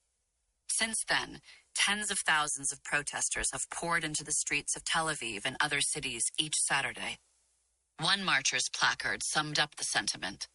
Since 0.71 1.03
then, 1.07 1.41
tens 1.75 2.09
of 2.09 2.17
thousands 2.17 2.71
of 2.71 2.83
protesters 2.83 3.51
have 3.51 3.69
poured 3.69 4.03
into 4.03 4.23
the 4.23 4.31
streets 4.31 4.75
of 4.75 4.83
Tel 4.83 5.05
Aviv 5.05 5.41
and 5.45 5.55
other 5.61 5.81
cities 5.81 6.23
each 6.39 6.55
Saturday. 6.55 7.19
One 7.99 8.23
marcher's 8.25 8.69
placard 8.75 9.21
summed 9.23 9.59
up 9.59 9.75
the 9.75 9.83
sentiment 9.83 10.47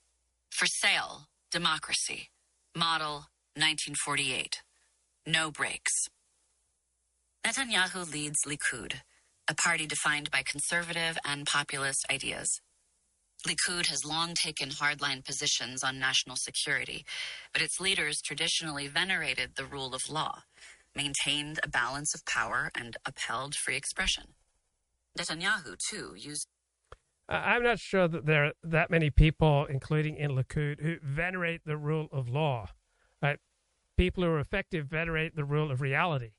For 0.50 0.66
sale, 0.66 1.28
democracy. 1.52 2.30
Model 2.74 3.26
1948. 3.54 4.60
No 5.24 5.52
breaks. 5.52 5.92
Netanyahu 7.46 8.12
leads 8.12 8.38
Likud, 8.44 9.02
a 9.48 9.54
party 9.54 9.86
defined 9.86 10.32
by 10.32 10.42
conservative 10.44 11.16
and 11.24 11.46
populist 11.46 12.04
ideas. 12.10 12.60
Likud 13.46 13.86
has 13.86 14.04
long 14.04 14.34
taken 14.34 14.70
hardline 14.70 15.24
positions 15.24 15.84
on 15.84 16.00
national 16.00 16.34
security, 16.36 17.04
but 17.52 17.62
its 17.62 17.80
leaders 17.80 18.20
traditionally 18.20 18.88
venerated 18.88 19.52
the 19.54 19.64
rule 19.64 19.94
of 19.94 20.10
law, 20.10 20.42
maintained 20.96 21.60
a 21.62 21.68
balance 21.68 22.12
of 22.12 22.26
power, 22.26 22.72
and 22.74 22.96
upheld 23.06 23.54
free 23.54 23.76
expression. 23.76 24.34
Netanyahu, 25.16 25.76
too, 25.88 26.14
used. 26.16 26.48
I'm 27.28 27.62
not 27.62 27.78
sure 27.78 28.08
that 28.08 28.26
there 28.26 28.46
are 28.46 28.52
that 28.64 28.90
many 28.90 29.10
people, 29.10 29.66
including 29.66 30.16
in 30.16 30.32
Likud, 30.32 30.80
who 30.80 30.96
venerate 31.02 31.62
the 31.64 31.76
rule 31.76 32.08
of 32.10 32.28
law. 32.28 32.70
Right? 33.22 33.38
People 33.96 34.24
who 34.24 34.30
are 34.30 34.40
effective 34.40 34.86
venerate 34.86 35.36
the 35.36 35.44
rule 35.44 35.70
of 35.70 35.80
reality. 35.80 36.32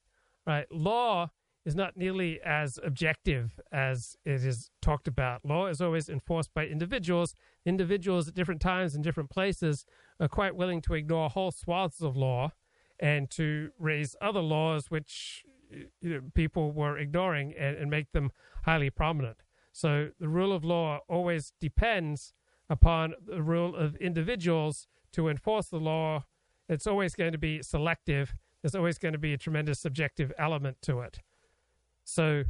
Right? 0.45 0.65
Law 0.71 1.29
is 1.67 1.75
not 1.75 1.97
nearly 1.97 2.39
as 2.45 2.79
objective 2.81 3.59
as 3.73 4.15
it 4.23 4.45
is 4.45 4.71
talked 4.81 5.05
about. 5.05 5.43
Law 5.43 5.67
is 5.67 5.81
always 5.81 6.07
enforced 6.07 6.53
by 6.53 6.65
individuals. 6.65 7.35
Individuals 7.65 8.29
at 8.29 8.33
different 8.33 8.61
times 8.61 8.95
and 8.95 9.03
different 9.03 9.29
places 9.29 9.85
are 10.17 10.29
quite 10.29 10.55
willing 10.55 10.79
to 10.79 10.93
ignore 10.93 11.29
whole 11.29 11.51
swaths 11.51 12.01
of 12.01 12.15
law 12.15 12.53
and 13.01 13.29
to 13.31 13.71
raise 13.77 14.15
other 14.21 14.39
laws 14.39 14.89
which 14.89 15.43
you 15.69 15.89
know, 16.09 16.21
people 16.33 16.71
were 16.71 16.97
ignoring 16.97 17.53
and, 17.59 17.75
and 17.75 17.91
make 17.91 18.13
them 18.13 18.31
highly 18.63 18.89
prominent. 18.89 19.43
So 19.73 20.11
the 20.21 20.29
rule 20.29 20.53
of 20.53 20.63
law 20.63 20.99
always 21.09 21.51
depends 21.59 22.31
upon 22.69 23.13
the 23.25 23.41
rule 23.41 23.75
of 23.75 23.97
individuals 23.97 24.87
to 25.11 25.27
enforce 25.27 25.67
the 25.67 25.81
law. 25.81 26.23
It's 26.69 26.87
always 26.87 27.13
going 27.13 27.33
to 27.33 27.37
be 27.37 27.61
selective. 27.61 28.35
There's 28.61 28.73
always 28.73 28.97
going 28.97 29.11
to 29.11 29.19
be 29.19 29.33
a 29.33 29.37
tremendous 29.37 29.81
subjective 29.81 30.31
element 30.39 30.77
to 30.83 31.01
it. 31.01 31.19
So 32.07 32.45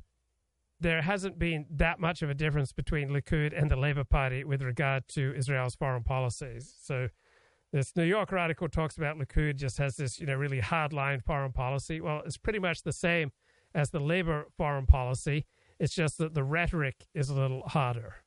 there 0.79 1.01
hasn't 1.01 1.39
been 1.39 1.65
that 1.71 1.99
much 1.99 2.21
of 2.21 2.29
a 2.29 2.35
difference 2.35 2.71
between 2.71 3.09
Likud 3.09 3.59
and 3.59 3.71
the 3.71 3.75
Labour 3.75 4.03
Party 4.03 4.43
with 4.43 4.61
regard 4.61 5.07
to 5.09 5.33
Israel's 5.35 5.73
foreign 5.73 6.03
policies. 6.03 6.75
So 6.79 7.09
this 7.73 7.95
New 7.95 8.03
Yorker 8.03 8.37
article 8.37 8.69
talks 8.69 8.97
about 8.97 9.17
Likud 9.17 9.55
just 9.55 9.79
has 9.79 9.97
this, 9.97 10.19
you 10.19 10.27
know, 10.27 10.35
really 10.35 10.61
hardline 10.61 11.23
foreign 11.23 11.53
policy. 11.53 11.99
Well, 11.99 12.21
it's 12.23 12.37
pretty 12.37 12.59
much 12.59 12.83
the 12.83 12.93
same 12.93 13.31
as 13.73 13.89
the 13.89 13.99
Labour 13.99 14.45
foreign 14.55 14.85
policy. 14.85 15.47
It's 15.79 15.95
just 15.95 16.19
that 16.19 16.35
the 16.35 16.43
rhetoric 16.43 17.07
is 17.15 17.29
a 17.29 17.33
little 17.33 17.63
harder. 17.63 18.17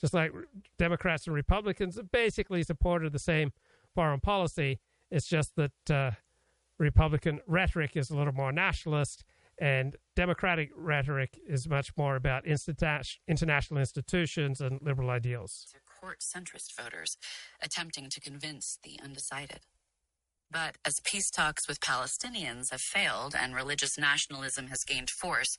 Just 0.00 0.12
like 0.12 0.32
Democrats 0.76 1.28
and 1.28 1.36
Republicans 1.36 1.96
have 1.96 2.10
basically 2.10 2.64
supported 2.64 3.12
the 3.12 3.20
same 3.20 3.52
foreign 3.94 4.20
policy. 4.20 4.80
It's 5.08 5.28
just 5.28 5.54
that 5.54 5.90
uh, 5.90 6.10
Republican 6.78 7.40
rhetoric 7.46 7.96
is 7.96 8.10
a 8.10 8.16
little 8.16 8.34
more 8.34 8.50
nationalist 8.50 9.24
and 9.58 9.96
democratic 10.16 10.70
rhetoric 10.76 11.38
is 11.48 11.68
much 11.68 11.90
more 11.96 12.16
about 12.16 12.44
international 12.46 13.80
institutions 13.80 14.60
and 14.60 14.80
liberal 14.82 15.10
ideals. 15.10 15.66
Court 16.00 16.20
centrist 16.20 16.76
voters 16.78 17.16
attempting 17.62 18.10
to 18.10 18.20
convince 18.20 18.78
the 18.82 18.98
undecided. 19.02 19.60
But 20.50 20.76
as 20.84 21.00
peace 21.02 21.30
talks 21.30 21.66
with 21.66 21.80
Palestinians 21.80 22.70
have 22.70 22.80
failed 22.80 23.34
and 23.36 23.54
religious 23.54 23.98
nationalism 23.98 24.68
has 24.68 24.84
gained 24.84 25.10
force, 25.10 25.56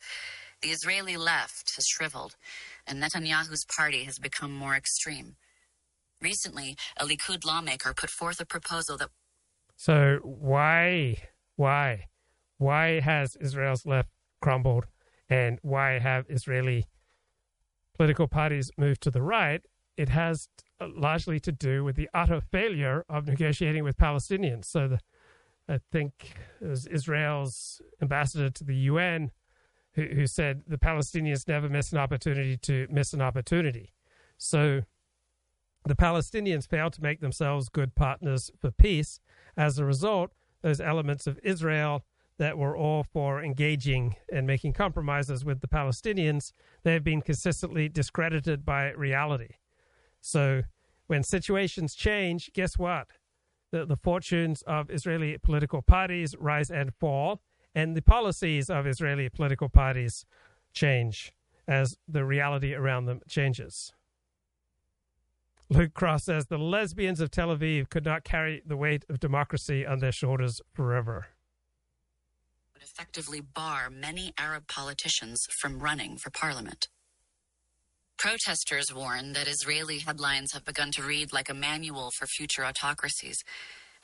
the 0.62 0.70
Israeli 0.70 1.18
left 1.18 1.76
has 1.76 1.86
shriveled, 1.86 2.36
and 2.88 3.02
Netanyahu's 3.02 3.66
party 3.66 4.04
has 4.04 4.20
become 4.20 4.54
more 4.54 4.76
extreme. 4.76 5.36
Recently, 6.22 6.78
a 6.98 7.06
Likud 7.06 7.44
lawmaker 7.44 7.94
put 7.94 8.10
forth 8.10 8.40
a 8.40 8.46
proposal 8.46 8.98
that. 8.98 9.10
So, 9.76 10.20
why? 10.24 11.18
Why? 11.58 12.06
Why 12.58 13.00
has 13.00 13.36
Israel's 13.38 13.86
left 13.86 14.10
crumbled 14.42 14.88
and 15.30 15.60
why 15.62 16.00
have 16.00 16.26
Israeli 16.30 16.86
political 17.96 18.28
parties 18.28 18.72
moved 18.78 19.02
to 19.02 19.12
the 19.12 19.22
right? 19.22 19.66
It 19.98 20.10
has 20.10 20.48
uh, 20.80 20.88
largely 20.94 21.40
to 21.40 21.52
do 21.52 21.84
with 21.84 21.96
the 21.96 22.10
utter 22.14 22.42
failure 22.42 23.06
of 23.10 23.28
negotiating 23.28 23.84
with 23.84 23.98
Palestinians. 23.98 24.66
So, 24.66 24.88
the, 24.88 25.00
I 25.68 25.80
think 25.92 26.36
it 26.62 26.68
was 26.68 26.86
Israel's 26.86 27.82
ambassador 28.02 28.50
to 28.50 28.64
the 28.64 28.76
UN 28.76 29.32
who, 29.94 30.04
who 30.04 30.28
said 30.28 30.64
the 30.68 30.78
Palestinians 30.78 31.48
never 31.48 31.70
miss 31.70 31.92
an 31.92 31.98
opportunity 31.98 32.58
to 32.58 32.88
miss 32.92 33.14
an 33.14 33.22
opportunity. 33.22 33.94
So, 34.38 34.82
the 35.86 35.96
Palestinians 35.96 36.68
failed 36.68 36.94
to 36.94 37.04
make 37.04 37.22
themselves 37.22 37.70
good 37.70 37.96
partners 37.96 38.52
for 38.60 38.72
peace. 38.72 39.20
As 39.56 39.80
a 39.80 39.86
result, 39.86 40.32
those 40.62 40.82
elements 40.82 41.28
of 41.28 41.40
Israel 41.44 42.04
that 42.38 42.58
were 42.58 42.76
all 42.76 43.04
for 43.04 43.42
engaging 43.42 44.16
and 44.32 44.46
making 44.46 44.74
compromises 44.74 45.46
with 45.46 45.62
the 45.62 45.68
Palestinians, 45.68 46.52
they 46.84 46.94
have 46.94 47.04
been 47.04 47.22
consistently 47.22 47.88
discredited 47.88 48.66
by 48.66 48.92
reality. 48.92 49.56
So 50.22 50.64
when 51.08 51.24
situations 51.24 51.96
change, 51.96 52.52
guess 52.54 52.78
what? 52.78 53.08
The, 53.72 53.86
the 53.86 53.96
fortunes 53.96 54.62
of 54.64 54.90
Israeli 54.90 55.38
political 55.38 55.82
parties 55.82 56.36
rise 56.38 56.70
and 56.70 56.94
fall, 56.94 57.42
and 57.74 57.96
the 57.96 58.02
policies 58.02 58.70
of 58.70 58.86
Israeli 58.86 59.30
political 59.30 59.70
parties 59.70 60.26
change 60.74 61.32
as 61.68 61.98
the 62.08 62.26
reality 62.26 62.74
around 62.74 63.06
them 63.06 63.22
changes. 63.28 63.94
Luke 65.70 65.94
Cross 65.96 66.26
says 66.26 66.46
the 66.46 66.60
lesbians 66.60 67.20
of 67.20 67.32
Tel 67.32 67.48
Aviv 67.48 67.90
could 67.90 68.06
not 68.06 68.24
carry 68.24 68.62
the 68.66 68.78
weight 68.78 69.04
of 69.10 69.20
democracy 69.20 69.86
on 69.86 70.00
their 70.00 70.12
shoulders 70.12 70.62
forever 70.74 71.28
effectively 72.86 73.42
bar 73.42 73.90
many 73.90 74.34
Arab 74.38 74.68
politicians 74.68 75.46
from 75.60 75.80
running 75.80 76.18
for 76.18 76.30
parliament. 76.30 76.88
Protesters 78.18 78.94
warn 78.94 79.34
that 79.34 79.48
Israeli 79.48 80.00
headlines 80.00 80.54
have 80.54 80.64
begun 80.64 80.92
to 80.92 81.04
read 81.04 81.34
like 81.34 81.50
a 81.50 81.54
manual 81.54 82.12
for 82.18 82.28
future 82.28 82.64
autocracies, 82.64 83.44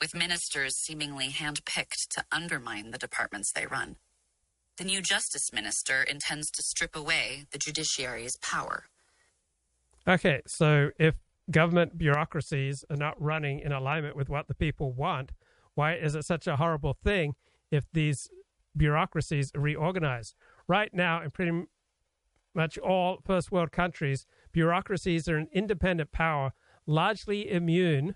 with 0.00 0.14
ministers 0.14 0.76
seemingly 0.76 1.28
handpicked 1.28 2.08
to 2.10 2.24
undermine 2.30 2.90
the 2.90 2.98
departments 2.98 3.52
they 3.52 3.66
run. 3.66 3.96
The 4.76 4.84
new 4.84 5.00
justice 5.00 5.52
minister 5.52 6.02
intends 6.02 6.50
to 6.50 6.62
strip 6.62 6.96
away 6.96 7.44
the 7.52 7.58
judiciary's 7.58 8.36
power. 8.38 8.84
Okay, 10.08 10.40
so 10.46 10.90
if 10.98 11.14
government 11.50 11.96
bureaucracies 11.96 12.84
are 12.90 12.96
not 12.96 13.20
running 13.20 13.60
in 13.60 13.72
alignment 13.72 14.16
with 14.16 14.28
what 14.28 14.48
the 14.48 14.54
people 14.54 14.92
want, 14.92 15.30
why 15.74 15.94
is 15.94 16.14
it 16.14 16.24
such 16.24 16.46
a 16.46 16.56
horrible 16.56 16.94
thing 17.04 17.34
if 17.70 17.84
these 17.92 18.28
bureaucracies 18.76 19.50
reorganize. 19.54 20.34
Right 20.68 20.92
now, 20.92 21.22
in 21.22 21.30
pretty 21.30 21.64
much 22.54 22.78
all 22.78 23.18
first 23.24 23.50
world 23.50 23.72
countries, 23.72 24.26
bureaucracies 24.52 25.28
are 25.28 25.36
an 25.36 25.48
independent 25.52 26.12
power, 26.12 26.52
largely 26.86 27.50
immune 27.50 28.14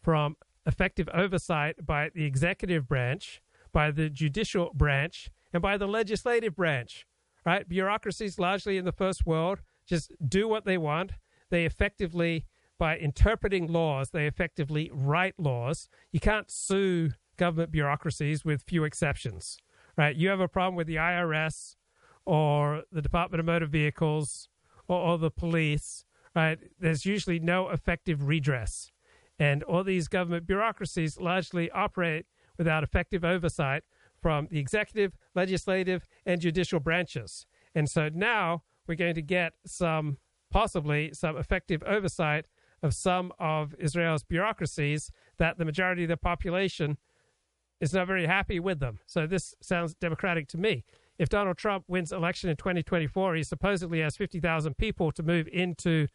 from 0.00 0.36
effective 0.66 1.08
oversight 1.12 1.86
by 1.86 2.10
the 2.14 2.24
executive 2.24 2.88
branch, 2.88 3.42
by 3.72 3.90
the 3.90 4.08
judicial 4.08 4.70
branch, 4.74 5.30
and 5.52 5.62
by 5.62 5.76
the 5.76 5.86
legislative 5.86 6.56
branch. 6.56 7.06
Right? 7.44 7.68
Bureaucracies, 7.68 8.38
largely 8.38 8.78
in 8.78 8.86
the 8.86 8.92
first 8.92 9.26
world, 9.26 9.60
just 9.86 10.12
do 10.26 10.48
what 10.48 10.64
they 10.64 10.78
want. 10.78 11.12
They 11.50 11.66
effectively, 11.66 12.46
by 12.78 12.96
interpreting 12.96 13.66
laws, 13.66 14.10
they 14.10 14.26
effectively 14.26 14.90
write 14.92 15.34
laws. 15.38 15.88
You 16.10 16.20
can't 16.20 16.50
sue 16.50 17.10
government 17.36 17.70
bureaucracies 17.70 18.44
with 18.44 18.62
few 18.62 18.84
exceptions 18.84 19.58
right? 19.96 20.14
You 20.14 20.28
have 20.28 20.40
a 20.40 20.48
problem 20.48 20.76
with 20.76 20.86
the 20.86 20.96
IRS 20.96 21.76
or 22.24 22.82
the 22.90 23.02
Department 23.02 23.40
of 23.40 23.46
Motor 23.46 23.66
Vehicles 23.66 24.48
or, 24.88 24.98
or 24.98 25.18
the 25.18 25.30
police, 25.30 26.04
right? 26.34 26.58
There's 26.78 27.04
usually 27.04 27.38
no 27.38 27.68
effective 27.68 28.26
redress. 28.26 28.90
And 29.38 29.62
all 29.64 29.84
these 29.84 30.08
government 30.08 30.46
bureaucracies 30.46 31.18
largely 31.18 31.70
operate 31.70 32.26
without 32.56 32.84
effective 32.84 33.24
oversight 33.24 33.82
from 34.20 34.48
the 34.50 34.58
executive, 34.58 35.16
legislative, 35.34 36.06
and 36.24 36.40
judicial 36.40 36.80
branches. 36.80 37.46
And 37.74 37.90
so 37.90 38.08
now 38.12 38.62
we're 38.86 38.94
going 38.94 39.16
to 39.16 39.22
get 39.22 39.54
some, 39.66 40.18
possibly, 40.50 41.12
some 41.12 41.36
effective 41.36 41.82
oversight 41.82 42.46
of 42.82 42.94
some 42.94 43.32
of 43.38 43.74
Israel's 43.78 44.22
bureaucracies 44.22 45.10
that 45.38 45.58
the 45.58 45.64
majority 45.64 46.04
of 46.04 46.08
the 46.08 46.16
population 46.16 46.96
is 47.80 47.92
not 47.92 48.06
very 48.06 48.26
happy 48.26 48.60
with 48.60 48.80
them. 48.80 49.00
So 49.06 49.26
this 49.26 49.54
sounds 49.60 49.94
democratic 49.94 50.48
to 50.48 50.58
me. 50.58 50.84
If 51.18 51.28
Donald 51.28 51.56
Trump 51.56 51.84
wins 51.86 52.12
election 52.12 52.50
in 52.50 52.56
2024, 52.56 53.36
he 53.36 53.42
supposedly 53.42 54.00
has 54.00 54.16
50,000 54.16 54.76
people 54.76 55.12
to 55.12 55.22
move 55.22 55.48
into 55.52 56.08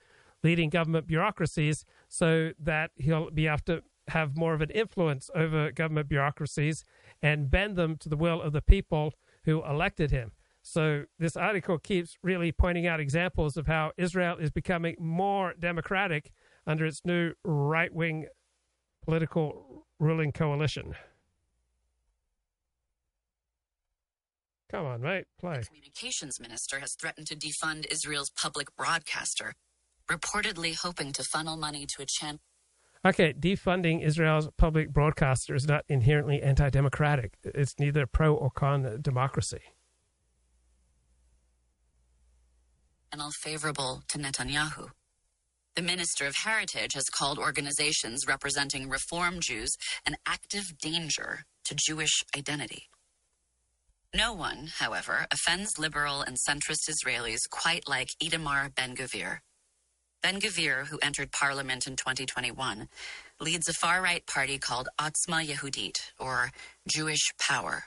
leading 0.43 0.69
government 0.69 1.07
bureaucracies 1.07 1.85
so 2.07 2.51
that 2.59 2.91
he'll 2.95 3.29
be 3.31 3.47
able 3.47 3.59
to 3.65 3.83
have 4.09 4.35
more 4.35 4.53
of 4.53 4.61
an 4.61 4.71
influence 4.71 5.29
over 5.35 5.71
government 5.71 6.09
bureaucracies 6.09 6.83
and 7.21 7.51
bend 7.51 7.75
them 7.75 7.97
to 7.97 8.09
the 8.09 8.17
will 8.17 8.41
of 8.41 8.53
the 8.53 8.61
people 8.61 9.13
who 9.45 9.63
elected 9.63 10.11
him. 10.11 10.31
So 10.61 11.05
this 11.17 11.37
article 11.37 11.77
keeps 11.77 12.17
really 12.21 12.51
pointing 12.51 12.85
out 12.85 12.99
examples 12.99 13.55
of 13.55 13.67
how 13.67 13.91
Israel 13.97 14.37
is 14.37 14.51
becoming 14.51 14.95
more 14.99 15.53
democratic 15.57 16.31
under 16.67 16.85
its 16.85 17.01
new 17.05 17.33
right 17.43 17.93
wing 17.93 18.27
political 19.03 19.85
ruling 19.99 20.31
coalition. 20.31 20.95
Come 24.69 24.85
on, 24.85 25.01
mate, 25.01 25.25
play. 25.39 25.59
The 25.59 25.65
communications 25.65 26.39
minister 26.39 26.79
has 26.79 26.93
threatened 26.93 27.27
to 27.27 27.35
defund 27.35 27.87
Israel's 27.91 28.29
public 28.29 28.75
broadcaster, 28.75 29.53
reportedly 30.09 30.75
hoping 30.75 31.11
to 31.13 31.23
funnel 31.23 31.57
money 31.57 31.87
to 31.87 32.03
a 32.03 32.05
channel. 32.05 32.39
Okay, 33.03 33.33
defunding 33.33 34.03
Israel's 34.03 34.49
public 34.57 34.91
broadcaster 34.91 35.55
is 35.55 35.65
not 35.65 35.85
inherently 35.87 36.41
anti 36.41 36.69
democratic. 36.69 37.33
It's 37.43 37.79
neither 37.79 38.05
pro 38.05 38.35
or 38.35 38.51
con 38.51 38.99
democracy. 39.01 39.61
channel 43.11 43.31
favorable 43.31 44.03
to 44.09 44.19
Netanyahu. 44.19 44.89
The 45.75 45.81
Minister 45.81 46.27
of 46.27 46.35
Heritage 46.35 46.93
has 46.93 47.09
called 47.09 47.39
organizations 47.39 48.27
representing 48.27 48.89
Reform 48.89 49.39
Jews 49.39 49.77
an 50.05 50.17
active 50.27 50.77
danger 50.77 51.45
to 51.65 51.75
Jewish 51.75 52.23
identity. 52.37 52.89
No 54.15 54.33
one, 54.33 54.69
however, 54.79 55.27
offends 55.29 55.77
liberal 55.77 56.21
and 56.21 56.35
centrist 56.35 56.89
Israelis 56.89 57.47
quite 57.47 57.87
like 57.87 58.09
Itamar 58.19 58.73
Ben 58.73 58.95
Gvir. 58.95 59.39
Ben 60.23 60.41
Gvir, 60.41 60.87
who 60.87 60.97
entered 61.03 61.31
parliament 61.31 61.85
in 61.85 61.95
2021, 61.95 62.89
leads 63.39 63.69
a 63.69 63.73
far 63.73 64.01
right 64.01 64.25
party 64.25 64.57
called 64.57 64.89
Otzma 64.99 65.45
Yehudit, 65.45 66.11
or 66.19 66.51
Jewish 66.87 67.31
Power. 67.39 67.83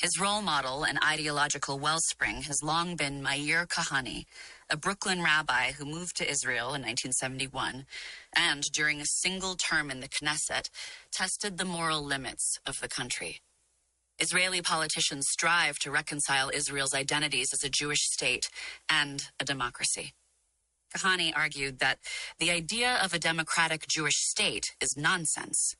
His 0.00 0.18
role 0.18 0.40
model 0.40 0.82
and 0.82 0.98
ideological 1.04 1.78
wellspring 1.78 2.42
has 2.42 2.62
long 2.62 2.96
been 2.96 3.22
Meir 3.22 3.66
Kahane, 3.66 4.24
a 4.70 4.78
Brooklyn 4.78 5.22
rabbi 5.22 5.72
who 5.72 5.84
moved 5.84 6.16
to 6.16 6.28
Israel 6.28 6.68
in 6.68 6.80
1971 6.80 7.84
and, 8.34 8.62
during 8.72 9.02
a 9.02 9.06
single 9.06 9.56
term 9.56 9.90
in 9.90 10.00
the 10.00 10.08
Knesset, 10.08 10.70
tested 11.12 11.58
the 11.58 11.66
moral 11.66 12.02
limits 12.02 12.58
of 12.66 12.80
the 12.80 12.88
country. 12.88 13.40
Israeli 14.18 14.62
politicians 14.62 15.26
strive 15.28 15.78
to 15.80 15.90
reconcile 15.90 16.50
Israel's 16.54 16.94
identities 16.94 17.52
as 17.52 17.64
a 17.64 17.70
Jewish 17.70 18.02
state 18.02 18.48
and 18.88 19.22
a 19.40 19.44
democracy. 19.44 20.12
Kahane 20.94 21.32
argued 21.34 21.80
that 21.80 21.98
the 22.38 22.50
idea 22.50 22.98
of 23.02 23.12
a 23.12 23.18
democratic 23.18 23.86
Jewish 23.88 24.16
state 24.16 24.76
is 24.80 24.96
nonsense. 24.96 25.74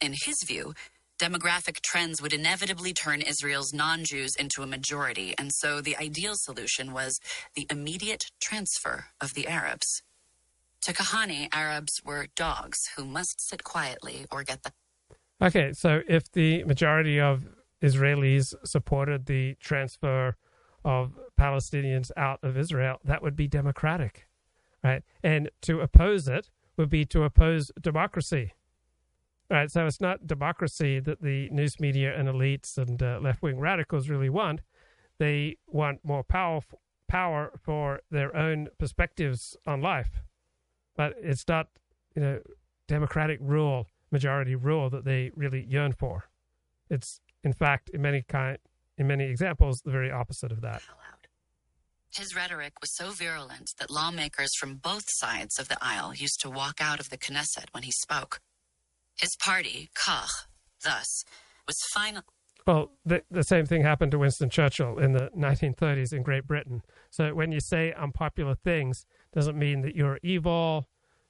In 0.00 0.12
his 0.12 0.42
view, 0.46 0.74
demographic 1.18 1.80
trends 1.80 2.20
would 2.20 2.34
inevitably 2.34 2.92
turn 2.92 3.22
Israel's 3.22 3.72
non 3.72 4.04
Jews 4.04 4.36
into 4.36 4.62
a 4.62 4.66
majority, 4.66 5.34
and 5.38 5.50
so 5.54 5.80
the 5.80 5.96
ideal 5.96 6.34
solution 6.34 6.92
was 6.92 7.18
the 7.54 7.66
immediate 7.70 8.24
transfer 8.40 9.06
of 9.20 9.32
the 9.32 9.46
Arabs. 9.46 10.02
To 10.82 10.92
Kahane, 10.92 11.48
Arabs 11.52 12.00
were 12.04 12.28
dogs 12.36 12.78
who 12.96 13.04
must 13.06 13.40
sit 13.40 13.64
quietly 13.64 14.26
or 14.30 14.44
get 14.44 14.62
the. 14.62 14.72
Okay, 15.42 15.72
so 15.74 16.00
if 16.08 16.32
the 16.32 16.64
majority 16.64 17.20
of 17.20 17.44
Israelis 17.82 18.54
supported 18.64 19.26
the 19.26 19.54
transfer 19.60 20.36
of 20.84 21.18
Palestinians 21.38 22.10
out 22.16 22.38
of 22.42 22.56
Israel, 22.56 22.98
that 23.04 23.22
would 23.22 23.36
be 23.36 23.46
democratic, 23.46 24.28
right? 24.82 25.02
And 25.22 25.50
to 25.62 25.80
oppose 25.80 26.26
it 26.26 26.50
would 26.78 26.88
be 26.88 27.04
to 27.06 27.24
oppose 27.24 27.70
democracy. 27.80 28.52
Right, 29.48 29.70
so 29.70 29.86
it's 29.86 30.00
not 30.00 30.26
democracy 30.26 30.98
that 30.98 31.22
the 31.22 31.48
news 31.50 31.78
media 31.78 32.18
and 32.18 32.28
elites 32.28 32.76
and 32.78 33.00
uh, 33.00 33.20
left 33.22 33.42
wing 33.42 33.60
radicals 33.60 34.08
really 34.08 34.28
want. 34.28 34.60
They 35.18 35.58
want 35.68 36.00
more 36.02 36.24
power, 36.24 36.62
power 37.06 37.52
for 37.62 38.00
their 38.10 38.34
own 38.34 38.68
perspectives 38.76 39.56
on 39.64 39.80
life, 39.80 40.24
but 40.96 41.14
it's 41.22 41.46
not, 41.46 41.68
you 42.16 42.22
know, 42.22 42.40
democratic 42.88 43.38
rule, 43.40 43.86
majority 44.16 44.54
rule 44.54 44.88
that 44.88 45.04
they 45.04 45.30
really 45.36 45.62
yearn 45.68 45.92
for. 45.92 46.24
It's, 46.88 47.20
in 47.44 47.52
fact, 47.52 47.90
in 47.90 48.00
many 48.00 48.22
kind, 48.22 48.56
in 48.96 49.06
many 49.06 49.24
examples, 49.24 49.82
the 49.84 49.90
very 49.90 50.10
opposite 50.10 50.52
of 50.52 50.62
that. 50.62 50.80
His 52.14 52.34
rhetoric 52.34 52.72
was 52.80 52.96
so 52.96 53.10
virulent 53.10 53.72
that 53.78 53.90
lawmakers 53.90 54.52
from 54.58 54.76
both 54.76 55.04
sides 55.06 55.58
of 55.58 55.68
the 55.68 55.76
aisle 55.82 56.14
used 56.14 56.40
to 56.40 56.48
walk 56.48 56.76
out 56.80 56.98
of 56.98 57.10
the 57.10 57.18
Knesset 57.18 57.66
when 57.72 57.82
he 57.82 57.90
spoke. 57.90 58.40
His 59.20 59.36
party, 59.36 59.90
Kach, 59.94 60.30
thus, 60.82 61.24
was 61.66 61.76
final. 61.92 62.22
Well, 62.66 62.92
the, 63.04 63.22
the 63.30 63.44
same 63.44 63.66
thing 63.66 63.82
happened 63.82 64.12
to 64.12 64.18
Winston 64.18 64.48
Churchill 64.48 64.98
in 64.98 65.12
the 65.12 65.30
1930s 65.36 66.14
in 66.14 66.22
Great 66.22 66.46
Britain. 66.46 66.80
So 67.10 67.34
when 67.34 67.52
you 67.52 67.60
say 67.60 67.92
unpopular 67.92 68.54
things, 68.54 69.04
doesn't 69.34 69.58
mean 69.58 69.82
that 69.82 69.94
you're 69.94 70.18
evil, 70.22 70.88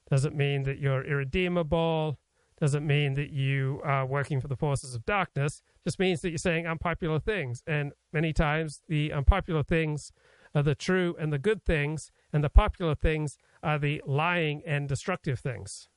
doesn't 0.08 0.36
mean 0.36 0.62
that 0.62 0.78
you're 0.78 1.04
irredeemable, 1.04 2.18
doesn't 2.60 2.86
mean 2.86 3.14
that 3.14 3.30
you 3.30 3.80
are 3.84 4.06
working 4.06 4.40
for 4.40 4.48
the 4.48 4.56
forces 4.56 4.94
of 4.94 5.04
darkness, 5.04 5.62
just 5.84 5.98
means 5.98 6.20
that 6.22 6.30
you're 6.30 6.38
saying 6.38 6.66
unpopular 6.66 7.20
things. 7.20 7.62
And 7.66 7.92
many 8.12 8.32
times 8.32 8.80
the 8.88 9.12
unpopular 9.12 9.62
things 9.62 10.12
are 10.54 10.62
the 10.62 10.74
true 10.74 11.14
and 11.18 11.32
the 11.32 11.38
good 11.38 11.62
things, 11.62 12.10
and 12.32 12.42
the 12.42 12.48
popular 12.48 12.94
things 12.94 13.36
are 13.62 13.78
the 13.78 14.02
lying 14.06 14.62
and 14.66 14.88
destructive 14.88 15.38
things 15.38 15.88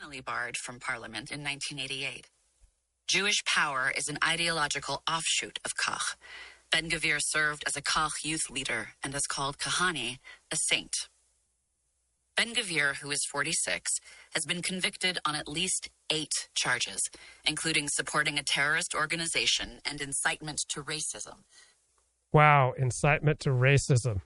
Finally 0.00 0.22
barred 0.22 0.56
from 0.56 0.80
Parliament 0.80 1.30
in 1.30 1.44
1988. 1.44 2.30
Jewish 3.06 3.44
Power 3.44 3.92
is 3.94 4.08
an 4.08 4.16
ideological 4.24 5.02
offshoot 5.06 5.58
of 5.62 5.72
Kach. 5.76 6.16
Ben 6.72 6.88
Gvir 6.88 7.18
served 7.20 7.64
as 7.66 7.76
a 7.76 7.82
Kach 7.82 8.24
youth 8.24 8.48
leader 8.48 8.94
and 9.04 9.14
is 9.14 9.26
called 9.26 9.58
Kahane, 9.58 10.16
a 10.50 10.56
saint. 10.56 11.10
Ben 12.40 12.54
Gvir, 12.54 12.96
who 12.96 13.10
is 13.10 13.26
46, 13.26 14.00
has 14.32 14.46
been 14.46 14.62
convicted 14.62 15.18
on 15.26 15.34
at 15.34 15.46
least 15.46 15.90
eight 16.08 16.48
charges, 16.54 17.10
including 17.44 17.86
supporting 17.86 18.38
a 18.38 18.42
terrorist 18.42 18.94
organization 18.94 19.80
and 19.84 20.00
incitement 20.00 20.60
to 20.70 20.82
racism. 20.82 21.44
Wow, 22.32 22.72
incitement 22.78 23.40
to 23.40 23.50
racism. 23.50 24.22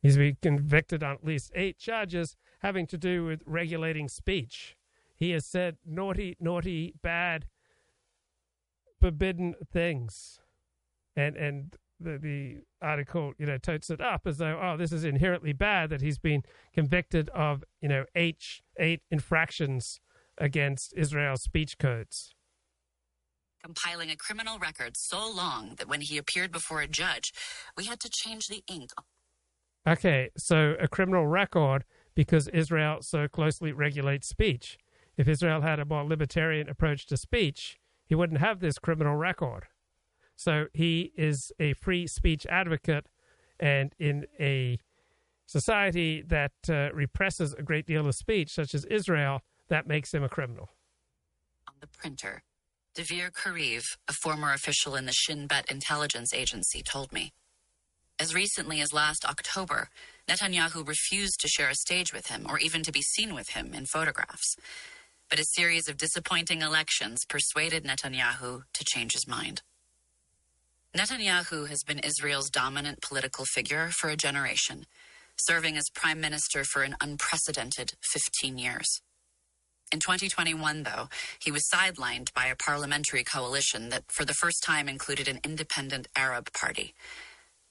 He's 0.00 0.16
been 0.16 0.38
convicted 0.40 1.02
on 1.02 1.16
at 1.16 1.26
least 1.26 1.52
eight 1.54 1.76
charges 1.78 2.36
having 2.60 2.86
to 2.86 2.96
do 2.96 3.26
with 3.26 3.42
regulating 3.44 4.08
speech. 4.08 4.74
He 5.14 5.32
has 5.32 5.44
said 5.44 5.76
naughty, 5.84 6.38
naughty, 6.40 6.94
bad, 7.02 7.48
forbidden 8.98 9.56
things. 9.70 10.40
And 11.14 11.36
and 11.36 11.76
the, 12.00 12.18
the 12.18 12.56
article, 12.80 13.32
you 13.38 13.46
know, 13.46 13.58
totes 13.58 13.90
it 13.90 14.00
up 14.00 14.22
as 14.26 14.38
though, 14.38 14.58
oh, 14.62 14.76
this 14.76 14.92
is 14.92 15.04
inherently 15.04 15.52
bad 15.52 15.90
that 15.90 16.00
he's 16.00 16.18
been 16.18 16.42
convicted 16.72 17.28
of, 17.30 17.64
you 17.80 17.88
know, 17.88 18.04
H 18.14 18.62
eight 18.78 19.02
infractions 19.10 20.00
against 20.38 20.94
Israel's 20.96 21.42
speech 21.42 21.78
codes. 21.78 22.34
Compiling 23.62 24.10
a 24.10 24.16
criminal 24.16 24.58
record 24.58 24.96
so 24.96 25.28
long 25.30 25.74
that 25.78 25.88
when 25.88 26.00
he 26.00 26.16
appeared 26.16 26.52
before 26.52 26.80
a 26.80 26.86
judge, 26.86 27.32
we 27.76 27.84
had 27.84 27.98
to 28.00 28.08
change 28.08 28.46
the 28.46 28.62
ink. 28.68 28.90
Okay, 29.86 30.30
so 30.36 30.76
a 30.80 30.86
criminal 30.86 31.26
record 31.26 31.84
because 32.14 32.48
Israel 32.48 32.98
so 33.00 33.26
closely 33.26 33.72
regulates 33.72 34.28
speech. 34.28 34.78
If 35.16 35.28
Israel 35.28 35.62
had 35.62 35.80
a 35.80 35.84
more 35.84 36.04
libertarian 36.04 36.68
approach 36.68 37.06
to 37.06 37.16
speech, 37.16 37.78
he 38.06 38.14
wouldn't 38.14 38.40
have 38.40 38.60
this 38.60 38.78
criminal 38.78 39.16
record. 39.16 39.64
So 40.38 40.66
he 40.72 41.12
is 41.16 41.50
a 41.58 41.72
free 41.74 42.06
speech 42.06 42.46
advocate, 42.46 43.06
and 43.58 43.92
in 43.98 44.26
a 44.38 44.78
society 45.46 46.22
that 46.28 46.52
uh, 46.68 46.90
represses 46.94 47.54
a 47.54 47.62
great 47.62 47.86
deal 47.86 48.06
of 48.06 48.14
speech, 48.14 48.50
such 48.50 48.72
as 48.72 48.84
Israel, 48.84 49.40
that 49.68 49.88
makes 49.88 50.14
him 50.14 50.22
a 50.22 50.28
criminal. 50.28 50.70
On 51.68 51.74
the 51.80 51.88
printer, 51.88 52.42
Dvir 52.96 53.32
Kariv, 53.32 53.82
a 54.06 54.12
former 54.12 54.52
official 54.52 54.94
in 54.94 55.06
the 55.06 55.12
Shin 55.12 55.48
Bet 55.48 55.68
intelligence 55.70 56.32
agency, 56.32 56.82
told 56.82 57.12
me. 57.12 57.32
As 58.20 58.32
recently 58.32 58.80
as 58.80 58.92
last 58.92 59.24
October, 59.24 59.88
Netanyahu 60.28 60.86
refused 60.86 61.40
to 61.40 61.48
share 61.48 61.68
a 61.68 61.74
stage 61.74 62.12
with 62.12 62.28
him 62.28 62.46
or 62.48 62.58
even 62.58 62.82
to 62.84 62.92
be 62.92 63.02
seen 63.02 63.34
with 63.34 63.50
him 63.50 63.74
in 63.74 63.86
photographs 63.86 64.56
but 65.28 65.38
a 65.38 65.44
series 65.44 65.88
of 65.88 65.96
disappointing 65.96 66.62
elections 66.62 67.24
persuaded 67.28 67.84
Netanyahu 67.84 68.62
to 68.72 68.84
change 68.84 69.12
his 69.12 69.26
mind. 69.28 69.62
Netanyahu 70.96 71.68
has 71.68 71.84
been 71.84 71.98
Israel's 71.98 72.48
dominant 72.48 73.02
political 73.02 73.44
figure 73.44 73.90
for 73.90 74.08
a 74.08 74.16
generation, 74.16 74.86
serving 75.36 75.76
as 75.76 75.84
prime 75.94 76.18
minister 76.18 76.64
for 76.64 76.82
an 76.82 76.96
unprecedented 77.02 77.92
15 78.10 78.56
years. 78.56 79.02
In 79.92 80.00
2021, 80.00 80.84
though, 80.84 81.08
he 81.38 81.50
was 81.50 81.68
sidelined 81.72 82.32
by 82.32 82.46
a 82.46 82.56
parliamentary 82.56 83.22
coalition 83.22 83.90
that 83.90 84.04
for 84.10 84.24
the 84.24 84.34
first 84.34 84.62
time 84.64 84.88
included 84.88 85.28
an 85.28 85.40
independent 85.44 86.08
Arab 86.16 86.52
party. 86.54 86.94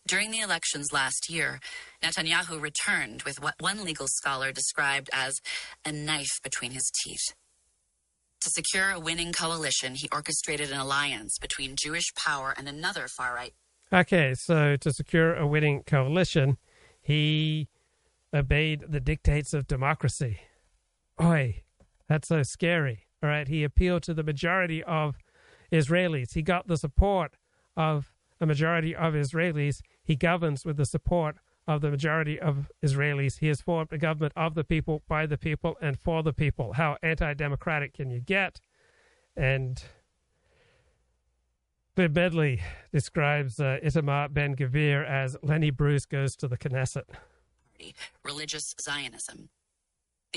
During 0.08 0.30
the 0.30 0.40
elections 0.40 0.94
last 0.94 1.30
year, 1.30 1.60
Netanyahu 2.04 2.62
returned 2.62 3.24
with 3.24 3.42
what 3.42 3.56
one 3.60 3.84
legal 3.84 4.08
scholar 4.08 4.52
described 4.52 5.10
as 5.12 5.42
a 5.84 5.92
knife 5.92 6.40
between 6.44 6.72
his 6.72 6.92
teeth. 7.04 7.34
To 8.42 8.50
secure 8.50 8.92
a 8.92 9.00
winning 9.00 9.34
coalition, 9.34 9.96
he 9.96 10.08
orchestrated 10.12 10.72
an 10.72 10.80
alliance 10.80 11.38
between 11.40 11.76
Jewish 11.76 12.14
power 12.16 12.54
and 12.56 12.70
another 12.70 13.08
far 13.08 13.34
right. 13.34 13.54
Okay, 13.92 14.34
so 14.36 14.76
to 14.76 14.92
secure 14.92 15.34
a 15.34 15.48
winning 15.48 15.84
coalition, 15.84 16.58
he 17.02 17.68
obeyed 18.34 18.84
the 18.88 19.00
dictates 19.00 19.54
of 19.54 19.68
democracy. 19.68 20.40
Oi, 21.22 21.64
that's 22.08 22.28
so 22.28 22.44
scary. 22.44 23.06
All 23.24 23.30
right, 23.30 23.48
he 23.48 23.64
appealed 23.64 24.04
to 24.04 24.14
the 24.14 24.24
majority 24.24 24.84
of 24.84 25.16
Israelis. 25.72 26.34
He 26.34 26.42
got 26.42 26.68
the 26.68 26.78
support 26.78 27.38
of 27.76 28.14
a 28.40 28.46
majority 28.46 28.96
of 28.96 29.14
Israelis. 29.14 29.82
He 30.04 30.16
governs 30.16 30.64
with 30.64 30.78
the 30.78 30.86
support 30.86 31.38
of 31.68 31.82
the 31.82 31.92
majority 31.92 32.40
of 32.40 32.72
Israelis. 32.84 33.40
He 33.40 33.48
has 33.48 33.62
formed 33.62 33.90
a 33.92 33.98
government 33.98 34.34
of 34.36 34.56
the 34.56 34.64
people, 34.64 35.04
by 35.08 35.26
the 35.26 35.38
people, 35.38 35.78
and 35.82 36.00
for 36.00 36.24
the 36.24 36.34
people. 36.34 36.74
How 36.74 36.98
anti 37.04 37.34
democratic 37.34 37.94
can 37.94 38.10
you 38.10 38.20
get? 38.20 38.60
And 39.36 39.84
Bib 41.96 42.16
Medley 42.16 42.62
describes 42.92 43.60
uh, 43.60 43.80
Itamar 43.84 44.34
Ben 44.34 44.56
Gvir 44.56 45.08
as 45.08 45.36
Lenny 45.42 45.72
Bruce 45.72 46.06
goes 46.06 46.36
to 46.38 46.48
the 46.48 46.58
Knesset. 46.58 47.04
Religious 48.24 48.76
Zionism. 48.80 49.50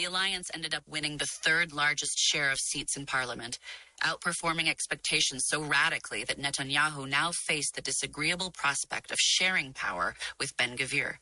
The 0.01 0.07
alliance 0.07 0.51
ended 0.55 0.74
up 0.74 0.84
winning 0.88 1.18
the 1.18 1.26
third 1.26 1.74
largest 1.74 2.18
share 2.18 2.51
of 2.51 2.59
seats 2.59 2.96
in 2.96 3.05
parliament, 3.05 3.59
outperforming 4.03 4.66
expectations 4.66 5.44
so 5.46 5.62
radically 5.62 6.24
that 6.24 6.40
Netanyahu 6.40 7.07
now 7.07 7.32
faced 7.32 7.74
the 7.74 7.82
disagreeable 7.82 8.51
prospect 8.51 9.11
of 9.11 9.18
sharing 9.18 9.74
power 9.74 10.14
with 10.38 10.57
Ben 10.57 10.74
Gvir, 10.74 11.16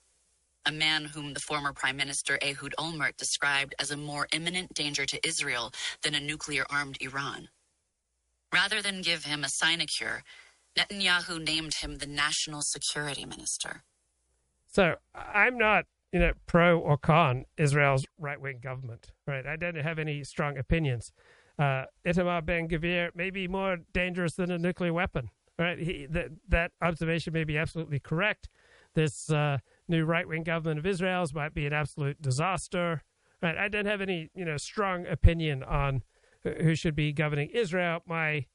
a 0.64 0.70
man 0.70 1.06
whom 1.06 1.34
the 1.34 1.40
former 1.40 1.72
Prime 1.72 1.96
Minister 1.96 2.38
Ehud 2.40 2.72
Olmert 2.78 3.16
described 3.16 3.74
as 3.80 3.90
a 3.90 3.96
more 3.96 4.28
imminent 4.30 4.72
danger 4.74 5.04
to 5.06 5.26
Israel 5.26 5.72
than 6.02 6.14
a 6.14 6.20
nuclear 6.20 6.64
armed 6.70 6.98
Iran. 7.00 7.48
Rather 8.52 8.80
than 8.80 9.02
give 9.02 9.24
him 9.24 9.42
a 9.42 9.48
sinecure, 9.48 10.22
Netanyahu 10.78 11.44
named 11.44 11.74
him 11.74 11.98
the 11.98 12.06
National 12.06 12.62
Security 12.62 13.24
Minister. 13.24 13.82
So 14.68 14.94
I'm 15.16 15.58
not 15.58 15.86
you 16.12 16.20
know, 16.20 16.32
pro 16.46 16.78
or 16.78 16.96
con 16.96 17.44
Israel's 17.56 18.06
right 18.18 18.40
wing 18.40 18.60
government, 18.62 19.12
right? 19.26 19.46
I 19.46 19.56
don't 19.56 19.76
have 19.76 19.98
any 19.98 20.24
strong 20.24 20.56
opinions. 20.56 21.12
Uh, 21.58 21.84
Itamar 22.06 22.44
Ben 22.44 22.68
Gvir 22.68 23.10
may 23.14 23.30
be 23.30 23.48
more 23.48 23.78
dangerous 23.92 24.34
than 24.34 24.50
a 24.50 24.58
nuclear 24.58 24.92
weapon, 24.92 25.30
right? 25.58 25.78
He, 25.78 26.06
that, 26.10 26.28
that 26.48 26.72
observation 26.80 27.32
may 27.32 27.44
be 27.44 27.58
absolutely 27.58 27.98
correct. 27.98 28.48
This 28.94 29.30
uh, 29.30 29.58
new 29.88 30.04
right 30.04 30.26
wing 30.26 30.44
government 30.44 30.78
of 30.78 30.86
Israel's 30.86 31.34
might 31.34 31.54
be 31.54 31.66
an 31.66 31.72
absolute 31.72 32.22
disaster, 32.22 33.02
right? 33.42 33.56
I 33.58 33.68
don't 33.68 33.86
have 33.86 34.00
any, 34.00 34.30
you 34.34 34.44
know, 34.44 34.56
strong 34.56 35.06
opinion 35.06 35.62
on 35.62 36.02
who 36.42 36.74
should 36.74 36.94
be 36.94 37.12
governing 37.12 37.50
Israel. 37.50 38.00
My 38.06 38.46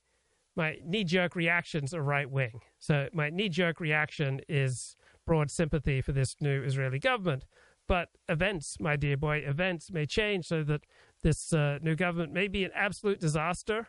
my 0.55 0.77
knee 0.85 1.03
jerk 1.03 1.35
reactions 1.35 1.93
are 1.93 2.03
right 2.03 2.29
wing. 2.29 2.61
So 2.77 3.09
my 3.11 3.29
knee 3.29 3.49
jerk 3.49 3.79
reaction 3.79 4.39
is 4.47 4.95
broad 5.25 5.51
sympathy 5.51 6.01
for 6.01 6.11
this 6.11 6.35
new 6.39 6.63
Israeli 6.63 6.99
government. 6.99 7.45
But 7.87 8.09
events, 8.29 8.77
my 8.79 8.95
dear 8.95 9.17
boy, 9.17 9.37
events 9.37 9.91
may 9.91 10.05
change 10.05 10.45
so 10.45 10.63
that 10.63 10.81
this 11.21 11.53
uh, 11.53 11.79
new 11.81 11.95
government 11.95 12.31
may 12.31 12.47
be 12.47 12.63
an 12.63 12.71
absolute 12.73 13.19
disaster, 13.19 13.87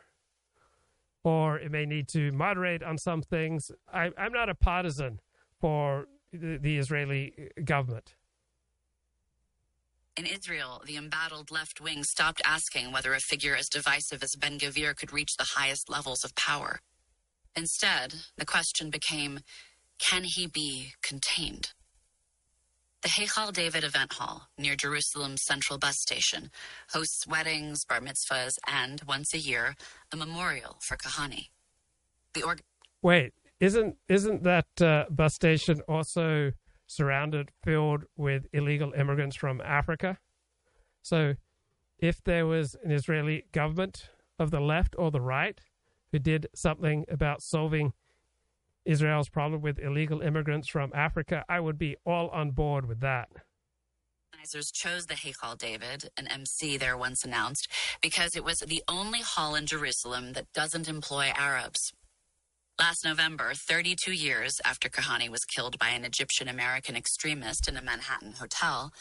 or 1.23 1.59
it 1.59 1.71
may 1.71 1.87
need 1.87 2.09
to 2.09 2.33
moderate 2.33 2.83
on 2.83 2.99
some 2.99 3.23
things. 3.23 3.71
I, 3.93 4.11
am 4.17 4.33
not 4.33 4.49
a 4.49 4.55
partisan 4.55 5.21
for 5.61 6.07
the, 6.33 6.59
the 6.61 6.79
Israeli 6.79 7.51
government. 7.65 8.15
In 10.17 10.27
Israel, 10.27 10.81
the 10.87 10.97
embattled 10.97 11.51
left 11.51 11.81
wing 11.81 12.05
stopped 12.05 12.41
asking 12.45 12.93
whether 12.93 13.15
a 13.15 13.21
figure 13.21 13.57
as 13.57 13.69
divisive 13.69 14.23
as 14.23 14.37
Ben 14.39 14.59
Gvir 14.59 14.95
could 14.97 15.13
reach 15.13 15.37
the 15.37 15.55
highest 15.57 15.91
levels 15.91 16.25
of 16.25 16.37
power. 16.37 16.81
Instead, 17.57 18.15
the 18.37 18.45
question 18.45 18.91
became 18.91 19.41
can 19.99 20.25
he 20.25 20.47
be 20.47 20.93
contained? 21.03 21.73
The 23.03 23.11
Heichal 23.11 23.53
David 23.53 23.85
Event 23.85 24.15
Hall 24.15 24.49
near 24.57 24.77
Jerusalem's 24.77 25.45
central 25.45 25.79
bus 25.79 26.01
station 26.01 26.51
hosts 26.91 27.27
weddings, 27.27 27.85
bar 27.85 28.01
mitzvahs, 28.01 28.55
and 28.67 29.03
once 29.07 29.35
a 29.35 29.39
year, 29.39 29.75
a 30.11 30.17
memorial 30.17 30.79
for 30.81 30.97
Kahane. 30.97 31.49
The 32.33 32.43
org- 32.43 32.63
Wait, 33.03 33.35
isn't 33.61 33.97
isn't 34.09 34.43
that 34.45 34.67
uh, 34.81 35.05
bus 35.11 35.35
station 35.35 35.83
also 35.87 36.53
surrounded, 36.87 37.51
filled 37.63 38.05
with 38.17 38.47
illegal 38.55 38.93
immigrants 38.95 39.37
from 39.37 39.61
Africa? 39.61 40.17
So, 41.03 41.35
if 41.99 42.25
there 42.25 42.47
was 42.47 42.75
an 42.83 42.91
Israeli 42.91 43.45
government 43.53 44.09
of 44.39 44.51
the 44.51 44.61
left 44.61 44.95
or 44.99 45.11
the 45.11 45.21
right 45.21 45.61
who 46.11 46.19
did 46.19 46.47
something 46.55 47.05
about 47.11 47.43
solving 47.43 47.93
Israel's 48.85 49.29
problem 49.29 49.63
with 49.63 49.79
illegal 49.79 50.21
immigrants 50.21 50.69
from 50.69 50.93
Africa, 50.95 51.45
I 51.49 51.61
would 51.61 51.79
be 51.79 51.97
all 52.05 52.29
on 52.29 52.51
board 52.51 52.87
with 52.87 53.01
that. 53.01 53.29
Organizers 54.33 54.71
chose 54.71 55.07
the 55.07 55.15
Heichal 55.15 55.57
David, 55.57 56.11
an 56.17 56.27
MC 56.29 56.77
there 56.77 56.97
once 56.97 57.25
announced, 57.25 57.69
because 58.03 58.37
it 58.37 58.45
was 58.45 58.59
the 58.59 58.83
only 58.89 59.21
hall 59.21 59.55
in 59.55 59.67
Jerusalem 59.67 60.33
that 60.33 60.53
doesn't 60.53 60.89
employ 60.89 61.33
Arabs. 61.37 61.93
Last 62.79 63.05
November, 63.05 63.53
32 63.55 64.13
years 64.13 64.61
after 64.65 64.89
Kahane 64.89 65.29
was 65.29 65.45
killed 65.45 65.79
by 65.79 65.91
an 65.91 66.05
Egyptian 66.05 66.49
American 66.49 66.97
extremist 66.97 67.69
in 67.69 67.77
a 67.77 67.83
Manhattan 67.83 68.33
hotel. 68.33 68.93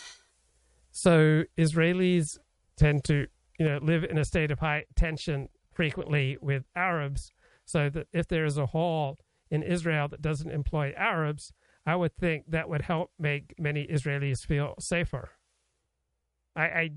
So 0.91 1.43
Israelis 1.57 2.37
tend 2.77 3.03
to, 3.05 3.25
you 3.57 3.65
know, 3.65 3.79
live 3.81 4.03
in 4.03 4.19
a 4.19 4.25
state 4.25 4.51
of 4.51 4.59
high 4.59 4.85
tension 4.95 5.49
frequently 5.73 6.37
with 6.39 6.65
Arabs, 6.75 7.33
so 7.65 7.89
that 7.89 8.07
if 8.13 8.27
there 8.27 8.45
is 8.45 8.59
a 8.59 8.67
hall 8.67 9.17
in 9.53 9.61
Israel 9.61 10.07
that 10.07 10.21
doesn't 10.21 10.49
employ 10.49 10.93
Arabs, 10.97 11.53
I 11.85 11.95
would 11.95 12.15
think 12.17 12.45
that 12.47 12.67
would 12.69 12.81
help 12.81 13.11
make 13.19 13.53
many 13.59 13.85
Israelis 13.85 14.43
feel 14.43 14.73
safer. 14.79 15.29
I, 16.55 16.63
I 16.63 16.89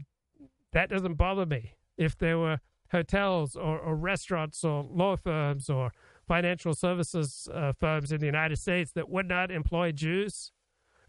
that 0.72 0.88
doesn't 0.88 1.14
bother 1.14 1.44
me. 1.44 1.74
If 1.98 2.16
there 2.16 2.38
were 2.38 2.60
hotels 2.92 3.56
or, 3.56 3.78
or 3.78 3.94
restaurants 3.94 4.64
or 4.64 4.86
law 4.90 5.16
firms 5.16 5.68
or 5.68 5.92
financial 6.26 6.72
services 6.72 7.48
uh, 7.52 7.72
firms 7.78 8.10
in 8.10 8.20
the 8.20 8.26
United 8.26 8.56
States 8.56 8.92
that 8.92 9.10
would 9.10 9.28
not 9.28 9.50
employ 9.50 9.92
Jews, 9.92 10.52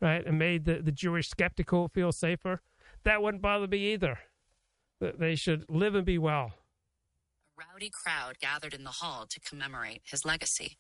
right, 0.02 0.26
and 0.26 0.38
made 0.38 0.66
the, 0.66 0.82
the 0.82 0.92
Jewish 0.92 1.30
skeptical 1.30 1.88
feel 1.88 2.12
safer, 2.12 2.62
that 3.04 3.22
wouldn't 3.22 3.42
bother 3.42 3.68
me 3.68 3.94
either. 3.94 4.20
That 5.00 5.20
They 5.20 5.36
should 5.36 5.66
live 5.70 5.96
and 5.96 6.06
be 6.06 6.18
well. 6.18 6.54
A 7.58 7.64
rowdy 7.72 7.90
crowd 7.90 8.40
gathered 8.40 8.74
in 8.74 8.84
the 8.84 8.98
hall 9.02 9.26
to 9.30 9.40
commemorate 9.40 10.02
his 10.04 10.26
legacy. 10.26 10.78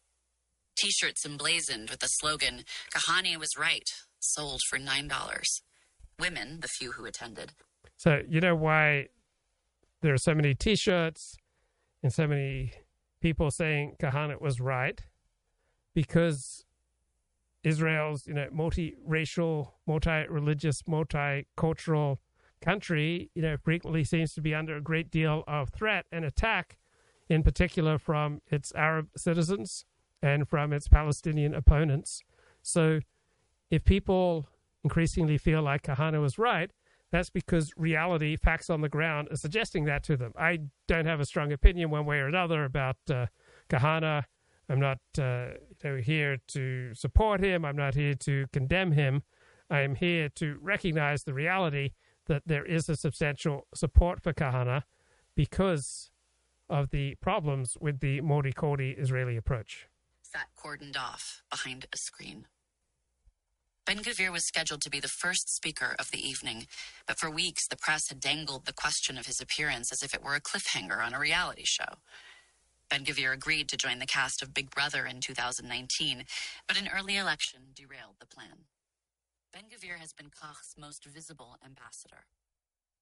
T 0.77 0.91
shirts 0.91 1.25
emblazoned 1.25 1.89
with 1.89 1.99
the 2.01 2.07
slogan, 2.07 2.63
Kahane 2.93 3.37
was 3.37 3.57
right, 3.57 3.89
sold 4.19 4.61
for 4.69 4.77
$9. 4.77 5.61
Women, 6.19 6.59
the 6.61 6.67
few 6.67 6.91
who 6.91 7.05
attended. 7.05 7.51
So, 7.97 8.21
you 8.29 8.39
know 8.39 8.55
why 8.55 9.07
there 10.01 10.13
are 10.13 10.19
so 10.19 10.35
many 10.35 10.53
t 10.53 10.75
shirts 10.75 11.35
and 12.03 12.13
so 12.13 12.27
many 12.27 12.73
people 13.21 13.49
saying 13.49 13.95
Kahane 13.99 14.39
was 14.39 14.59
right? 14.59 15.01
Because 15.95 16.63
Israel's, 17.63 18.27
you 18.27 18.35
know, 18.35 18.47
multiracial, 18.55 19.71
multi-religious, 19.87 20.83
multicultural 20.83 22.17
country, 22.61 23.31
you 23.33 23.41
know, 23.41 23.57
frequently 23.57 24.03
seems 24.03 24.33
to 24.35 24.41
be 24.41 24.53
under 24.53 24.77
a 24.77 24.81
great 24.81 25.09
deal 25.09 25.43
of 25.47 25.69
threat 25.69 26.05
and 26.11 26.23
attack, 26.23 26.77
in 27.29 27.41
particular 27.41 27.97
from 27.97 28.41
its 28.51 28.71
Arab 28.75 29.07
citizens 29.17 29.85
and 30.21 30.47
from 30.47 30.73
its 30.73 30.87
Palestinian 30.87 31.53
opponents. 31.53 32.23
So 32.61 32.99
if 33.69 33.83
people 33.83 34.47
increasingly 34.83 35.37
feel 35.37 35.61
like 35.61 35.83
Kahane 35.83 36.19
was 36.21 36.37
right, 36.37 36.71
that's 37.11 37.29
because 37.29 37.71
reality, 37.77 38.35
facts 38.35 38.69
on 38.69 38.81
the 38.81 38.89
ground, 38.89 39.29
are 39.31 39.37
suggesting 39.37 39.85
that 39.85 40.03
to 40.03 40.17
them. 40.17 40.33
I 40.37 40.59
don't 40.87 41.05
have 41.05 41.19
a 41.19 41.25
strong 41.25 41.51
opinion 41.53 41.89
one 41.89 42.05
way 42.05 42.17
or 42.17 42.27
another 42.27 42.65
about 42.65 42.97
uh, 43.09 43.27
Kahane. 43.69 44.23
I'm 44.69 44.79
not 44.79 44.99
uh, 45.17 45.47
you 45.83 45.89
know, 45.89 45.97
here 45.97 46.37
to 46.49 46.93
support 46.93 47.41
him. 47.41 47.63
I'm 47.63 47.77
not 47.77 47.95
here 47.95 48.15
to 48.15 48.47
condemn 48.51 48.91
him. 48.91 49.23
I 49.69 49.81
am 49.81 49.95
here 49.95 50.29
to 50.35 50.57
recognize 50.61 51.23
the 51.23 51.33
reality 51.33 51.91
that 52.25 52.43
there 52.45 52.65
is 52.65 52.89
a 52.89 52.95
substantial 52.97 53.67
support 53.73 54.21
for 54.21 54.33
Kahane 54.33 54.83
because 55.35 56.11
of 56.69 56.89
the 56.89 57.15
problems 57.15 57.77
with 57.79 58.01
the 58.01 58.19
multi-Cody 58.19 58.95
Israeli 58.97 59.37
approach 59.37 59.87
sat 60.37 60.49
cordoned 60.55 60.97
off 60.97 61.41
behind 61.49 61.85
a 61.91 61.97
screen. 61.97 62.45
Ben 63.85 63.99
Gvir 63.99 64.31
was 64.31 64.45
scheduled 64.45 64.81
to 64.81 64.89
be 64.89 64.99
the 64.99 65.07
first 65.07 65.49
speaker 65.55 65.95
of 65.97 66.11
the 66.11 66.19
evening, 66.19 66.67
but 67.07 67.17
for 67.17 67.31
weeks 67.31 67.67
the 67.67 67.77
press 67.77 68.09
had 68.09 68.19
dangled 68.19 68.65
the 68.65 68.73
question 68.73 69.17
of 69.17 69.25
his 69.25 69.39
appearance 69.41 69.91
as 69.91 70.03
if 70.03 70.13
it 70.13 70.23
were 70.23 70.35
a 70.35 70.41
cliffhanger 70.41 71.03
on 71.03 71.13
a 71.13 71.19
reality 71.19 71.63
show. 71.65 71.97
Ben 72.89 73.03
Gvir 73.03 73.33
agreed 73.33 73.67
to 73.69 73.77
join 73.77 73.99
the 73.99 74.05
cast 74.05 74.43
of 74.43 74.53
Big 74.53 74.69
Brother 74.69 75.05
in 75.05 75.21
2019, 75.21 76.25
but 76.67 76.79
an 76.79 76.89
early 76.93 77.17
election 77.17 77.73
derailed 77.73 78.19
the 78.19 78.27
plan. 78.27 78.67
Ben 79.51 79.65
Gvir 79.73 79.97
has 79.97 80.13
been 80.13 80.29
Kach's 80.29 80.75
most 80.77 81.05
visible 81.05 81.57
ambassador. 81.65 82.27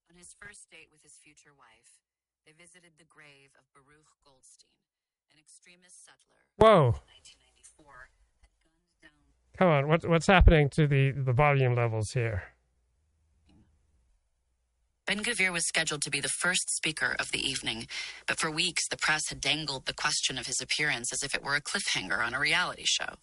On 0.10 0.16
his 0.16 0.36
first 0.40 0.70
date 0.72 0.88
with 0.92 1.04
his 1.04 1.20
future 1.22 1.52
wife, 1.58 2.00
they 2.46 2.54
visited 2.54 2.94
the 2.98 3.10
grave 3.10 3.52
of 3.58 3.66
Baruch 3.74 4.14
Goldstein, 4.24 4.95
an 5.32 5.40
extremist 5.40 6.06
settler. 6.06 6.42
Whoa. 6.58 6.96
Come 9.58 9.70
on, 9.70 9.88
what, 9.88 10.06
what's 10.06 10.28
happening 10.28 10.70
to 10.72 10.86
the, 10.86 11.12
the 11.12 11.32
volume 11.32 11.76
levels 11.76 12.12
here? 12.12 12.44
Ben 15.08 15.24
Gvir 15.24 15.54
was 15.54 15.68
scheduled 15.68 16.02
to 16.02 16.10
be 16.10 16.20
the 16.20 16.28
first 16.28 16.76
speaker 16.76 17.16
of 17.20 17.32
the 17.32 17.40
evening, 17.40 17.88
but 18.28 18.40
for 18.40 18.50
weeks 18.50 18.88
the 18.90 18.98
press 18.98 19.30
had 19.30 19.40
dangled 19.40 19.86
the 19.86 19.94
question 19.94 20.38
of 20.38 20.48
his 20.48 20.60
appearance 20.60 21.14
as 21.14 21.24
if 21.24 21.36
it 21.36 21.44
were 21.44 21.56
a 21.56 21.62
cliffhanger 21.62 22.26
on 22.26 22.34
a 22.34 22.40
reality 22.40 22.86
show. 22.86 23.16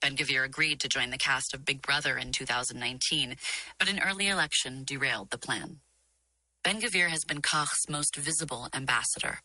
Ben 0.00 0.16
Gvir 0.16 0.44
agreed 0.44 0.80
to 0.80 0.88
join 0.88 1.10
the 1.10 1.18
cast 1.18 1.54
of 1.54 1.64
Big 1.64 1.82
Brother 1.82 2.16
in 2.16 2.32
2019, 2.32 3.36
but 3.78 3.90
an 3.90 4.00
early 4.00 4.28
election 4.28 4.84
derailed 4.84 5.30
the 5.30 5.38
plan. 5.38 5.80
Ben 6.64 6.80
Gvir 6.80 7.08
has 7.08 7.24
been 7.24 7.42
Kach's 7.42 7.88
most 7.88 8.16
visible 8.16 8.68
ambassador. 8.74 9.40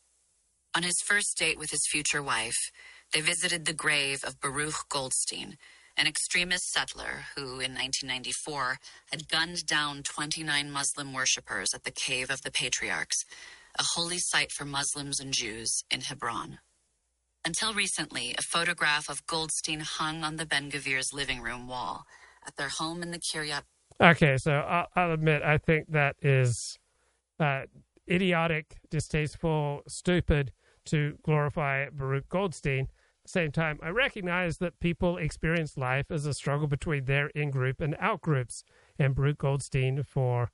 On 0.73 0.83
his 0.83 1.01
first 1.05 1.37
date 1.37 1.59
with 1.59 1.71
his 1.71 1.85
future 1.89 2.23
wife, 2.23 2.71
they 3.11 3.19
visited 3.19 3.65
the 3.65 3.73
grave 3.73 4.23
of 4.23 4.39
Baruch 4.39 4.87
Goldstein, 4.89 5.57
an 5.97 6.07
extremist 6.07 6.71
settler 6.71 7.25
who, 7.35 7.59
in 7.59 7.73
1994, 7.73 8.77
had 9.11 9.27
gunned 9.27 9.65
down 9.65 10.01
29 10.01 10.71
Muslim 10.71 11.13
worshippers 11.13 11.73
at 11.73 11.83
the 11.83 11.91
Cave 11.91 12.29
of 12.29 12.43
the 12.43 12.51
Patriarchs, 12.51 13.25
a 13.77 13.83
holy 13.95 14.17
site 14.17 14.51
for 14.51 14.63
Muslims 14.63 15.19
and 15.19 15.33
Jews 15.33 15.83
in 15.91 16.01
Hebron. 16.01 16.59
Until 17.43 17.73
recently, 17.73 18.33
a 18.37 18.41
photograph 18.41 19.09
of 19.09 19.25
Goldstein 19.27 19.81
hung 19.81 20.23
on 20.23 20.37
the 20.37 20.45
Ben 20.45 20.71
Gvir's 20.71 21.11
living 21.11 21.41
room 21.41 21.67
wall 21.67 22.05
at 22.47 22.55
their 22.55 22.69
home 22.69 23.03
in 23.03 23.11
the 23.11 23.19
Kiryat. 23.19 23.63
Okay, 23.99 24.37
so 24.37 24.53
I'll, 24.53 24.87
I'll 24.95 25.11
admit, 25.11 25.41
I 25.43 25.57
think 25.57 25.91
that 25.91 26.15
is 26.21 26.79
uh, 27.41 27.63
idiotic, 28.09 28.77
distasteful, 28.89 29.81
stupid 29.87 30.53
to 30.85 31.17
glorify 31.23 31.89
Baruch 31.89 32.29
Goldstein 32.29 32.87
At 33.21 33.25
the 33.25 33.29
same 33.29 33.51
time, 33.51 33.79
I 33.83 33.89
recognize 33.89 34.57
that 34.57 34.79
people 34.79 35.17
experience 35.17 35.77
life 35.77 36.09
as 36.09 36.25
a 36.25 36.33
struggle 36.33 36.67
between 36.67 37.05
their 37.05 37.27
in 37.27 37.51
group 37.51 37.79
and 37.79 37.95
out 37.99 38.21
groups. 38.21 38.63
And 38.97 39.13
Baruch 39.13 39.37
Goldstein, 39.37 40.01
for 40.01 40.49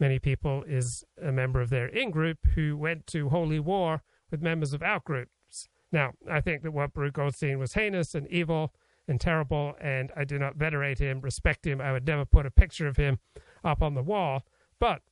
many 0.00 0.18
people, 0.18 0.64
is 0.66 1.04
a 1.22 1.30
member 1.30 1.60
of 1.60 1.68
their 1.68 1.86
in 1.86 2.10
group 2.10 2.38
who 2.54 2.74
went 2.74 3.06
to 3.08 3.28
holy 3.28 3.60
war 3.60 4.02
with 4.30 4.40
members 4.40 4.72
of 4.72 4.82
out 4.82 5.04
groups. 5.04 5.68
Now, 5.92 6.12
I 6.28 6.40
think 6.40 6.62
that 6.62 6.72
what 6.72 6.94
Baruch 6.94 7.12
Goldstein 7.14 7.58
was 7.58 7.74
heinous 7.74 8.14
and 8.14 8.26
evil 8.28 8.72
and 9.06 9.20
terrible, 9.20 9.74
and 9.78 10.10
I 10.16 10.24
do 10.24 10.38
not 10.38 10.56
venerate 10.56 10.98
him, 10.98 11.20
respect 11.20 11.66
him. 11.66 11.82
I 11.82 11.92
would 11.92 12.06
never 12.06 12.24
put 12.24 12.46
a 12.46 12.50
picture 12.50 12.88
of 12.88 12.96
him 12.96 13.18
up 13.62 13.82
on 13.82 13.94
the 13.94 14.02
wall. 14.02 14.46
But 14.80 15.02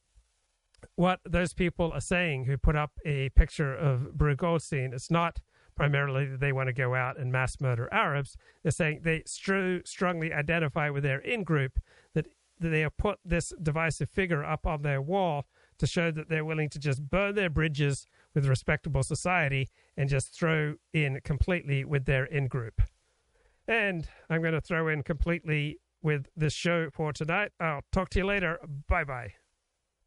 what 0.96 1.20
those 1.24 1.52
people 1.52 1.92
are 1.92 2.00
saying 2.00 2.44
who 2.44 2.56
put 2.56 2.76
up 2.76 2.92
a 3.04 3.30
picture 3.30 3.74
of 3.74 4.16
Baruch 4.16 4.38
Goldstein, 4.38 4.92
it's 4.92 5.10
not 5.10 5.40
primarily 5.74 6.26
that 6.26 6.40
they 6.40 6.52
want 6.52 6.68
to 6.68 6.72
go 6.72 6.94
out 6.94 7.18
and 7.18 7.32
mass 7.32 7.60
murder 7.60 7.88
Arabs. 7.92 8.36
They're 8.62 8.72
saying 8.72 9.00
they 9.02 9.22
str- 9.26 9.78
strongly 9.84 10.32
identify 10.32 10.90
with 10.90 11.02
their 11.02 11.18
in 11.18 11.42
group 11.42 11.78
that, 12.14 12.26
that 12.60 12.68
they 12.68 12.80
have 12.80 12.96
put 12.96 13.18
this 13.24 13.52
divisive 13.62 14.08
figure 14.10 14.44
up 14.44 14.66
on 14.66 14.82
their 14.82 15.02
wall 15.02 15.46
to 15.78 15.86
show 15.86 16.10
that 16.10 16.28
they're 16.28 16.44
willing 16.44 16.68
to 16.70 16.78
just 16.78 17.10
burn 17.10 17.34
their 17.34 17.50
bridges 17.50 18.06
with 18.34 18.46
respectable 18.46 19.02
society 19.02 19.68
and 19.96 20.08
just 20.08 20.32
throw 20.32 20.74
in 20.92 21.20
completely 21.24 21.84
with 21.84 22.04
their 22.04 22.24
in 22.24 22.46
group. 22.46 22.80
And 23.66 24.06
I'm 24.28 24.42
going 24.42 24.54
to 24.54 24.60
throw 24.60 24.88
in 24.88 25.02
completely 25.02 25.80
with 26.02 26.26
this 26.36 26.52
show 26.52 26.90
for 26.90 27.12
tonight. 27.12 27.52
I'll 27.58 27.82
talk 27.90 28.10
to 28.10 28.18
you 28.18 28.26
later. 28.26 28.58
Bye 28.88 29.04
bye. 29.04 29.34